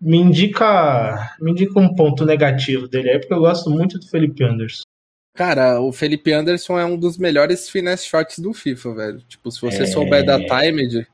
Me 0.00 0.16
indica, 0.16 1.36
me 1.40 1.50
indica 1.50 1.78
um 1.78 1.94
ponto 1.94 2.24
negativo 2.24 2.88
dele 2.88 3.10
aí, 3.10 3.18
porque 3.18 3.34
eu 3.34 3.40
gosto 3.40 3.68
muito 3.68 3.98
do 3.98 4.08
Felipe 4.08 4.42
Anderson. 4.42 4.82
Cara, 5.34 5.80
o 5.80 5.92
Felipe 5.92 6.32
Anderson 6.32 6.78
é 6.78 6.84
um 6.84 6.96
dos 6.96 7.18
melhores 7.18 7.68
finesse 7.68 8.06
shots 8.06 8.38
do 8.38 8.52
FIFA, 8.52 8.94
velho. 8.94 9.20
Tipo, 9.28 9.50
se 9.50 9.60
você 9.60 9.82
É. 9.82 9.86
souber 9.86 10.24
da 10.24 10.38
timed, 10.38 11.06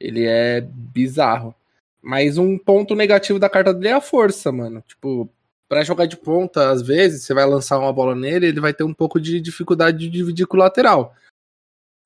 ele 0.00 0.24
é 0.26 0.60
bizarro. 0.60 1.54
Mas 2.02 2.36
um 2.38 2.58
ponto 2.58 2.94
negativo 2.94 3.38
da 3.38 3.48
carta 3.48 3.72
dele 3.72 3.88
é 3.88 3.92
a 3.92 4.00
força, 4.00 4.50
mano. 4.50 4.82
Tipo, 4.86 5.28
pra 5.68 5.84
jogar 5.84 6.06
de 6.06 6.16
ponta, 6.16 6.70
às 6.70 6.82
vezes, 6.82 7.22
você 7.24 7.32
vai 7.34 7.46
lançar 7.46 7.78
uma 7.78 7.92
bola 7.92 8.14
nele, 8.14 8.46
ele 8.46 8.60
vai 8.60 8.74
ter 8.74 8.84
um 8.84 8.92
pouco 8.94 9.20
de 9.20 9.40
dificuldade 9.40 9.98
de 9.98 10.10
dividir 10.10 10.46
com 10.46 10.56
o 10.56 10.60
lateral. 10.60 11.14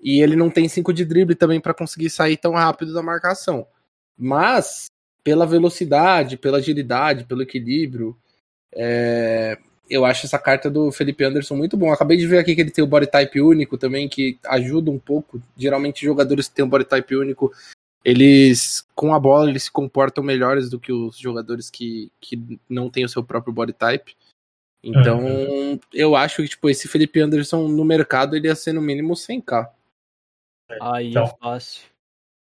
E 0.00 0.20
ele 0.22 0.36
não 0.36 0.50
tem 0.50 0.68
5 0.68 0.92
de 0.92 1.04
drible 1.04 1.34
também 1.34 1.60
pra 1.60 1.74
conseguir 1.74 2.10
sair 2.10 2.36
tão 2.36 2.52
rápido 2.52 2.92
da 2.92 3.02
marcação. 3.02 3.66
Mas, 4.16 4.86
pela 5.28 5.44
velocidade, 5.44 6.38
pela 6.38 6.56
agilidade, 6.56 7.24
pelo 7.24 7.42
equilíbrio, 7.42 8.16
é, 8.72 9.58
eu 9.90 10.06
acho 10.06 10.24
essa 10.24 10.38
carta 10.38 10.70
do 10.70 10.90
Felipe 10.90 11.22
Anderson 11.22 11.54
muito 11.54 11.76
bom. 11.76 11.92
Acabei 11.92 12.16
de 12.16 12.26
ver 12.26 12.38
aqui 12.38 12.54
que 12.54 12.62
ele 12.62 12.70
tem 12.70 12.82
o 12.82 12.86
body 12.86 13.06
type 13.06 13.38
único 13.38 13.76
também, 13.76 14.08
que 14.08 14.38
ajuda 14.46 14.90
um 14.90 14.98
pouco. 14.98 15.38
Geralmente, 15.54 16.02
jogadores 16.02 16.48
que 16.48 16.54
têm 16.54 16.64
um 16.64 16.68
body 16.68 16.86
type 16.86 17.14
único, 17.14 17.52
eles, 18.02 18.88
com 18.94 19.12
a 19.12 19.20
bola, 19.20 19.50
eles 19.50 19.64
se 19.64 19.70
comportam 19.70 20.24
melhores 20.24 20.70
do 20.70 20.80
que 20.80 20.90
os 20.90 21.18
jogadores 21.18 21.68
que, 21.68 22.10
que 22.18 22.58
não 22.66 22.88
têm 22.88 23.04
o 23.04 23.08
seu 23.08 23.22
próprio 23.22 23.52
body 23.52 23.74
type. 23.74 24.16
Então, 24.82 25.78
eu 25.92 26.16
acho 26.16 26.40
que, 26.40 26.48
tipo, 26.48 26.70
esse 26.70 26.88
Felipe 26.88 27.20
Anderson 27.20 27.68
no 27.68 27.84
mercado, 27.84 28.34
ele 28.34 28.48
ia 28.48 28.54
ser 28.54 28.72
no 28.72 28.80
mínimo 28.80 29.12
100k. 29.12 29.68
Aí 30.80 31.10
Então. 31.10 31.24
é 31.24 31.36
fácil. 31.38 31.82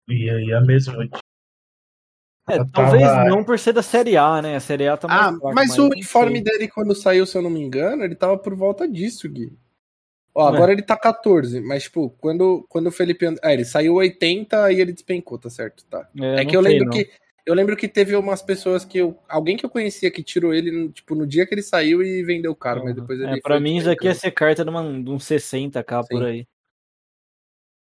E 0.09 0.27
aí 0.27 0.51
é 0.51 0.59
mesmo. 0.59 0.95
É, 2.49 2.57
Eu 2.57 2.69
talvez 2.71 3.01
tava- 3.03 3.29
não 3.29 3.43
por 3.43 3.57
ser 3.57 3.71
da 3.73 3.81
Série 3.81 4.17
A, 4.17 4.41
né? 4.41 4.55
A 4.57 4.59
Série 4.59 4.87
A 4.87 4.97
tá 4.97 5.07
mais 5.07 5.21
Ah, 5.21 5.29
fraca, 5.39 5.55
mas 5.55 5.77
não 5.77 5.85
o 5.85 5.91
uniforme 5.91 6.33
sei. 6.35 6.43
dele, 6.43 6.67
quando 6.67 6.93
saiu, 6.93 7.25
se 7.25 7.37
eu 7.37 7.41
não 7.41 7.49
me 7.49 7.61
engano, 7.61 8.03
ele 8.03 8.15
tava 8.15 8.37
por 8.37 8.53
volta 8.55 8.87
disso, 8.87 9.29
Gui. 9.29 9.57
Ó, 10.35 10.49
Ué. 10.49 10.55
agora 10.55 10.71
ele 10.73 10.81
tá 10.81 10.97
14, 10.97 11.61
mas, 11.61 11.83
tipo, 11.83 12.09
quando, 12.19 12.65
quando 12.67 12.87
o 12.87 12.91
Felipe. 12.91 13.25
And- 13.25 13.35
Ah, 13.41 13.53
ele 13.53 13.63
saiu 13.63 13.93
80 13.95 14.71
e 14.71 14.81
ele 14.81 14.91
despencou, 14.91 15.37
tá 15.37 15.49
certo? 15.49 15.85
Tá. 15.85 16.09
É, 16.19 16.41
É, 16.41 16.45
que 16.45 16.57
eu 16.57 16.61
sei, 16.63 16.71
lembro 16.73 16.85
não. 16.87 16.91
que. 16.93 17.09
Eu 17.45 17.53
lembro 17.53 17.75
que 17.77 17.87
teve 17.87 18.15
umas 18.15 18.41
pessoas 18.41 18.83
que 18.83 18.97
eu. 18.97 19.17
Alguém 19.29 19.55
que 19.55 19.65
eu 19.65 19.69
conhecia 19.69 20.09
que 20.09 20.23
tirou 20.23 20.53
ele, 20.53 20.89
tipo, 20.89 21.13
no 21.13 21.27
dia 21.27 21.45
que 21.45 21.53
ele 21.53 21.61
saiu 21.61 22.01
e 22.01 22.23
vendeu 22.23 22.55
caro, 22.55 22.83
mas 22.83 22.95
depois 22.95 23.19
ele. 23.19 23.37
É, 23.37 23.41
pra 23.41 23.59
mim 23.59 23.77
isso 23.77 23.89
aqui 23.89 24.05
ia 24.05 24.11
despencando. 24.11 24.19
ser 24.21 24.31
carta 24.31 24.63
de, 24.65 24.69
uma, 24.69 25.03
de 25.03 25.09
uns 25.09 25.23
60k 25.23 26.03
por 26.09 26.21
Sim. 26.23 26.25
aí. 26.25 26.47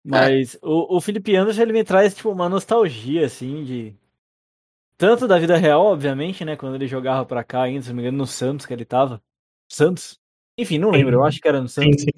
Mas 0.04 0.58
o, 0.64 0.98
o 0.98 1.02
Felipe 1.02 1.36
Anderson, 1.36 1.62
ele 1.62 1.74
me 1.74 1.84
traz, 1.84 2.16
tipo, 2.16 2.32
uma 2.32 2.50
nostalgia, 2.50 3.26
assim, 3.26 3.64
de... 3.64 3.96
Tanto 5.02 5.28
da 5.28 5.40
vida 5.40 5.58
real, 5.58 5.84
obviamente, 5.84 6.46
né? 6.46 6.56
Quando 6.56 6.76
ele 6.76 6.86
jogava 6.86 7.26
pra 7.26 7.44
cá 7.44 7.64
ainda, 7.64 7.82
se 7.82 7.90
não 7.90 7.96
me 7.96 8.04
engano, 8.04 8.20
no 8.20 8.28
Santos 8.28 8.68
que 8.68 8.72
ele 8.72 8.86
tava. 8.86 9.20
Santos? 9.68 10.20
Enfim, 10.56 10.78
não 10.78 10.92
lembro, 10.92 11.16
eu 11.16 11.24
acho 11.24 11.42
que 11.42 11.48
era 11.48 11.60
no 11.60 11.68
Sim, 11.68 11.86
Santos. 11.86 12.04
sim. 12.04 12.12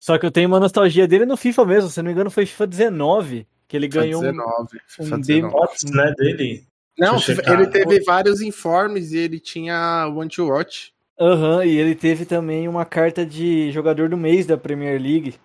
Só 0.00 0.18
que 0.18 0.26
eu 0.26 0.32
tenho 0.32 0.48
uma 0.48 0.58
nostalgia 0.58 1.06
dele 1.06 1.26
no 1.26 1.36
FIFA 1.36 1.64
mesmo, 1.64 1.90
se 1.90 2.02
não 2.02 2.06
me 2.06 2.10
engano 2.10 2.32
foi 2.32 2.44
FIFA 2.44 2.66
19, 2.66 3.46
que 3.68 3.76
ele 3.76 3.86
FIFA 3.86 4.00
ganhou 4.00 4.20
um... 4.20 4.32
19. 4.32 4.68
FIFA 4.84 5.14
um 5.14 5.20
19. 5.20 5.52
Fotos, 5.52 5.84
né, 5.92 6.12
dele. 6.18 6.66
Não, 6.98 7.18
ele 7.46 7.68
teve 7.68 8.00
vários 8.02 8.40
informes 8.40 9.12
e 9.12 9.18
ele 9.18 9.38
tinha 9.38 10.08
One 10.08 10.28
to 10.28 10.48
Watch. 10.48 10.92
Aham, 11.20 11.64
e 11.64 11.76
ele 11.76 11.94
teve 11.94 12.26
também 12.26 12.66
uma 12.66 12.84
carta 12.84 13.24
de 13.24 13.70
jogador 13.70 14.08
do 14.08 14.16
mês 14.16 14.44
da 14.44 14.58
Premier 14.58 15.00
League. 15.00 15.36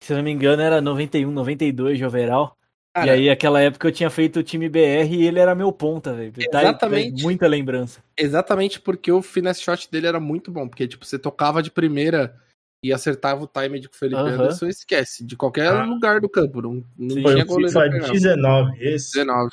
Se 0.00 0.14
não 0.14 0.22
me 0.22 0.30
engano, 0.30 0.62
era 0.62 0.80
91, 0.80 1.28
92 1.28 1.98
de 1.98 2.04
overall. 2.04 2.56
E 2.96 3.00
Cara, 3.00 3.12
aí, 3.12 3.28
aquela 3.28 3.60
época 3.60 3.86
eu 3.88 3.92
tinha 3.92 4.08
feito 4.08 4.38
o 4.38 4.42
time 4.42 4.68
BR 4.70 5.12
e 5.12 5.26
ele 5.26 5.38
era 5.38 5.54
meu 5.54 5.70
ponta, 5.70 6.14
velho. 6.14 6.32
Tá- 6.50 6.62
Exatamente. 6.62 7.22
Muita 7.22 7.46
lembrança. 7.46 8.02
Exatamente 8.16 8.80
porque 8.80 9.12
o 9.12 9.20
finesse 9.20 9.60
shot 9.62 9.90
dele 9.90 10.06
era 10.06 10.18
muito 10.18 10.50
bom. 10.50 10.66
Porque, 10.66 10.88
tipo, 10.88 11.04
você 11.04 11.18
tocava 11.18 11.62
de 11.62 11.70
primeira 11.70 12.34
e 12.82 12.92
acertava 12.92 13.44
o 13.44 13.46
time 13.46 13.78
de 13.80 13.88
Felipe 13.92 14.20
Aham. 14.20 14.30
Anderson, 14.34 14.66
esquece. 14.66 15.24
De 15.26 15.36
qualquer 15.36 15.68
Ah. 15.68 15.84
lugar 15.84 16.20
do 16.20 16.28
campo. 16.28 16.62
Não, 16.62 16.82
não 16.98 17.16
Sim. 17.16 17.22
Foi 17.22 17.32
tinha 17.34 17.44
goleiro. 17.44 17.78
Pegar. 17.90 18.10
19, 18.12 18.72
esse. 18.82 19.12
19. 19.12 19.50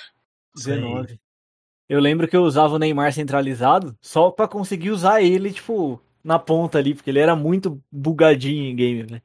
19. 0.56 1.20
Eu 1.89 2.00
lembro 2.00 2.28
que 2.28 2.36
eu 2.38 2.44
usava 2.44 2.76
o 2.76 2.80
Neymar 2.80 3.12
centralizado 3.12 3.94
só 4.02 4.32
pra 4.32 4.48
conseguir 4.48 4.91
usar 4.91 5.22
ele, 5.22 5.52
tipo, 5.52 6.02
na 6.24 6.39
ponta 6.39 6.78
ali, 6.78 6.94
porque 6.96 7.10
ele 7.10 7.20
era 7.20 7.36
muito 7.36 7.82
bugadinho 7.91 8.64
em 8.72 8.76
game, 8.76 9.06
né? 9.12 9.22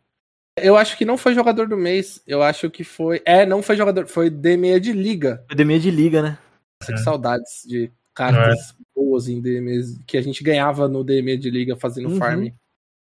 Eu 0.65 0.77
acho 0.77 0.97
que 0.97 1.05
não 1.05 1.17
foi 1.19 1.35
jogador 1.35 1.69
do 1.69 1.77
mês. 1.77 2.23
Eu 2.27 2.43
acho 2.43 2.71
que 2.71 2.85
foi. 2.85 3.23
É, 3.25 3.45
não 3.47 3.63
foi 3.63 3.77
jogador. 3.77 4.07
Foi 4.07 4.31
DME 4.31 4.79
de 4.81 4.93
liga. 4.93 5.43
Academia 5.47 5.79
de 5.81 5.91
liga, 5.91 6.23
né? 6.23 6.39
Nossa, 6.81 6.93
que 6.93 7.01
É. 7.01 7.03
saudades 7.03 7.63
de 7.67 7.91
cartas 8.15 8.75
boas 8.95 9.29
em 9.29 9.41
DME 9.41 9.99
que 10.07 10.17
a 10.17 10.21
gente 10.23 10.43
ganhava 10.43 10.89
no 10.89 11.05
DME 11.05 11.37
de 11.37 11.51
liga 11.51 11.77
fazendo 11.77 12.11
Uhum. 12.11 12.19
farm. 12.19 12.49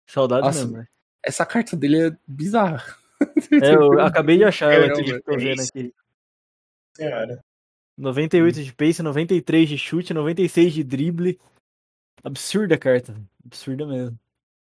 Saudade 0.08 0.46
Nossa, 0.46 0.60
mesmo, 0.64 0.78
né? 0.78 0.86
Essa 1.24 1.46
carta 1.46 1.76
dele 1.76 2.08
é 2.08 2.16
bizarra. 2.26 2.82
É, 3.62 3.74
eu 3.74 3.92
acabei 4.00 4.36
de 4.36 4.44
achar 4.44 4.72
ela 4.72 4.86
aqui, 4.86 5.20
tô 5.22 5.32
é 5.32 5.36
vendo 5.36 5.62
aqui. 5.62 5.92
Senhora. 6.96 7.42
98 7.96 8.62
de 8.62 8.72
pace, 8.74 9.02
93 9.02 9.68
de 9.68 9.78
chute, 9.78 10.12
96 10.12 10.72
de 10.72 10.82
drible. 10.82 11.38
Absurda 12.24 12.74
a 12.74 12.78
carta. 12.78 13.14
Absurda 13.44 13.86
mesmo. 13.86 14.18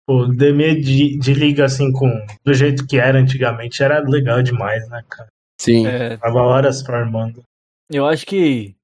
O 0.08 0.26
DME 0.26 0.80
de, 0.80 1.18
de 1.18 1.32
liga, 1.34 1.64
assim, 1.64 1.92
com, 1.92 2.10
do 2.44 2.52
jeito 2.52 2.86
que 2.86 2.98
era 2.98 3.18
antigamente, 3.18 3.82
era 3.82 4.00
legal 4.00 4.42
demais, 4.42 4.88
né, 4.88 5.02
cara? 5.08 5.28
Sim. 5.60 5.86
É, 5.86 6.16
Tava 6.16 6.42
horas 6.42 6.82
farmando. 6.82 7.42
eu 7.88 8.04
acho 8.06 8.26
que 8.26 8.74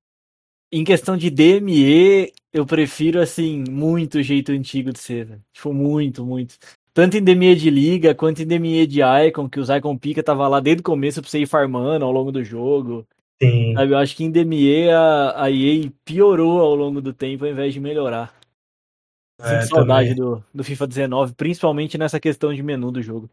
em 0.72 0.84
questão 0.84 1.16
de 1.16 1.30
DME, 1.30 2.32
eu 2.52 2.64
prefiro, 2.64 3.20
assim, 3.20 3.64
muito 3.68 4.18
o 4.18 4.22
jeito 4.22 4.52
antigo 4.52 4.92
de 4.92 4.98
ser. 4.98 5.24
velho. 5.24 5.40
Tipo, 5.52 5.72
muito, 5.72 6.24
muito. 6.24 6.56
Tanto 6.94 7.16
em 7.16 7.22
DME 7.22 7.54
de 7.54 7.70
liga, 7.70 8.14
quanto 8.14 8.42
em 8.42 8.46
DME 8.46 8.86
de 8.86 9.00
Icon, 9.02 9.48
que 9.48 9.60
os 9.60 9.68
Icon 9.70 9.96
Pica 9.96 10.22
tava 10.22 10.46
lá 10.48 10.60
desde 10.60 10.80
o 10.80 10.84
começo 10.84 11.20
pra 11.20 11.30
você 11.30 11.40
ir 11.40 11.46
farmando 11.46 12.04
ao 12.04 12.12
longo 12.12 12.30
do 12.32 12.42
jogo. 12.44 13.06
Sim. 13.40 13.72
Sabe, 13.74 13.92
eu 13.92 13.98
acho 13.98 14.16
que 14.16 14.24
em 14.24 14.30
DME 14.30 14.90
a, 14.90 15.44
a 15.44 15.50
EA 15.50 15.90
piorou 16.04 16.60
ao 16.60 16.74
longo 16.74 17.00
do 17.00 17.12
tempo 17.12 17.44
ao 17.44 17.50
invés 17.50 17.72
de 17.72 17.80
melhorar. 17.80 18.34
É, 19.40 19.60
Sinto 19.60 19.76
saudade 19.76 20.14
do, 20.14 20.44
do 20.52 20.64
FIFA 20.64 20.86
19, 20.86 21.34
principalmente 21.34 21.96
nessa 21.96 22.18
questão 22.18 22.52
de 22.52 22.62
menu 22.62 22.90
do 22.90 23.00
jogo. 23.00 23.30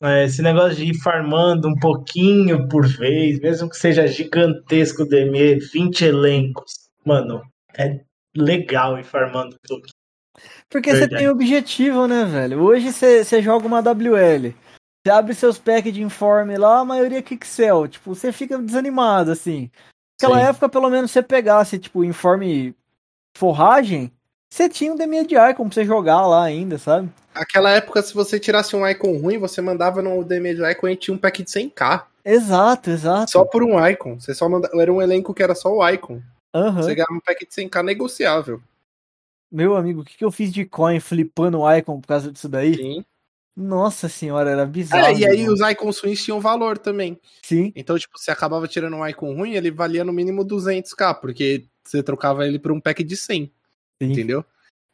É, 0.00 0.24
esse 0.24 0.42
negócio 0.42 0.76
de 0.76 0.90
ir 0.90 0.94
farmando 0.94 1.68
um 1.68 1.74
pouquinho 1.74 2.68
por 2.68 2.86
vez, 2.86 3.40
mesmo 3.40 3.68
que 3.68 3.76
seja 3.76 4.06
gigantesco 4.06 5.02
o 5.02 5.08
DME, 5.08 5.58
20 5.58 6.04
elencos. 6.04 6.88
Mano, 7.04 7.42
é 7.76 8.00
legal 8.36 8.98
ir 8.98 9.04
farmando 9.04 9.56
um 9.56 9.68
pouquinho. 9.68 9.94
Porque 10.70 10.90
você 10.90 11.00
Verdade. 11.00 11.22
tem 11.22 11.30
objetivo, 11.30 12.06
né, 12.06 12.24
velho? 12.24 12.62
Hoje 12.62 12.92
você 12.92 13.24
você 13.24 13.42
joga 13.42 13.66
uma 13.66 13.80
WL. 13.80 14.54
Você 15.04 15.10
abre 15.10 15.34
seus 15.34 15.58
packs 15.58 15.92
de 15.92 16.02
informe 16.02 16.56
lá, 16.56 16.80
a 16.80 16.84
maioria 16.84 17.18
é 17.18 17.22
Kixel. 17.22 17.88
Tipo, 17.88 18.14
você 18.14 18.30
fica 18.30 18.58
desanimado, 18.58 19.32
assim. 19.32 19.70
Naquela 20.20 20.40
Sim. 20.40 20.46
época, 20.50 20.68
pelo 20.68 20.90
menos, 20.90 21.10
você 21.10 21.22
pegasse, 21.22 21.78
tipo, 21.78 22.04
informe 22.04 22.74
forragem, 23.36 24.12
você 24.50 24.68
tinha 24.68 24.92
um 24.92 24.96
DME 24.96 25.26
de 25.26 25.36
Icon 25.36 25.68
pra 25.68 25.74
você 25.74 25.84
jogar 25.84 26.26
lá 26.26 26.44
ainda, 26.44 26.78
sabe? 26.78 27.10
Aquela 27.34 27.70
época, 27.70 28.02
se 28.02 28.14
você 28.14 28.40
tirasse 28.40 28.74
um 28.74 28.86
Icon 28.86 29.18
ruim, 29.18 29.38
você 29.38 29.60
mandava 29.60 30.02
no 30.02 30.24
DME 30.24 30.54
de 30.54 30.70
Icon 30.70 30.88
e 30.88 30.96
tinha 30.96 31.14
um 31.14 31.18
pack 31.18 31.42
de 31.42 31.50
100k. 31.50 32.04
Exato, 32.24 32.90
exato. 32.90 33.30
Só 33.30 33.44
por 33.44 33.62
um 33.62 33.86
Icon. 33.86 34.18
Você 34.18 34.34
só 34.34 34.48
manda... 34.48 34.68
Era 34.74 34.92
um 34.92 35.00
elenco 35.00 35.32
que 35.32 35.42
era 35.42 35.54
só 35.54 35.72
o 35.72 35.88
Icon. 35.88 36.20
Aham. 36.54 36.82
Você 36.82 36.94
ganhava 36.94 37.12
um 37.12 37.20
pack 37.20 37.46
de 37.46 37.52
100k 37.52 37.84
negociável. 37.84 38.60
Meu 39.50 39.76
amigo, 39.76 40.00
o 40.00 40.04
que, 40.04 40.16
que 40.16 40.24
eu 40.24 40.30
fiz 40.30 40.52
de 40.52 40.64
coin 40.64 41.00
flipando 41.00 41.60
o 41.60 41.74
Icon 41.76 42.00
por 42.00 42.08
causa 42.08 42.30
disso 42.32 42.48
daí? 42.48 42.74
Sim. 42.74 43.04
Nossa 43.56 44.08
senhora, 44.08 44.50
era 44.50 44.64
bizarro. 44.64 45.06
É, 45.06 45.14
e 45.14 45.26
aí 45.26 45.42
mano. 45.42 45.54
os 45.54 45.60
Icons 45.60 45.98
ruins 45.98 46.22
tinham 46.22 46.40
valor 46.40 46.78
também. 46.78 47.18
Sim, 47.42 47.72
Então, 47.74 47.98
tipo, 47.98 48.16
você 48.16 48.30
acabava 48.30 48.68
tirando 48.68 48.94
um 48.94 49.06
Icon 49.06 49.34
ruim, 49.34 49.54
ele 49.54 49.70
valia 49.70 50.04
no 50.04 50.12
mínimo 50.12 50.44
200k, 50.44 51.18
porque 51.20 51.66
você 51.84 52.02
trocava 52.02 52.46
ele 52.46 52.58
por 52.58 52.70
um 52.70 52.80
pack 52.80 53.02
de 53.02 53.16
100, 53.16 53.50
sim. 54.02 54.12
entendeu? 54.12 54.44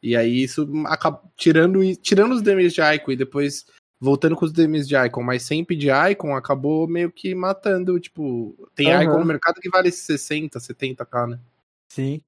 E 0.01 0.15
aí 0.15 0.43
isso 0.43 0.67
acaba 0.85 1.21
tirando, 1.35 1.95
tirando 1.97 2.33
os 2.33 2.41
DMs 2.41 2.73
de 2.73 2.81
Icon 2.81 3.11
e 3.11 3.15
depois 3.15 3.65
voltando 3.99 4.35
com 4.35 4.45
os 4.45 4.51
DMs 4.51 4.87
de 4.87 4.95
Icon, 4.95 5.23
mas 5.23 5.43
sem 5.43 5.63
pedir 5.63 5.91
Icon, 6.11 6.35
acabou 6.35 6.87
meio 6.87 7.11
que 7.11 7.33
matando, 7.33 7.99
tipo, 7.99 8.69
tem 8.75 8.91
Aham. 8.91 9.03
Icon 9.03 9.19
no 9.19 9.25
mercado 9.25 9.59
que 9.59 9.69
vale 9.69 9.91
60, 9.91 10.59
70k, 10.59 11.27
né? 11.27 11.39
Sim. 11.91 12.21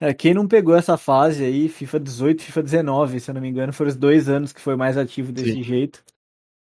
É, 0.00 0.12
quem 0.12 0.34
não 0.34 0.48
pegou 0.48 0.74
essa 0.74 0.96
fase 0.96 1.44
aí, 1.44 1.68
FIFA 1.68 2.00
18, 2.00 2.42
FIFA 2.42 2.62
19, 2.64 3.20
se 3.20 3.30
eu 3.30 3.34
não 3.34 3.40
me 3.40 3.48
engano, 3.48 3.72
foram 3.72 3.88
os 3.88 3.96
dois 3.96 4.28
anos 4.28 4.52
que 4.52 4.60
foi 4.60 4.74
mais 4.74 4.98
ativo 4.98 5.30
desse 5.30 5.52
Sim. 5.52 5.62
jeito. 5.62 6.02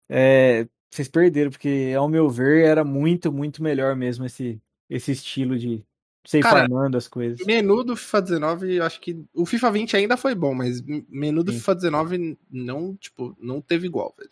É, 0.09 0.67
vocês 0.91 1.07
perderam, 1.07 1.49
porque 1.49 1.93
ao 1.97 2.09
meu 2.09 2.29
ver 2.29 2.65
era 2.65 2.83
muito, 2.83 3.31
muito 3.31 3.63
melhor 3.63 3.95
mesmo 3.95 4.25
esse, 4.25 4.61
esse 4.89 5.13
estilo 5.13 5.57
de 5.57 5.85
Cara, 6.41 6.61
farmando 6.61 6.97
as 6.97 7.07
coisas. 7.07 7.45
Menu 7.45 7.83
do 7.83 7.95
FIFA 7.95 8.21
19, 8.21 8.75
eu 8.75 8.85
acho 8.85 9.01
que 9.01 9.23
o 9.33 9.45
FIFA 9.45 9.71
20 9.71 9.97
ainda 9.97 10.15
foi 10.15 10.33
bom, 10.33 10.53
mas 10.53 10.81
menu 11.09 11.43
do 11.43 11.51
Sim. 11.51 11.59
FIFA 11.59 11.75
19 11.75 12.37
não, 12.49 12.95
tipo, 12.95 13.35
não 13.39 13.61
teve 13.61 13.87
igual, 13.87 14.13
velho. 14.17 14.31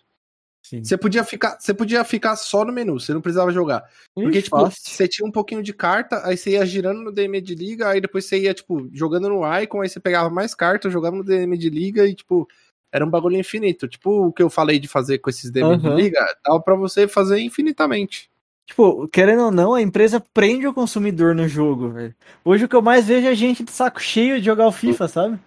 Sim. 0.63 0.83
Você 0.83 0.95
podia 0.95 1.23
ficar, 1.25 1.59
você 1.59 1.73
podia 1.73 2.03
ficar 2.05 2.35
só 2.37 2.63
no 2.63 2.71
menu, 2.71 2.99
você 2.99 3.13
não 3.13 3.19
precisava 3.19 3.51
jogar. 3.51 3.83
Porque, 4.15 4.41
tipo, 4.41 4.57
fácil. 4.57 4.81
você 4.81 5.07
tinha 5.07 5.27
um 5.27 5.31
pouquinho 5.31 5.61
de 5.61 5.73
carta, 5.73 6.25
aí 6.25 6.37
você 6.37 6.51
ia 6.51 6.65
girando 6.65 7.01
no 7.01 7.11
DM 7.11 7.41
de 7.41 7.55
liga, 7.55 7.89
aí 7.89 7.99
depois 7.99 8.25
você 8.25 8.39
ia, 8.39 8.53
tipo, 8.53 8.87
jogando 8.93 9.27
no 9.27 9.59
Icon, 9.59 9.81
aí 9.81 9.89
você 9.89 9.99
pegava 9.99 10.29
mais 10.29 10.55
cartas, 10.55 10.93
jogava 10.93 11.17
no 11.17 11.25
DM 11.25 11.57
de 11.57 11.69
liga 11.69 12.07
e, 12.07 12.15
tipo, 12.15 12.47
era 12.89 13.05
um 13.05 13.09
bagulho 13.09 13.35
infinito. 13.35 13.85
Tipo 13.85 14.27
o 14.27 14.33
que 14.33 14.41
eu 14.41 14.49
falei 14.49 14.79
de 14.79 14.87
fazer 14.87 15.17
com 15.17 15.29
esses 15.29 15.51
DM 15.51 15.77
de 15.77 15.87
Aham. 15.87 15.95
liga, 15.95 16.19
dava 16.45 16.61
pra 16.61 16.75
você 16.75 17.05
fazer 17.05 17.41
infinitamente. 17.41 18.30
Tipo, 18.71 19.05
querendo 19.09 19.43
ou 19.43 19.51
não, 19.51 19.73
a 19.73 19.81
empresa 19.81 20.23
prende 20.33 20.65
o 20.65 20.73
consumidor 20.73 21.35
no 21.35 21.45
jogo, 21.45 21.89
velho. 21.89 22.15
Hoje 22.43 22.63
o 22.63 22.69
que 22.69 22.75
eu 22.75 22.81
mais 22.81 23.05
vejo 23.05 23.27
é 23.27 23.35
gente 23.35 23.65
de 23.65 23.71
saco 23.71 24.01
cheio 24.01 24.39
de 24.39 24.45
jogar 24.45 24.65
o 24.65 24.71
FIFA, 24.71 25.07
sabe? 25.09 25.39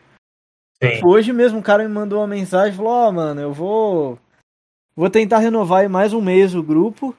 Sim. 0.83 0.91
Tipo, 0.91 1.09
Hoje 1.09 1.33
mesmo 1.33 1.59
um 1.59 1.62
cara 1.62 1.85
me 1.85 1.89
mandou 1.89 2.20
uma 2.20 2.27
mensagem 2.27 2.75
e 2.75 2.77
falou, 2.77 2.93
ó, 2.93 3.11
mano, 3.11 3.41
eu 3.41 3.51
vou. 3.51 4.18
Vou 4.95 5.09
tentar 5.09 5.39
renovar 5.39 5.81
aí 5.81 5.89
mais 5.89 6.12
um 6.12 6.20
mês 6.20 6.55
o 6.55 6.62
grupo. 6.62 7.16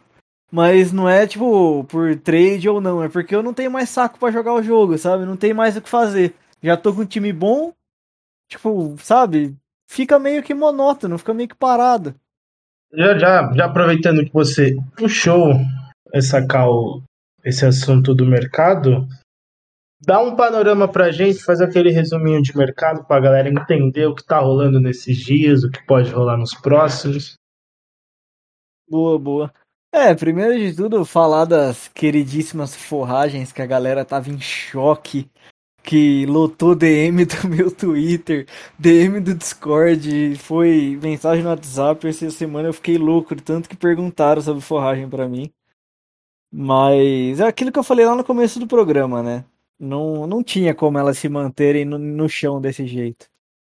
Mas 0.51 0.91
não 0.91 1.10
é 1.10 1.26
tipo 1.26 1.84
por 1.86 2.16
trade 2.18 2.70
ou 2.70 2.80
não, 2.80 3.01
é 3.01 3.10
porque 3.10 3.36
eu 3.36 3.41
não 3.41 3.51
tenho 3.51 3.72
mais 3.72 3.89
saco 3.89 4.20
pra 4.20 4.30
jogar 4.30 4.53
o 4.53 4.62
jogo, 4.62 4.99
sabe? 4.99 5.26
Não 5.26 5.36
tenho 5.36 5.56
mais 5.56 5.76
o 5.76 5.82
que 5.82 5.89
fazer. 5.89 6.36
Já 6.62 6.78
tô 6.78 6.93
com 6.93 7.01
um 7.01 7.06
time 7.06 7.34
bom, 7.34 7.74
tipo, 8.47 8.95
sabe? 8.99 9.58
Fica 9.89 10.20
meio 10.20 10.43
que 10.43 10.53
monótono, 10.53 11.18
fica 11.18 11.34
meio 11.34 11.49
que 11.49 11.56
parado. 11.56 12.14
Já, 12.93 13.18
já, 13.18 13.53
já 13.53 13.66
aproveitando 13.66 14.24
que 14.24 14.32
você 14.32 14.78
puxou 14.95 15.56
essa 16.14 16.45
cal, 16.45 17.03
esse 17.43 17.66
assunto 17.66 18.14
do 18.14 18.26
mercado, 18.26 19.08
dá 20.01 20.22
um 20.22 20.36
panorama 20.36 20.88
pra 20.88 21.12
gente, 21.12 21.43
faz 21.43 21.62
aquele 21.62 21.91
resuminho 21.91 22.41
de 22.41 22.56
mercado 22.56 23.06
pra 23.06 23.20
galera 23.20 23.49
entender 23.49 24.06
o 24.06 24.16
que 24.16 24.26
tá 24.26 24.39
rolando 24.39 24.80
nesses 24.80 25.18
dias, 25.18 25.64
o 25.64 25.72
que 25.72 25.86
pode 25.86 26.12
rolar 26.12 26.38
nos 26.38 26.53
próximos. 26.53 27.36
Boa, 28.88 29.18
boa. 29.18 29.53
É, 29.91 30.14
primeiro 30.14 30.60
de 30.60 30.76
tudo, 30.76 31.06
falar 31.06 31.45
das 31.45 31.88
queridíssimas 31.88 32.76
forragens 32.76 33.51
que 33.51 33.62
a 33.62 33.66
galera 33.66 34.03
tava 34.03 34.30
em 34.30 34.39
choque, 34.39 35.30
que 35.82 36.26
lotou 36.26 36.76
DM 36.76 37.26
do 37.26 37.47
meu 37.47 37.72
Twitter, 37.74 38.45
DM 38.78 39.22
do 39.22 39.34
Discord, 39.34 40.36
foi 40.38 40.99
mensagem 41.01 41.43
no 41.43 41.49
WhatsApp. 41.49 42.08
Essa 42.08 42.30
semana 42.30 42.68
eu 42.70 42.74
fiquei 42.74 42.97
louco 42.97 43.36
tanto 43.36 43.70
que 43.70 43.78
perguntaram 43.78 44.41
sobre 44.41 44.62
forragem 44.62 45.10
pra 45.10 45.30
mim. 45.30 45.49
Mas 46.51 47.39
é 47.39 47.47
aquilo 47.47 47.71
que 47.71 47.79
eu 47.79 47.83
falei 47.83 48.05
lá 48.05 48.15
no 48.15 48.23
começo 48.23 48.59
do 48.59 48.67
programa, 48.67 49.21
né? 49.21 49.45
Não, 49.79 50.25
não 50.25 50.43
tinha 50.43 50.73
como 50.73 50.97
elas 50.97 51.17
se 51.17 51.27
manterem 51.27 51.85
no, 51.85 51.97
no 51.97 52.29
chão 52.29 52.61
desse 52.61 52.87
jeito. 52.87 53.27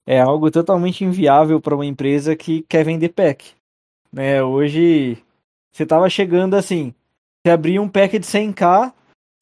É 0.06 0.20
algo 0.20 0.50
totalmente 0.50 1.04
inviável 1.04 1.60
para 1.60 1.74
uma 1.74 1.86
empresa 1.86 2.36
que 2.36 2.62
quer 2.62 2.84
vender 2.84 3.10
pack. 3.10 3.54
Né? 4.12 4.42
Hoje 4.42 5.18
você 5.72 5.84
tava 5.84 6.08
chegando 6.08 6.54
assim, 6.54 6.94
você 7.44 7.50
abria 7.50 7.82
um 7.82 7.88
pack 7.88 8.18
de 8.18 8.26
100k, 8.26 8.92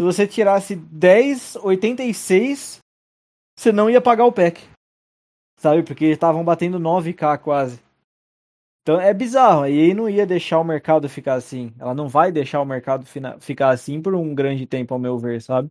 se 0.01 0.05
você 0.05 0.27
tirasse 0.27 0.77
10,86, 0.77 2.79
você 3.57 3.73
não 3.73 3.89
ia 3.89 4.01
pagar 4.01 4.25
o 4.25 4.33
pack. 4.33 4.61
Sabe? 5.59 5.83
Porque 5.83 6.07
estavam 6.07 6.45
batendo 6.45 6.81
9k 6.81 7.39
quase. 7.39 7.81
Então 8.85 9.01
é 9.01 9.15
bizarro, 9.15 9.63
a 9.63 9.71
EA 9.71 9.95
não 9.95 10.11
ia 10.11 10.27
deixar 10.27 10.61
o 10.61 10.65
mercado 10.65 11.09
ficar 11.09 11.35
assim. 11.35 11.73
Ela 11.79 11.95
não 11.95 12.07
vai 12.07 12.31
deixar 12.31 12.61
o 12.61 12.67
mercado 12.67 13.07
ficar 13.41 13.71
assim 13.71 14.03
por 14.03 14.15
um 14.15 14.35
grande 14.35 14.67
tempo, 14.67 14.93
ao 14.93 15.01
meu 15.01 15.19
ver, 15.19 15.41
sabe? 15.41 15.71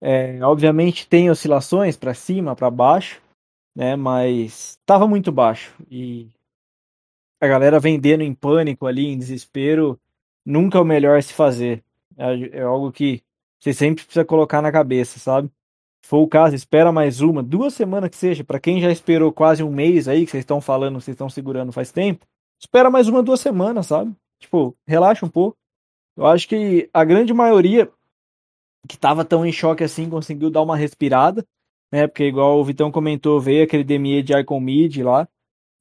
É, 0.00 0.40
obviamente 0.44 1.08
tem 1.08 1.28
oscilações 1.28 1.96
para 1.96 2.14
cima, 2.14 2.54
para 2.54 2.70
baixo, 2.70 3.20
né? 3.74 3.96
Mas 3.96 4.78
tava 4.86 5.08
muito 5.08 5.32
baixo 5.32 5.74
e 5.90 6.28
a 7.40 7.48
galera 7.48 7.80
vendendo 7.80 8.22
em 8.22 8.32
pânico 8.32 8.86
ali, 8.86 9.06
em 9.06 9.18
desespero, 9.18 9.98
nunca 10.44 10.78
é 10.78 10.80
o 10.80 10.84
melhor 10.84 11.20
se 11.24 11.32
fazer. 11.32 11.82
É, 12.16 12.60
é 12.60 12.62
algo 12.62 12.92
que 12.92 13.24
você 13.58 13.74
sempre 13.74 14.04
precisa 14.04 14.24
colocar 14.24 14.62
na 14.62 14.70
cabeça, 14.70 15.18
sabe? 15.18 15.50
Se 16.00 16.08
for 16.10 16.18
o 16.18 16.28
caso, 16.28 16.54
espera 16.54 16.92
mais 16.92 17.20
uma, 17.20 17.42
duas 17.42 17.74
semanas 17.74 18.10
que 18.10 18.16
seja, 18.16 18.44
para 18.44 18.60
quem 18.60 18.80
já 18.80 18.92
esperou 18.92 19.32
quase 19.32 19.64
um 19.64 19.72
mês 19.72 20.06
aí, 20.06 20.24
que 20.24 20.30
vocês 20.30 20.42
estão 20.42 20.60
falando, 20.60 21.00
vocês 21.00 21.14
estão 21.14 21.28
segurando 21.28 21.72
faz 21.72 21.90
tempo, 21.90 22.24
espera 22.60 22.90
mais 22.90 23.08
uma, 23.08 23.22
duas 23.22 23.40
semanas, 23.40 23.86
sabe? 23.86 24.14
Tipo, 24.40 24.76
relaxa 24.86 25.24
um 25.24 25.28
pouco. 25.28 25.56
Eu 26.16 26.26
acho 26.26 26.48
que 26.48 26.88
a 26.92 27.04
grande 27.04 27.32
maioria 27.32 27.90
que 28.88 28.96
tava 28.96 29.24
tão 29.24 29.44
em 29.44 29.52
choque 29.52 29.82
assim 29.84 30.08
conseguiu 30.08 30.50
dar 30.50 30.62
uma 30.62 30.76
respirada, 30.76 31.44
né? 31.92 32.06
Porque 32.06 32.24
igual 32.24 32.58
o 32.58 32.64
Vitão 32.64 32.90
comentou, 32.90 33.40
veio 33.40 33.64
aquele 33.64 33.84
DME 33.84 34.22
de 34.22 34.32
Icon 34.32 34.60
Mid 34.60 34.98
lá, 34.98 35.28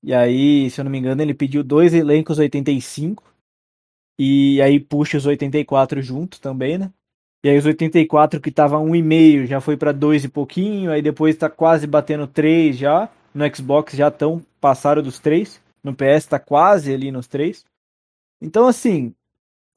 e 0.05 0.13
aí, 0.13 0.69
se 0.69 0.80
eu 0.80 0.86
não 0.86 0.91
me 0.91 0.99
engano, 0.99 1.23
ele 1.23 1.34
pediu 1.34 1.63
dois 1.63 1.91
elencos 1.91 2.38
85. 2.38 3.23
E 4.19 4.61
aí 4.61 4.80
puxa 4.80 5.17
os 5.17 5.26
84 5.26 5.99
junto 5.99 6.39
também, 6.39 6.78
né? 6.78 6.91
E 7.43 7.49
aí 7.49 7.57
os 7.57 7.65
84 7.65 8.39
que 8.39 8.51
tava 8.51 8.78
1,5 8.78 9.47
já 9.47 9.59
foi 9.59 9.76
para 9.76 9.91
2 9.91 10.26
e 10.26 10.30
pouquinho, 10.30 10.91
aí 10.91 11.01
depois 11.01 11.36
tá 11.36 11.49
quase 11.49 11.88
batendo 11.88 12.28
3 12.28 12.78
já. 12.78 13.09
No 13.34 13.43
Xbox 13.55 13.95
já 13.95 14.09
estão 14.09 14.45
passaram 14.61 15.01
dos 15.01 15.17
3. 15.17 15.59
No 15.86 15.95
PS 15.95 16.25
tá 16.27 16.39
quase 16.39 16.93
ali 16.93 17.11
nos 17.11 17.27
3. 17.27 17.63
Então 18.41 18.67
assim, 18.67 19.13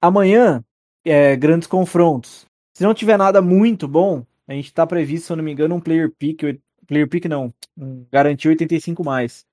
amanhã 0.00 0.64
é 1.04 1.36
grandes 1.36 1.68
confrontos. 1.68 2.46
Se 2.74 2.82
não 2.82 2.94
tiver 2.94 3.16
nada 3.16 3.42
muito 3.42 3.86
bom, 3.86 4.24
a 4.46 4.54
gente 4.54 4.72
tá 4.72 4.86
previsto, 4.86 5.26
se 5.26 5.32
eu 5.32 5.36
não 5.36 5.44
me 5.44 5.52
engano, 5.52 5.74
um 5.74 5.80
player 5.80 6.10
pick, 6.10 6.60
player 6.86 7.08
pick 7.08 7.26
não, 7.26 7.52
um 7.76 8.06
garantir 8.10 8.48
85 8.48 9.04
mais 9.04 9.46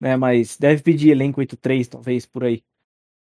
né? 0.00 0.16
Mas 0.16 0.56
deve 0.56 0.82
pedir 0.82 1.10
elenco 1.10 1.40
8-3, 1.40 1.88
talvez, 1.88 2.26
por 2.26 2.44
aí. 2.44 2.62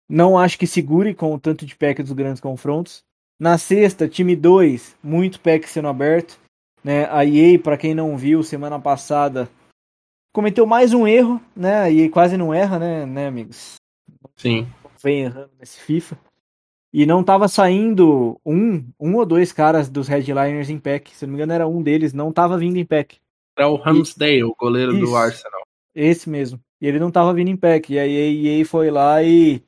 Não 0.09 0.39
acho 0.39 0.59
que 0.59 0.66
segure 0.66 1.14
com 1.14 1.33
o 1.35 1.41
tanto 1.41 1.64
de 1.64 1.75
pack 1.77 2.03
dos 2.03 2.12
grandes 2.12 2.41
confrontos. 2.41 3.05
Na 3.39 3.59
sexta, 3.59 4.09
time 4.09 4.37
2, 4.37 4.97
muito 5.03 5.41
pack 5.41 5.68
sendo 5.68 5.89
aberto. 5.89 6.39
Né? 6.83 7.07
A 7.11 7.25
EA, 7.25 7.59
para 7.59 7.79
quem 7.79 7.95
não 7.95 8.16
viu, 8.16 8.43
semana 8.43 8.79
passada 8.79 9.49
cometeu 10.35 10.66
mais 10.66 10.93
um 10.93 11.07
erro, 11.07 11.41
né? 11.57 11.91
EA 11.91 12.11
quase 12.11 12.37
não 12.37 12.53
erra, 12.53 12.76
né, 12.78 13.07
né 13.07 13.28
amigos? 13.28 13.76
Sim. 14.37 14.66
Vem 15.01 15.22
errando 15.22 15.51
nesse 15.59 15.80
FIFA. 15.80 16.18
E 16.93 17.07
não 17.07 17.22
tava 17.22 17.47
saindo 17.47 18.39
um, 18.45 18.85
um 18.99 19.14
ou 19.14 19.24
dois 19.24 19.53
caras 19.53 19.89
dos 19.89 20.09
headliners 20.09 20.68
em 20.68 20.78
pack. 20.78 21.14
Se 21.14 21.24
não 21.24 21.32
me 21.32 21.37
engano, 21.37 21.53
era 21.53 21.68
um 21.68 21.80
deles, 21.80 22.12
não 22.12 22.32
tava 22.32 22.59
vindo 22.59 22.76
em 22.76 22.85
pack. 22.85 23.18
Era 23.57 23.68
o 23.68 23.76
Ramsdale, 23.76 24.45
o 24.45 24.55
goleiro 24.59 24.93
Isso. 24.93 25.07
do 25.07 25.16
Arsenal. 25.16 25.62
Esse 25.95 26.28
mesmo. 26.28 26.61
E 26.80 26.87
ele 26.87 26.99
não 26.99 27.11
tava 27.11 27.32
vindo 27.32 27.49
em 27.49 27.57
pack. 27.57 27.93
E 27.93 27.99
aí 27.99 28.16
a 28.16 28.59
EA 28.59 28.66
foi 28.66 28.91
lá 28.91 29.22
e 29.22 29.62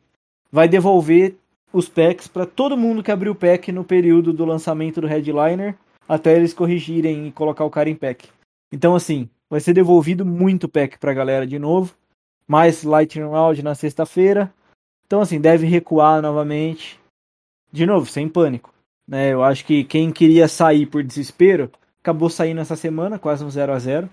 vai 0.51 0.69
devolver 0.69 1.37
os 1.73 1.89
packs 1.89 2.27
para 2.27 2.45
todo 2.45 2.77
mundo 2.77 3.03
que 3.03 3.13
abriu 3.13 3.33
o 3.33 3.37
pack 3.37 3.71
no 3.71 3.85
período 3.85 4.33
do 4.33 4.45
lançamento 4.45 5.01
do 5.01 5.07
Headliner, 5.07 5.77
até 6.09 6.35
eles 6.35 6.55
corrigirem 6.55 7.29
e 7.29 7.33
colocar 7.33 7.65
o 7.65 7.71
cara 7.71 7.89
em 7.89 7.95
pack. 7.95 8.29
Então 8.73 8.95
assim, 8.95 9.29
vai 9.49 9.61
ser 9.61 9.73
devolvido 9.73 10.25
muito 10.25 10.69
pack 10.69 10.99
pra 10.99 11.15
galera 11.15 11.47
de 11.47 11.59
novo. 11.59 11.95
Mais 12.47 12.83
Lightning 12.83 13.29
Round 13.29 13.63
na 13.63 13.75
sexta-feira. 13.75 14.53
Então 15.07 15.21
assim, 15.21 15.41
deve 15.41 15.67
recuar 15.67 16.23
novamente. 16.23 17.01
De 17.73 17.85
novo, 17.85 18.07
sem 18.07 18.29
pânico. 18.29 18.73
Né? 19.07 19.33
Eu 19.33 19.43
acho 19.43 19.65
que 19.65 19.85
quem 19.85 20.11
queria 20.11 20.49
sair 20.49 20.87
por 20.87 21.03
desespero, 21.03 21.71
acabou 22.01 22.29
saindo 22.29 22.61
essa 22.61 22.77
semana, 22.77 23.19
quase 23.19 23.45
um 23.45 23.51
0 23.51 23.73
a 23.73 23.79
0 23.79 24.11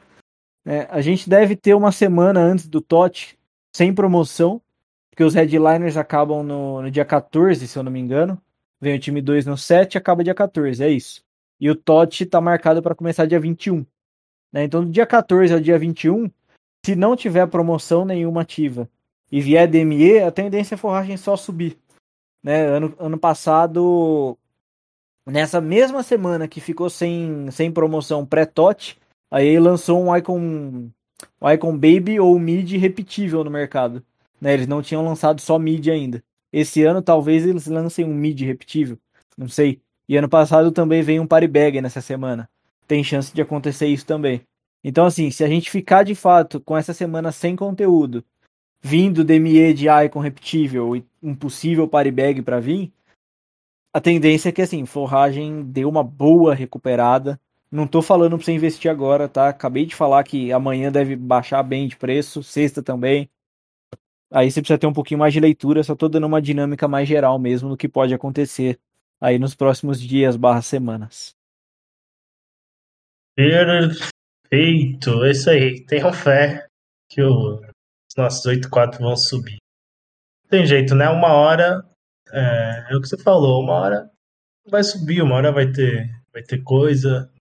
É, 0.66 0.88
a 0.90 1.02
gente 1.02 1.30
deve 1.30 1.56
ter 1.56 1.74
uma 1.74 1.92
semana 1.92 2.40
antes 2.40 2.68
do 2.68 2.82
TOT 2.82 3.38
sem 3.76 3.94
promoção, 3.94 4.62
porque 5.10 5.24
os 5.24 5.34
headliners 5.34 5.98
acabam 5.98 6.44
no, 6.44 6.82
no 6.82 6.92
dia 6.92 7.06
14, 7.06 7.68
se 7.68 7.78
eu 7.78 7.84
não 7.84 7.92
me 7.92 8.00
engano. 8.00 8.40
Vem 8.82 8.96
o 8.96 9.00
time 9.00 9.22
2 9.22 9.46
no 9.46 9.58
7 9.58 9.96
e 9.96 9.98
acaba 9.98 10.24
dia 10.24 10.36
14, 10.36 10.84
é 10.84 10.90
isso. 10.90 11.24
E 11.60 11.70
o 11.70 11.76
TOT 11.76 12.26
tá 12.26 12.42
marcado 12.42 12.82
para 12.82 12.96
começar 12.96 13.26
dia 13.26 13.40
21. 13.40 13.86
Né? 14.54 14.64
Então, 14.64 14.86
do 14.86 14.92
dia 14.92 15.06
14 15.06 15.52
ao 15.52 15.60
dia 15.60 15.80
21, 15.80 16.30
se 16.86 16.96
não 16.96 17.16
tiver 17.16 17.48
promoção 17.48 18.06
nenhuma 18.06 18.42
ativa 18.42 18.88
e 19.32 19.42
vier 19.42 19.68
DME, 19.68 20.20
a 20.20 20.32
tendência 20.32 20.76
é 20.76 20.78
a 20.78 20.80
forragem 20.80 21.18
só 21.18 21.36
subir. 21.36 21.78
Né? 22.44 22.66
Ano, 22.68 22.96
ano 23.00 23.18
passado, 23.18 24.38
nessa 25.26 25.60
mesma 25.60 26.04
semana 26.04 26.48
que 26.48 26.62
ficou 26.62 26.90
sem, 26.90 27.50
sem 27.50 27.72
promoção 27.72 28.26
pré-TOT, 28.26 29.00
aí 29.32 29.58
lançou 29.58 30.00
um 30.00 30.16
Icon, 30.16 30.38
um 31.42 31.52
Icon 31.52 31.72
Baby 31.74 32.20
ou 32.20 32.38
Mid 32.38 32.72
repetível 32.74 33.44
no 33.44 33.50
mercado. 33.50 34.06
Né? 34.40 34.54
Eles 34.54 34.68
não 34.68 34.82
tinham 34.82 35.04
lançado 35.04 35.42
só 35.42 35.58
Mid 35.58 35.88
ainda. 35.88 36.24
Esse 36.52 36.84
ano 36.84 37.02
talvez 37.02 37.48
eles 37.48 37.66
lancem 37.66 38.06
um 38.06 38.14
Mid 38.14 38.40
repetível, 38.42 39.00
não 39.36 39.50
sei. 39.50 39.82
E 40.08 40.16
ano 40.16 40.30
passado 40.30 40.72
também 40.72 41.02
veio 41.02 41.24
um 41.24 41.28
Party 41.28 41.48
Bag 41.48 41.82
nessa 41.82 42.02
semana. 42.02 42.48
Tem 42.88 43.04
chance 43.04 43.34
de 43.34 43.42
acontecer 43.42 43.88
isso 43.88 44.06
também. 44.06 44.42
Então, 44.84 45.06
assim, 45.06 45.32
se 45.32 45.44
a 45.44 45.48
gente 45.48 45.72
ficar 45.72 46.04
de 46.04 46.14
fato 46.14 46.60
com 46.60 46.76
essa 46.76 46.94
semana 46.94 47.32
sem 47.32 47.56
conteúdo, 47.56 48.24
vindo 48.82 49.24
DME 49.24 49.74
de 49.74 49.88
Icon 49.88 50.20
repetível 50.20 50.96
e 50.96 51.06
um 51.22 51.34
possível 51.34 51.88
Party 51.88 52.12
Bag 52.12 52.42
para 52.42 52.60
vir, 52.60 52.92
a 53.94 54.02
tendência 54.02 54.50
é 54.50 54.52
que, 54.52 54.62
assim, 54.62 54.86
forragem 54.86 55.64
deu 55.64 55.88
uma 55.88 56.04
boa 56.04 56.54
recuperada. 56.54 57.40
Não 57.72 57.88
tô 57.88 58.02
falando 58.02 58.36
pra 58.38 58.46
você 58.46 58.52
investir 58.52 58.90
agora, 58.92 59.30
tá? 59.30 59.50
Acabei 59.50 59.86
de 59.86 59.96
falar 59.96 60.24
que 60.24 60.52
amanhã 60.52 60.92
deve 60.92 61.16
baixar 61.16 61.64
bem 61.64 61.88
de 61.88 61.96
preço, 61.96 62.44
sexta 62.44 62.84
também. 62.84 63.30
Aí 64.32 64.50
você 64.50 64.62
precisa 64.62 64.80
ter 64.80 64.88
um 64.88 64.94
pouquinho 64.94 65.20
mais 65.20 65.32
de 65.32 65.40
leitura, 65.40 65.84
só 65.84 65.96
tô 65.96 66.10
dando 66.10 66.26
uma 66.26 66.42
dinâmica 66.42 66.88
mais 66.88 67.08
geral 67.08 67.38
mesmo 67.38 67.70
do 67.70 67.78
que 67.78 67.88
pode 67.88 68.14
acontecer 68.14 68.80
aí 69.22 69.38
nos 69.38 69.56
próximos 69.56 70.02
dias 70.02 70.36
barra 70.36 70.62
semanas. 70.62 71.36
Perfeito, 73.36 75.24
é 75.24 75.32
isso 75.32 75.50
aí. 75.50 75.86
Tenham 75.86 76.14
fé 76.14 76.68
que 77.10 77.22
o, 77.22 77.56
os 77.56 78.16
nossos 78.18 78.46
8-4 78.46 79.00
vão 79.00 79.16
subir. 79.16 79.58
Tem 80.50 80.66
jeito, 80.66 80.94
né? 80.94 81.10
Uma 81.10 81.34
hora, 81.34 81.84
é, 82.32 82.88
é, 82.92 82.96
o 82.96 83.02
que 83.02 83.08
você 83.08 83.18
falou, 83.18 83.64
uma 83.64 83.74
hora 83.74 84.12
vai 84.68 84.84
subir, 84.84 85.22
uma 85.22 85.36
hora 85.36 85.52
vai 85.52 85.72
ter, 85.72 86.10
vai 86.32 86.44
ter 86.44 86.62
coisa. 86.62 87.32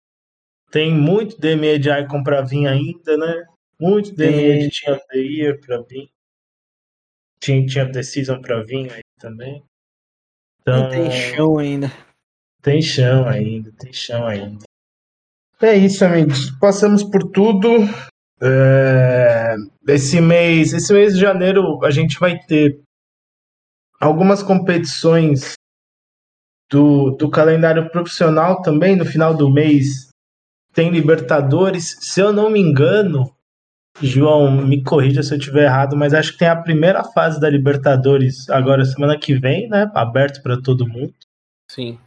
Tem 0.70 0.92
muito 0.94 1.38
DME 1.38 1.78
de 1.78 1.90
Icon 1.90 2.22
pra 2.22 2.40
vir 2.40 2.66
ainda, 2.66 3.16
né? 3.16 3.46
Muito 3.78 4.14
DME 4.14 4.68
de 4.68 4.80
Team 4.80 4.96
of 4.96 5.06
the 5.08 5.18
Year 5.18 5.60
pra 5.60 5.82
vir 5.82 6.10
tinha, 7.42 7.66
tinha 7.66 7.90
The 7.90 8.02
Season 8.02 8.40
pra 8.40 8.62
vir 8.62 8.92
aí 8.92 9.02
também. 9.18 9.64
Então, 10.60 10.88
tem 10.88 11.10
chão 11.10 11.58
ainda. 11.58 11.88
Tem 12.62 12.80
chão 12.80 13.26
ainda, 13.26 13.72
tem 13.72 13.92
chão 13.92 14.24
ainda. 14.24 14.64
É 15.62 15.76
isso, 15.76 16.04
amigos. 16.04 16.50
Passamos 16.58 17.04
por 17.04 17.22
tudo. 17.30 17.68
É... 18.42 19.54
Esse 19.86 20.20
mês, 20.20 20.72
esse 20.72 20.92
mês 20.92 21.14
de 21.14 21.20
janeiro, 21.20 21.84
a 21.84 21.90
gente 21.90 22.18
vai 22.18 22.36
ter 22.36 22.80
algumas 24.00 24.42
competições 24.42 25.54
do, 26.68 27.10
do 27.12 27.30
calendário 27.30 27.88
profissional 27.90 28.60
também. 28.60 28.96
No 28.96 29.04
final 29.04 29.36
do 29.36 29.48
mês 29.48 30.08
tem 30.74 30.90
Libertadores. 30.90 31.96
Se 32.00 32.20
eu 32.20 32.32
não 32.32 32.50
me 32.50 32.58
engano, 32.58 33.32
João, 34.00 34.50
me 34.50 34.82
corrija 34.82 35.22
se 35.22 35.32
eu 35.32 35.38
estiver 35.38 35.64
errado, 35.64 35.96
mas 35.96 36.12
acho 36.12 36.32
que 36.32 36.38
tem 36.38 36.48
a 36.48 36.60
primeira 36.60 37.04
fase 37.04 37.40
da 37.40 37.48
Libertadores 37.48 38.50
agora 38.50 38.84
semana 38.84 39.16
que 39.16 39.34
vem, 39.38 39.68
né? 39.68 39.88
Aberto 39.94 40.42
para 40.42 40.60
todo 40.60 40.88
mundo. 40.88 41.14
Sim. 41.70 41.98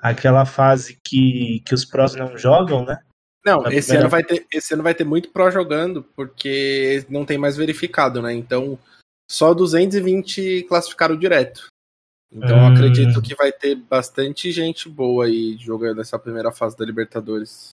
Aquela 0.00 0.46
fase 0.46 0.98
que, 1.04 1.60
que 1.66 1.74
os 1.74 1.84
prós 1.84 2.14
não 2.14 2.36
jogam, 2.38 2.84
né? 2.84 2.98
Não, 3.44 3.66
esse 3.68 3.88
primeira... 3.88 4.00
ano 4.00 4.10
vai 4.10 4.24
ter 4.24 4.46
esse 4.52 4.74
ano 4.74 4.82
vai 4.82 4.94
ter 4.94 5.04
muito 5.04 5.30
pró 5.30 5.50
jogando 5.50 6.02
porque 6.14 7.04
não 7.08 7.24
tem 7.24 7.38
mais 7.38 7.56
verificado, 7.56 8.20
né? 8.20 8.32
Então 8.32 8.78
só 9.30 9.54
220 9.54 10.64
classificaram 10.68 11.16
direto. 11.16 11.66
Então 12.32 12.58
hum. 12.58 12.66
acredito 12.66 13.22
que 13.22 13.34
vai 13.34 13.50
ter 13.50 13.74
bastante 13.74 14.52
gente 14.52 14.88
boa 14.88 15.24
aí 15.24 15.56
jogando 15.58 16.00
essa 16.00 16.18
primeira 16.18 16.52
fase 16.52 16.76
da 16.76 16.84
Libertadores. 16.84 17.70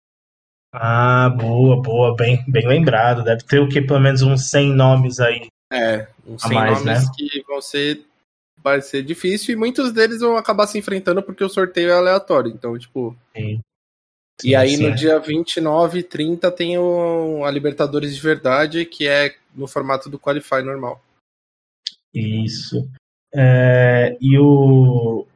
Ah, 0.72 1.28
boa, 1.28 1.80
boa, 1.80 2.16
bem, 2.16 2.44
bem 2.48 2.66
lembrado. 2.66 3.22
Deve 3.22 3.44
ter 3.44 3.60
o 3.60 3.68
que? 3.68 3.80
Pelo 3.80 4.00
menos 4.00 4.22
uns 4.22 4.50
100 4.50 4.74
nomes 4.74 5.20
aí. 5.20 5.46
É, 5.72 6.08
uns 6.26 6.42
100 6.42 6.52
mais, 6.52 6.84
nomes 6.84 7.04
né? 7.04 7.12
que 7.16 7.44
vão 7.46 7.60
ser. 7.60 8.04
Vai 8.64 8.80
ser 8.80 9.02
difícil 9.02 9.54
e 9.54 9.58
muitos 9.58 9.92
deles 9.92 10.20
vão 10.20 10.38
acabar 10.38 10.66
se 10.66 10.78
enfrentando 10.78 11.22
porque 11.22 11.44
o 11.44 11.50
sorteio 11.50 11.90
é 11.90 11.92
aleatório. 11.92 12.50
Então, 12.50 12.78
tipo. 12.78 13.14
Sim. 13.36 13.60
Sim, 14.40 14.48
e 14.48 14.56
aí 14.56 14.76
sim, 14.76 14.82
no 14.82 14.88
é. 14.88 14.94
dia 14.94 15.18
29 15.20 15.98
e 16.00 16.02
30 16.02 16.50
tem 16.50 16.76
o, 16.76 17.44
a 17.44 17.50
Libertadores 17.50 18.16
de 18.16 18.20
verdade, 18.20 18.84
que 18.84 19.06
é 19.06 19.36
no 19.54 19.68
formato 19.68 20.08
do 20.08 20.18
Qualify 20.18 20.62
normal. 20.62 21.00
Isso. 22.12 22.88
É, 23.32 24.16
e 24.20 24.38
o, 24.38 25.26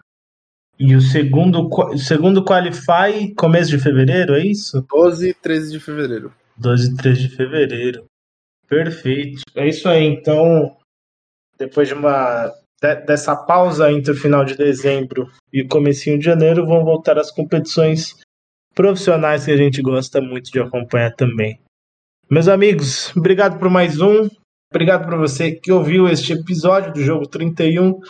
e 0.79 0.97
o 0.97 1.01
segundo, 1.01 1.69
segundo 1.99 2.45
Qualify, 2.45 3.35
começo 3.37 3.71
de 3.71 3.79
fevereiro, 3.79 4.35
é 4.35 4.47
isso? 4.47 4.85
12 4.89 5.29
e 5.29 5.35
13 5.35 5.73
de 5.73 5.81
fevereiro. 5.81 6.33
12 6.57 6.91
e 6.91 6.97
13 6.97 7.21
de 7.29 7.37
fevereiro. 7.37 8.05
Perfeito. 8.69 9.43
É 9.55 9.69
isso 9.69 9.89
aí. 9.89 10.05
Então, 10.05 10.77
depois 11.59 11.89
de 11.89 11.95
uma 11.95 12.55
dessa 12.81 13.35
pausa 13.35 13.91
entre 13.91 14.13
o 14.13 14.17
final 14.17 14.45
de 14.45 14.57
dezembro 14.57 15.31
e 15.53 15.63
o 15.63 15.69
comecinho 15.69 16.19
de 16.19 16.25
janeiro, 16.25 16.67
vão 16.67 16.85
voltar 16.85 17.19
as 17.19 17.31
competições 17.31 18.17
profissionais 18.75 19.45
que 19.45 19.51
a 19.51 19.57
gente 19.57 19.83
gosta 19.83 20.21
muito 20.21 20.51
de 20.51 20.61
acompanhar 20.61 21.15
também. 21.15 21.61
Meus 22.31 22.47
amigos, 22.47 23.15
obrigado 23.17 23.59
por 23.59 23.69
mais 23.69 24.01
um. 24.01 24.29
Obrigado 24.71 25.09
por 25.09 25.19
você 25.19 25.53
que 25.53 25.73
ouviu 25.73 26.07
este 26.07 26.35
episódio 26.35 26.93
do 26.93 27.03
Jogo 27.03 27.27
31 27.27 28.01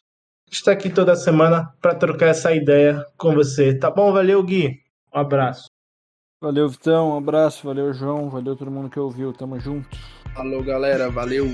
está 0.50 0.72
aqui 0.72 0.90
toda 0.90 1.14
semana 1.14 1.72
para 1.80 1.94
trocar 1.94 2.28
essa 2.28 2.52
ideia 2.52 3.04
com 3.16 3.34
você. 3.34 3.74
Tá 3.74 3.90
bom? 3.90 4.12
Valeu, 4.12 4.42
Gui. 4.42 4.80
Um 5.14 5.18
abraço. 5.18 5.66
Valeu, 6.40 6.68
Vitão. 6.68 7.10
Um 7.10 7.18
abraço. 7.18 7.66
Valeu, 7.66 7.92
João. 7.92 8.30
Valeu 8.30 8.56
todo 8.56 8.70
mundo 8.70 8.90
que 8.90 8.98
ouviu. 8.98 9.32
Tamo 9.32 9.58
junto. 9.60 9.96
Falou, 10.34 10.62
galera. 10.62 11.10
Valeu. 11.10 11.46